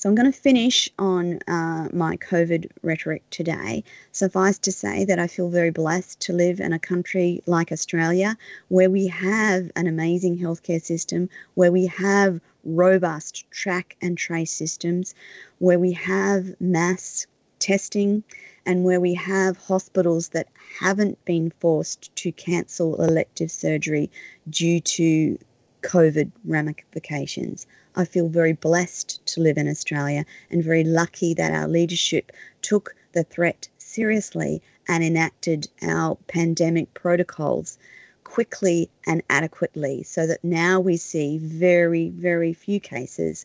So 0.00 0.08
I'm 0.08 0.14
going 0.14 0.32
to 0.32 0.38
finish 0.38 0.88
on 0.98 1.40
uh, 1.46 1.88
my 1.92 2.16
COVID 2.16 2.70
rhetoric 2.82 3.22
today. 3.28 3.84
Suffice 4.12 4.58
to 4.60 4.72
say 4.72 5.04
that 5.04 5.18
I 5.18 5.26
feel 5.26 5.50
very 5.50 5.68
blessed 5.68 6.20
to 6.20 6.32
live 6.32 6.58
in 6.58 6.72
a 6.72 6.78
country 6.78 7.42
like 7.44 7.70
Australia 7.70 8.38
where 8.68 8.88
we 8.88 9.08
have 9.08 9.70
an 9.76 9.86
amazing 9.86 10.38
healthcare 10.38 10.80
system, 10.80 11.28
where 11.52 11.70
we 11.70 11.84
have 11.84 12.40
robust 12.64 13.44
track 13.50 13.94
and 14.00 14.16
trace 14.16 14.52
systems, 14.52 15.14
where 15.58 15.78
we 15.78 15.92
have 15.92 16.58
mass 16.60 17.26
testing, 17.58 18.24
and 18.64 18.84
where 18.84 19.00
we 19.00 19.12
have 19.12 19.58
hospitals 19.58 20.30
that 20.30 20.48
haven't 20.80 21.22
been 21.26 21.52
forced 21.60 22.14
to 22.16 22.32
cancel 22.32 23.02
elective 23.02 23.50
surgery 23.50 24.10
due 24.48 24.80
to 24.80 25.38
COVID 25.82 26.30
ramifications. 26.44 27.66
I 27.96 28.04
feel 28.04 28.28
very 28.28 28.52
blessed 28.52 29.24
to 29.26 29.40
live 29.40 29.58
in 29.58 29.68
Australia 29.68 30.24
and 30.50 30.62
very 30.62 30.84
lucky 30.84 31.34
that 31.34 31.52
our 31.52 31.68
leadership 31.68 32.32
took 32.62 32.94
the 33.12 33.24
threat 33.24 33.68
seriously 33.78 34.62
and 34.88 35.02
enacted 35.02 35.68
our 35.82 36.16
pandemic 36.26 36.94
protocols 36.94 37.78
quickly 38.24 38.88
and 39.06 39.22
adequately 39.28 40.02
so 40.04 40.26
that 40.26 40.44
now 40.44 40.78
we 40.78 40.96
see 40.96 41.38
very, 41.38 42.10
very 42.10 42.52
few 42.52 42.78
cases, 42.78 43.44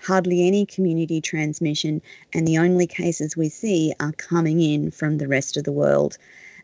hardly 0.00 0.46
any 0.46 0.66
community 0.66 1.20
transmission, 1.20 2.02
and 2.32 2.46
the 2.46 2.58
only 2.58 2.86
cases 2.86 3.36
we 3.36 3.48
see 3.48 3.92
are 4.00 4.12
coming 4.12 4.60
in 4.60 4.90
from 4.90 5.18
the 5.18 5.28
rest 5.28 5.56
of 5.56 5.64
the 5.64 5.72
world 5.72 6.18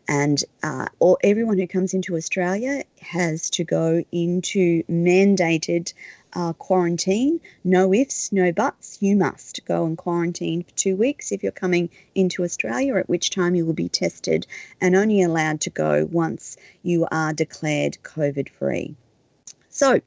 and 0.07 0.43
uh, 0.61 0.87
or 0.99 1.17
everyone 1.23 1.57
who 1.57 1.67
comes 1.67 1.93
into 1.93 2.15
Australia 2.15 2.83
has 3.01 3.49
to 3.51 3.63
go 3.63 4.03
into 4.11 4.83
mandated 4.83 5.93
uh, 6.33 6.53
quarantine. 6.53 7.39
No 7.63 7.93
ifs, 7.93 8.31
no 8.31 8.51
buts. 8.51 8.97
You 9.01 9.15
must 9.15 9.65
go 9.65 9.85
and 9.85 9.97
quarantine 9.97 10.63
for 10.63 10.71
two 10.71 10.95
weeks 10.95 11.31
if 11.31 11.43
you're 11.43 11.51
coming 11.51 11.89
into 12.15 12.43
Australia, 12.43 12.95
at 12.95 13.09
which 13.09 13.29
time 13.29 13.55
you 13.55 13.65
will 13.65 13.73
be 13.73 13.89
tested 13.89 14.47
and 14.81 14.95
only 14.95 15.21
allowed 15.21 15.61
to 15.61 15.69
go 15.69 16.05
once 16.11 16.57
you 16.81 17.07
are 17.11 17.33
declared 17.33 17.97
COVID 18.03 18.49
free. 18.49 18.95
So, 19.75 20.01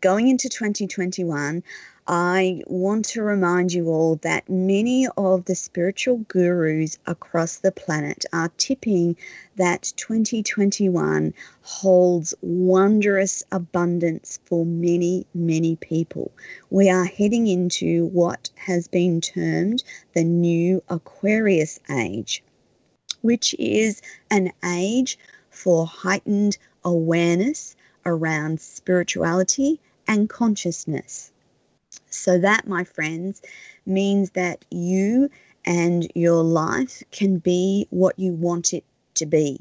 going 0.00 0.26
into 0.26 0.48
2021, 0.48 1.62
I 2.08 2.64
want 2.66 3.04
to 3.10 3.22
remind 3.22 3.72
you 3.72 3.86
all 3.86 4.16
that 4.16 4.48
many 4.50 5.06
of 5.16 5.44
the 5.44 5.54
spiritual 5.54 6.16
gurus 6.26 6.98
across 7.06 7.58
the 7.58 7.70
planet 7.70 8.24
are 8.32 8.50
tipping 8.58 9.16
that 9.54 9.92
2021 9.94 11.34
holds 11.62 12.34
wondrous 12.42 13.44
abundance 13.52 14.40
for 14.44 14.66
many, 14.66 15.24
many 15.32 15.76
people. 15.76 16.32
We 16.68 16.90
are 16.90 17.04
heading 17.04 17.46
into 17.46 18.06
what 18.06 18.50
has 18.56 18.88
been 18.88 19.20
termed 19.20 19.84
the 20.14 20.24
new 20.24 20.82
Aquarius 20.88 21.78
age, 21.88 22.42
which 23.20 23.54
is 23.60 24.02
an 24.32 24.52
age 24.64 25.16
for 25.48 25.86
heightened 25.86 26.58
awareness 26.84 27.76
around 28.04 28.60
spirituality 28.60 29.80
and 30.06 30.28
consciousness. 30.28 31.30
So, 32.10 32.38
that, 32.38 32.66
my 32.66 32.84
friends, 32.84 33.42
means 33.86 34.30
that 34.30 34.64
you 34.70 35.30
and 35.64 36.10
your 36.14 36.42
life 36.42 37.02
can 37.10 37.38
be 37.38 37.86
what 37.90 38.18
you 38.18 38.32
want 38.32 38.72
it 38.72 38.84
to 39.14 39.26
be. 39.26 39.60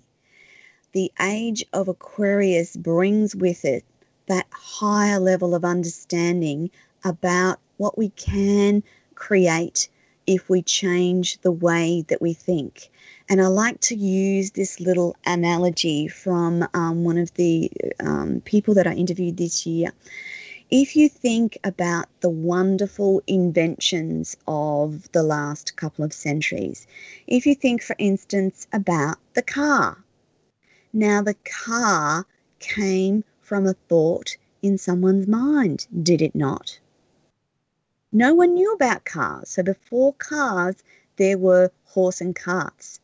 The 0.93 1.11
age 1.21 1.65
of 1.73 1.87
Aquarius 1.87 2.75
brings 2.75 3.35
with 3.35 3.63
it 3.65 3.85
that 4.27 4.47
higher 4.51 5.19
level 5.19 5.55
of 5.55 5.65
understanding 5.65 6.69
about 7.03 7.59
what 7.77 7.97
we 7.97 8.09
can 8.09 8.83
create 9.15 9.89
if 10.27 10.49
we 10.49 10.61
change 10.61 11.39
the 11.41 11.51
way 11.51 12.03
that 12.07 12.21
we 12.21 12.33
think. 12.33 12.89
And 13.31 13.41
I 13.41 13.47
like 13.47 13.79
to 13.81 13.95
use 13.95 14.51
this 14.51 14.79
little 14.79 15.15
analogy 15.25 16.09
from 16.09 16.67
um, 16.73 17.05
one 17.05 17.17
of 17.17 17.33
the 17.35 17.71
um, 17.99 18.41
people 18.45 18.75
that 18.75 18.85
I 18.85 18.93
interviewed 18.93 19.37
this 19.37 19.65
year 19.65 19.91
if 20.71 20.95
you 20.95 21.09
think 21.09 21.57
about 21.65 22.07
the 22.21 22.29
wonderful 22.29 23.21
inventions 23.27 24.37
of 24.47 25.11
the 25.11 25.21
last 25.21 25.75
couple 25.75 26.05
of 26.05 26.13
centuries, 26.13 26.87
if 27.27 27.45
you 27.45 27.53
think, 27.53 27.83
for 27.83 27.95
instance, 27.99 28.67
about 28.71 29.17
the 29.33 29.41
car, 29.41 30.01
now 30.93 31.21
the 31.21 31.35
car 31.65 32.25
came 32.59 33.25
from 33.41 33.67
a 33.67 33.73
thought 33.89 34.37
in 34.61 34.77
someone's 34.77 35.27
mind, 35.27 35.87
did 36.01 36.21
it 36.21 36.35
not? 36.35 36.79
No 38.13 38.33
one 38.33 38.53
knew 38.53 38.73
about 38.73 39.03
cars. 39.03 39.49
So 39.49 39.63
before 39.63 40.13
cars, 40.13 40.77
there 41.17 41.37
were 41.37 41.69
horse 41.83 42.21
and 42.21 42.33
carts. 42.33 43.00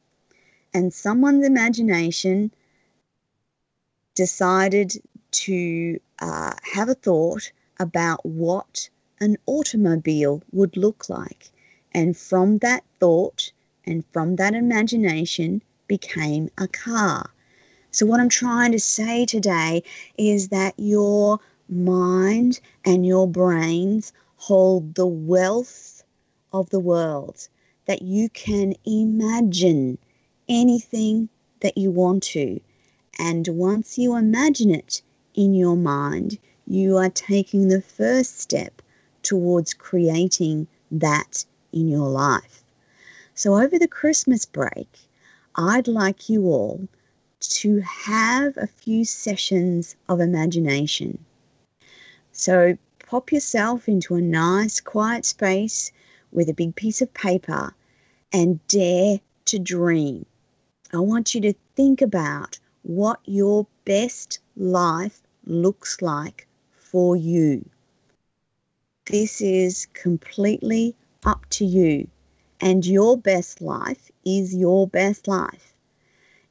And 0.78 0.94
someone's 0.94 1.44
imagination 1.44 2.52
decided 4.14 4.94
to 5.32 6.00
uh, 6.20 6.54
have 6.72 6.88
a 6.88 6.94
thought 6.94 7.52
about 7.80 8.24
what 8.24 8.88
an 9.20 9.38
automobile 9.48 10.44
would 10.52 10.78
look 10.78 11.10
like. 11.10 11.52
And 11.94 12.16
from 12.16 12.60
that 12.60 12.84
thought 13.00 13.52
and 13.88 14.04
from 14.12 14.36
that 14.36 14.54
imagination 14.54 15.64
became 15.88 16.52
a 16.60 16.68
car. 16.68 17.32
So, 17.90 18.06
what 18.06 18.20
I'm 18.20 18.30
trying 18.30 18.72
to 18.74 18.80
say 18.80 19.26
today 19.26 19.82
is 20.16 20.50
that 20.50 20.76
your 20.78 21.40
mind 21.68 22.60
and 22.86 23.04
your 23.04 23.28
brains 23.28 24.14
hold 24.36 24.94
the 24.94 25.08
wealth 25.08 26.04
of 26.54 26.70
the 26.70 26.80
world, 26.80 27.50
that 27.88 28.04
you 28.04 28.30
can 28.30 28.76
imagine 28.86 29.98
anything 30.50 31.30
that 31.60 31.78
you 31.78 31.92
want 31.92 32.24
to. 32.24 32.60
And 33.20 33.48
once 33.48 33.98
you 33.98 34.16
imagine 34.16 34.72
it 34.72 35.02
in 35.34 35.54
your 35.54 35.76
mind, 35.76 36.38
you 36.66 36.98
are 36.98 37.10
taking 37.10 37.68
the 37.68 37.82
first 37.82 38.40
step 38.40 38.82
towards 39.24 39.74
creating 39.74 40.68
that 40.92 41.46
in 41.72 41.88
your 41.88 42.10
life. 42.10 42.64
So, 43.34 43.56
over 43.56 43.78
the 43.78 43.88
Christmas 43.88 44.46
break, 44.46 44.88
I'd 45.56 45.88
like 45.88 46.30
you 46.30 46.46
all 46.46 46.88
to 47.40 47.80
have 47.82 48.58
a 48.58 48.68
few 48.68 49.06
sessions 49.06 49.96
of 50.10 50.20
imagination. 50.20 51.24
So, 52.32 52.78
pop 53.00 53.32
yourself 53.32 53.88
into 53.88 54.16
a 54.16 54.22
nice, 54.22 54.80
quiet 54.80 55.26
space 55.26 55.92
with 56.32 56.50
a 56.50 56.54
big 56.54 56.76
piece 56.76 57.02
of 57.02 57.14
paper 57.14 57.74
and 58.32 58.66
dare 58.68 59.20
to 59.46 59.60
dream. 59.60 60.26
I 60.94 61.00
want 61.00 61.36
you 61.36 61.42
to 61.42 61.54
think 61.76 62.02
about 62.02 62.60
what 62.84 63.20
your 63.26 63.68
best 63.84 64.40
life 64.56 65.22
looks 65.46 66.02
like 66.02 66.48
for 66.72 67.16
you. 67.18 67.70
This 69.06 69.42
is 69.42 69.88
completely 69.94 70.96
up 71.26 71.46
to 71.52 71.66
you, 71.66 72.08
and 72.62 72.86
your 72.86 73.18
best 73.18 73.60
life 73.60 74.12
is 74.26 74.56
your 74.56 74.88
best 74.88 75.28
life. 75.28 75.74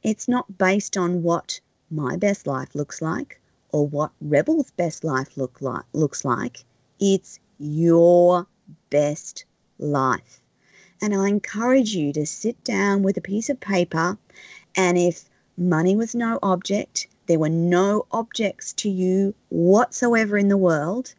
It's 0.03 0.27
not 0.27 0.57
based 0.57 0.97
on 0.97 1.23
what 1.23 1.59
my 1.89 2.15
best 2.15 2.45
life 2.45 2.75
looks 2.75 3.01
like 3.01 3.41
or 3.71 3.87
what 3.87 4.11
Rebel's 4.21 4.69
best 4.71 5.03
life 5.03 5.35
look 5.35 5.61
like, 5.61 5.85
looks 5.93 6.23
like. 6.23 6.63
It's 6.99 7.39
your 7.57 8.45
best 8.91 9.45
life. 9.79 10.41
And 11.01 11.13
I 11.13 11.27
encourage 11.27 11.95
you 11.95 12.11
to 12.13 12.25
sit 12.25 12.63
down 12.63 13.03
with 13.03 13.17
a 13.17 13.21
piece 13.21 13.49
of 13.49 13.59
paper 13.59 14.17
and 14.75 14.97
if 14.97 15.29
money 15.57 15.95
was 15.95 16.13
no 16.13 16.37
object, 16.43 17.07
there 17.25 17.39
were 17.39 17.49
no 17.49 18.05
objects 18.11 18.73
to 18.73 18.89
you 18.89 19.33
whatsoever 19.49 20.37
in 20.37 20.47
the 20.47 20.57
world, 20.57 21.13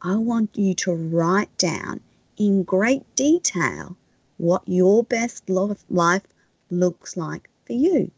I 0.00 0.16
want 0.16 0.56
you 0.56 0.74
to 0.74 0.92
write 0.92 1.56
down 1.58 2.00
in 2.36 2.62
great 2.62 3.02
detail 3.14 3.96
what 4.38 4.62
your 4.66 5.04
best 5.04 5.48
life 5.48 6.26
looks 6.70 7.16
like 7.16 7.48
for 7.66 7.74
you. 7.74 8.10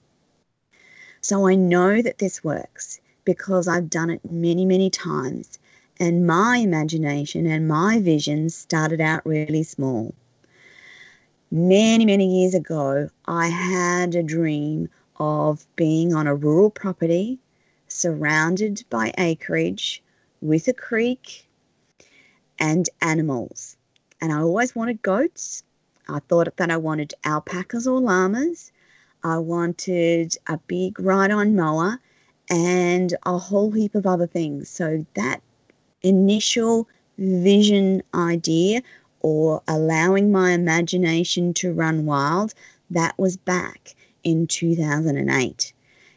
So 1.21 1.47
I 1.47 1.55
know 1.55 2.01
that 2.01 2.19
this 2.19 2.45
works 2.45 3.01
because 3.25 3.67
I've 3.67 3.91
done 3.91 4.11
it 4.11 4.31
many, 4.31 4.65
many 4.65 4.91
times. 4.91 5.59
And 5.99 6.27
my 6.27 6.59
imagination 6.59 7.47
and 7.47 7.69
my 7.69 7.99
visions 7.99 8.55
started 8.55 9.01
out 9.01 9.27
really 9.27 9.63
small. 9.63 10.15
Many, 11.57 12.05
many 12.05 12.41
years 12.41 12.53
ago, 12.53 13.09
I 13.27 13.47
had 13.47 14.17
a 14.17 14.25
dream 14.25 14.89
of 15.21 15.65
being 15.77 16.13
on 16.13 16.27
a 16.27 16.35
rural 16.35 16.69
property 16.69 17.39
surrounded 17.87 18.83
by 18.91 19.13
acreage 19.19 20.03
with 20.41 20.67
a 20.67 20.73
creek 20.73 21.47
and 22.59 22.91
animals. 23.01 23.77
And 24.21 24.33
I 24.33 24.41
always 24.41 24.75
wanted 24.75 25.01
goats. 25.01 25.63
I 26.09 26.19
thought 26.19 26.57
that 26.57 26.73
I 26.73 26.77
wanted 26.77 27.15
alpacas 27.23 27.87
or 27.87 28.01
llamas. 28.01 28.73
I 29.23 29.39
wanted 29.39 30.37
a 30.49 30.59
big 30.67 30.99
ride 30.99 31.31
on 31.31 31.55
mower 31.55 32.01
and 32.51 33.15
a 33.25 33.39
whole 33.39 33.71
heap 33.71 33.95
of 33.95 34.09
other 34.09 34.27
things. 34.27 34.69
So 34.69 35.07
that 35.15 35.41
initial 36.03 36.89
vision 37.17 38.03
idea 38.13 38.83
or 39.25 39.63
allowing 39.67 40.31
my 40.31 40.51
imagination 40.51 41.55
to 41.55 41.73
run 41.73 42.05
wild, 42.05 42.53
that 42.91 43.19
was 43.19 43.39
back 43.39 43.95
in 44.23 44.47
2008. 44.47 45.73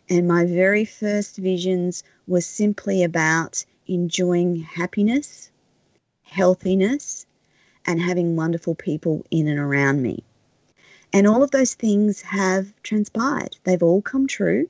And 0.10 0.28
my 0.28 0.44
very 0.44 0.84
first 0.84 1.38
visions 1.38 2.04
was 2.28 2.46
simply 2.46 3.04
about 3.06 3.64
enjoying 3.88 4.58
happiness, 4.58 5.50
healthiness, 6.24 7.26
and 7.86 8.02
having 8.02 8.36
wonderful 8.36 8.76
people 8.76 9.26
in 9.32 9.48
and 9.48 9.58
around 9.58 10.02
me. 10.02 10.22
And 11.14 11.26
all 11.26 11.44
of 11.44 11.52
those 11.52 11.76
things 11.76 12.22
have 12.24 12.74
transpired. 12.84 13.56
They've 13.64 13.82
all 13.82 14.02
come 14.02 14.28
true. 14.28 14.68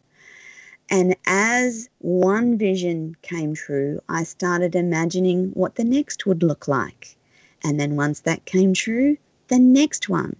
And 0.92 1.16
as 1.26 1.90
one 1.98 2.60
vision 2.60 3.16
came 3.24 3.56
true, 3.56 4.00
I 4.08 4.26
started 4.26 4.76
imagining 4.76 5.50
what 5.56 5.74
the 5.74 5.84
next 5.84 6.28
would 6.28 6.44
look 6.44 6.68
like. 6.68 7.17
And 7.64 7.80
then 7.80 7.96
once 7.96 8.22
that 8.22 8.46
came 8.46 8.74
true, 8.74 9.18
the 9.48 9.60
next 9.60 10.10
one. 10.10 10.36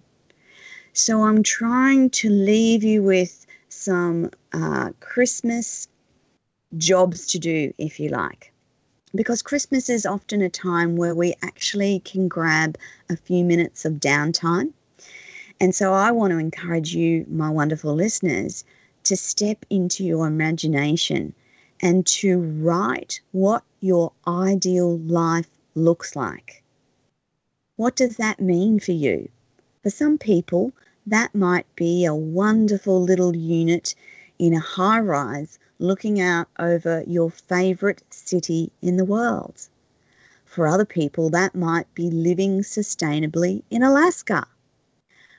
So 0.92 1.22
I'm 1.22 1.42
trying 1.42 2.10
to 2.10 2.30
leave 2.30 2.82
you 2.82 3.02
with 3.02 3.46
some 3.68 4.30
uh, 4.52 4.90
Christmas 5.00 5.88
jobs 6.76 7.26
to 7.28 7.38
do, 7.38 7.72
if 7.78 7.98
you 8.00 8.08
like. 8.10 8.52
Because 9.14 9.42
Christmas 9.42 9.88
is 9.88 10.04
often 10.04 10.42
a 10.42 10.50
time 10.50 10.96
where 10.96 11.14
we 11.14 11.34
actually 11.42 12.00
can 12.00 12.28
grab 12.28 12.76
a 13.08 13.16
few 13.16 13.44
minutes 13.44 13.84
of 13.84 13.94
downtime. 13.94 14.72
And 15.60 15.74
so 15.74 15.92
I 15.92 16.10
want 16.12 16.32
to 16.32 16.38
encourage 16.38 16.94
you, 16.94 17.24
my 17.28 17.50
wonderful 17.50 17.94
listeners, 17.94 18.64
to 19.04 19.16
step 19.16 19.64
into 19.70 20.04
your 20.04 20.26
imagination 20.26 21.34
and 21.80 22.06
to 22.06 22.38
write 22.38 23.20
what 23.32 23.62
your 23.80 24.12
ideal 24.26 24.98
life 24.98 25.48
looks 25.74 26.14
like. 26.14 26.57
What 27.78 27.94
does 27.94 28.16
that 28.16 28.40
mean 28.40 28.80
for 28.80 28.90
you? 28.90 29.28
For 29.84 29.90
some 29.90 30.18
people, 30.18 30.72
that 31.06 31.32
might 31.32 31.64
be 31.76 32.04
a 32.04 32.12
wonderful 32.12 33.00
little 33.00 33.36
unit 33.36 33.94
in 34.36 34.52
a 34.52 34.58
high 34.58 34.98
rise 34.98 35.60
looking 35.78 36.20
out 36.20 36.48
over 36.58 37.04
your 37.06 37.30
favourite 37.30 38.02
city 38.12 38.72
in 38.82 38.96
the 38.96 39.04
world. 39.04 39.68
For 40.44 40.66
other 40.66 40.84
people, 40.84 41.30
that 41.30 41.54
might 41.54 41.86
be 41.94 42.10
living 42.10 42.62
sustainably 42.62 43.62
in 43.70 43.84
Alaska. 43.84 44.48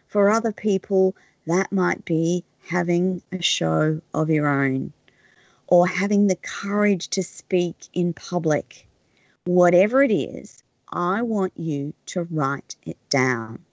For 0.08 0.30
other 0.30 0.54
people, 0.54 1.18
that 1.46 1.74
might 1.74 2.06
be 2.06 2.46
having 2.70 3.22
a 3.34 3.42
show 3.42 4.00
of 4.14 4.30
your 4.30 4.48
own 4.48 4.94
or 5.68 5.88
having 5.88 6.28
the 6.28 6.38
courage 6.38 7.10
to 7.10 7.22
speak 7.22 7.76
in 7.92 8.14
public. 8.14 8.88
Whatever 9.44 10.02
it 10.04 10.12
is, 10.12 10.64
I 10.92 11.22
want 11.22 11.54
you 11.56 11.94
to 12.08 12.24
write 12.24 12.76
it 12.84 12.98
down. 13.10 13.64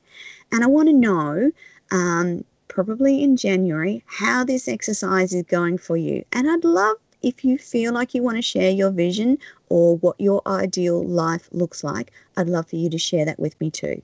And 0.51 0.65
I 0.65 0.67
want 0.67 0.89
to 0.89 0.95
know, 0.95 1.51
um, 1.91 2.45
probably 2.69 3.23
in 3.23 3.37
January, 3.37 4.03
how 4.07 4.45
this 4.45 4.69
exercise 4.69 5.35
is 5.35 5.43
going 5.45 5.79
for 5.79 5.97
you. 5.97 6.25
And 6.33 6.51
I'd 6.51 6.65
love 6.65 6.97
if 7.23 7.45
you 7.45 7.59
feel 7.59 7.93
like 7.93 8.15
you 8.15 8.23
want 8.23 8.37
to 8.37 8.43
share 8.43 8.71
your 8.71 8.91
vision 8.91 9.39
or 9.69 9.97
what 9.97 10.21
your 10.21 10.41
ideal 10.47 11.05
life 11.05 11.49
looks 11.53 11.83
like, 11.83 12.13
I'd 12.37 12.49
love 12.49 12.69
for 12.69 12.77
you 12.77 12.89
to 12.91 12.99
share 12.99 13.25
that 13.25 13.41
with 13.41 13.61
me 13.61 13.71
too. 13.71 14.01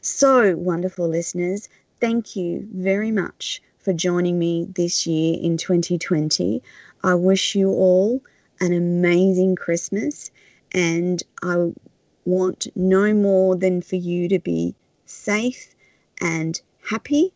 So, 0.00 0.56
wonderful 0.56 1.06
listeners, 1.06 1.68
thank 2.00 2.34
you 2.34 2.66
very 2.72 3.10
much 3.10 3.62
for 3.78 3.92
joining 3.92 4.38
me 4.38 4.66
this 4.74 5.06
year 5.06 5.38
in 5.40 5.56
2020. 5.56 6.62
I 7.04 7.14
wish 7.14 7.54
you 7.54 7.68
all 7.68 8.22
an 8.60 8.72
amazing 8.72 9.56
Christmas, 9.56 10.30
and 10.72 11.22
I 11.42 11.72
want 12.24 12.68
no 12.76 13.14
more 13.14 13.56
than 13.56 13.82
for 13.82 13.96
you 13.96 14.28
to 14.28 14.38
be 14.38 14.74
safe 15.06 15.74
and 16.20 16.60
happy. 16.82 17.32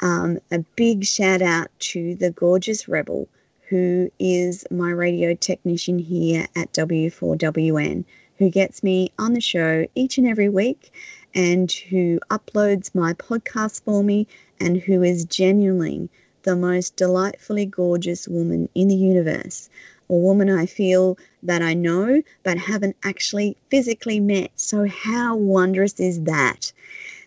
Um, 0.00 0.38
a 0.50 0.58
big 0.76 1.04
shout 1.04 1.40
out 1.40 1.68
to 1.78 2.14
the 2.16 2.30
gorgeous 2.30 2.88
Rebel, 2.88 3.28
who 3.68 4.10
is 4.18 4.64
my 4.70 4.90
radio 4.90 5.34
technician 5.34 5.98
here 5.98 6.46
at 6.54 6.72
W4WN, 6.72 8.04
who 8.38 8.50
gets 8.50 8.82
me 8.82 9.10
on 9.18 9.32
the 9.32 9.40
show 9.40 9.86
each 9.94 10.18
and 10.18 10.26
every 10.26 10.48
week 10.48 10.92
and 11.34 11.70
who 11.70 12.20
uploads 12.30 12.94
my 12.94 13.14
podcast 13.14 13.82
for 13.82 14.02
me 14.02 14.26
and 14.60 14.76
who 14.76 15.02
is 15.02 15.24
genuinely 15.24 16.08
the 16.42 16.56
most 16.56 16.96
delightfully 16.96 17.66
gorgeous 17.66 18.28
woman 18.28 18.68
in 18.74 18.88
the 18.88 18.94
universe. 18.94 19.68
A 20.08 20.14
woman 20.14 20.48
I 20.50 20.66
feel 20.66 21.18
that 21.42 21.62
I 21.62 21.74
know 21.74 22.22
but 22.42 22.58
haven't 22.58 22.96
actually 23.02 23.56
physically 23.70 24.20
met. 24.20 24.50
So, 24.56 24.86
how 24.86 25.36
wondrous 25.36 25.98
is 26.00 26.22
that? 26.24 26.72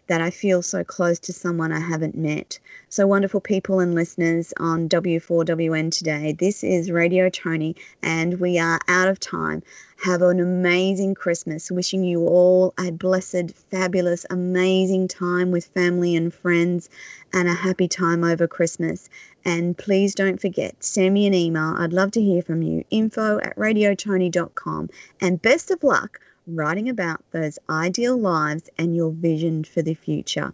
That 0.09 0.21
I 0.21 0.31
feel 0.31 0.63
so 0.63 0.83
close 0.83 1.19
to 1.19 1.33
someone 1.33 1.71
I 1.71 1.79
haven't 1.79 2.17
met. 2.17 2.57
So, 2.89 3.05
wonderful 3.05 3.41
people 3.41 3.79
and 3.79 3.93
listeners 3.93 4.55
on 4.57 4.89
W4WN 4.89 5.95
today. 5.95 6.31
This 6.33 6.63
is 6.63 6.89
Radio 6.89 7.29
Tony, 7.29 7.75
and 8.01 8.39
we 8.39 8.57
are 8.57 8.79
out 8.87 9.07
of 9.07 9.19
time. 9.19 9.61
Have 10.03 10.23
an 10.23 10.39
amazing 10.39 11.13
Christmas. 11.13 11.69
Wishing 11.69 12.03
you 12.03 12.25
all 12.25 12.73
a 12.79 12.91
blessed, 12.91 13.51
fabulous, 13.69 14.25
amazing 14.31 15.09
time 15.09 15.51
with 15.51 15.67
family 15.67 16.15
and 16.15 16.33
friends 16.33 16.89
and 17.31 17.47
a 17.47 17.53
happy 17.53 17.87
time 17.87 18.23
over 18.23 18.47
Christmas. 18.47 19.09
And 19.45 19.77
please 19.77 20.15
don't 20.15 20.41
forget, 20.41 20.83
send 20.83 21.13
me 21.13 21.27
an 21.27 21.35
email. 21.35 21.75
I'd 21.77 21.93
love 21.93 22.09
to 22.13 22.21
hear 22.21 22.41
from 22.41 22.63
you. 22.63 22.83
Info 22.89 23.37
at 23.37 23.55
radiotony.com. 23.57 24.89
And 25.21 25.39
best 25.39 25.69
of 25.69 25.83
luck 25.83 26.19
writing 26.53 26.89
about 26.89 27.23
those 27.31 27.59
ideal 27.69 28.17
lives 28.17 28.69
and 28.77 28.95
your 28.95 29.11
vision 29.11 29.63
for 29.63 29.81
the 29.81 29.93
future. 29.93 30.53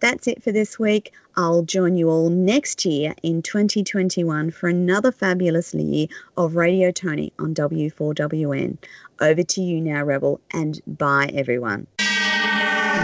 That's 0.00 0.26
it 0.26 0.42
for 0.42 0.52
this 0.52 0.78
week. 0.78 1.12
I'll 1.36 1.62
join 1.62 1.96
you 1.96 2.08
all 2.08 2.30
next 2.30 2.84
year 2.84 3.14
in 3.22 3.42
2021 3.42 4.50
for 4.50 4.68
another 4.68 5.12
fabulous 5.12 5.74
year 5.74 6.06
of 6.36 6.56
Radio 6.56 6.90
Tony 6.90 7.32
on 7.38 7.54
W4WN. 7.54 8.78
Over 9.20 9.42
to 9.42 9.60
you 9.60 9.80
now, 9.80 10.02
Rebel, 10.02 10.40
and 10.52 10.80
bye 10.86 11.30
everyone. 11.34 11.86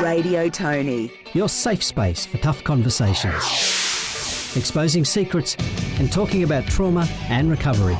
Radio 0.03 0.49
Tony, 0.49 1.13
your 1.33 1.49
safe 1.49 1.83
space 1.83 2.27
for 2.27 2.39
tough 2.39 2.65
conversations, 2.65 3.37
exposing 4.57 5.05
secrets 5.05 5.57
and 5.99 6.11
talking 6.11 6.43
about 6.43 6.65
trauma 6.67 7.07
and 7.29 7.51
recovery. 7.51 7.97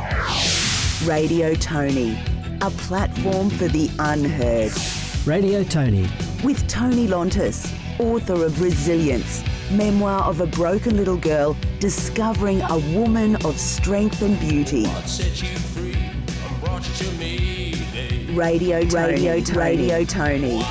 Radio 1.05 1.55
Tony, 1.55 2.19
a 2.63 2.71
platform 2.71 3.51
for 3.51 3.69
the 3.69 3.91
unheard. 3.99 4.73
Radio 5.27 5.63
Tony 5.63 6.09
with 6.43 6.67
Tony 6.69 7.07
Lontis 7.07 7.73
author 7.99 8.45
of 8.45 8.61
Resilience, 8.61 9.45
memoir 9.71 10.23
of 10.23 10.41
a 10.41 10.47
broken 10.47 10.97
little 10.97 11.17
girl 11.17 11.57
discovering 11.79 12.61
a 12.63 12.79
woman 12.97 13.37
of 13.45 13.59
strength 13.59 14.23
and 14.23 14.39
beauty. 14.41 14.87
Radio, 18.35 18.83
Radio, 18.87 19.41
Radio 19.55 20.05
Tony. 20.05 20.63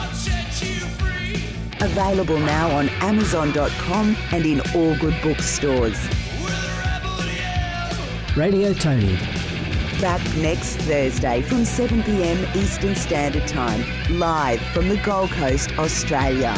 Available 1.79 2.39
now 2.39 2.69
on 2.71 2.89
Amazon.com 2.89 4.15
and 4.31 4.45
in 4.45 4.61
all 4.75 4.95
good 4.97 5.15
bookstores. 5.23 5.97
Radio 8.35 8.73
Tony. 8.73 9.40
Back 10.01 10.35
next 10.37 10.77
Thursday 10.77 11.43
from 11.43 11.59
7pm 11.59 12.55
Eastern 12.55 12.95
Standard 12.95 13.47
Time, 13.47 13.85
live 14.09 14.59
from 14.73 14.89
the 14.89 14.97
Gold 14.97 15.29
Coast, 15.29 15.77
Australia. 15.77 16.55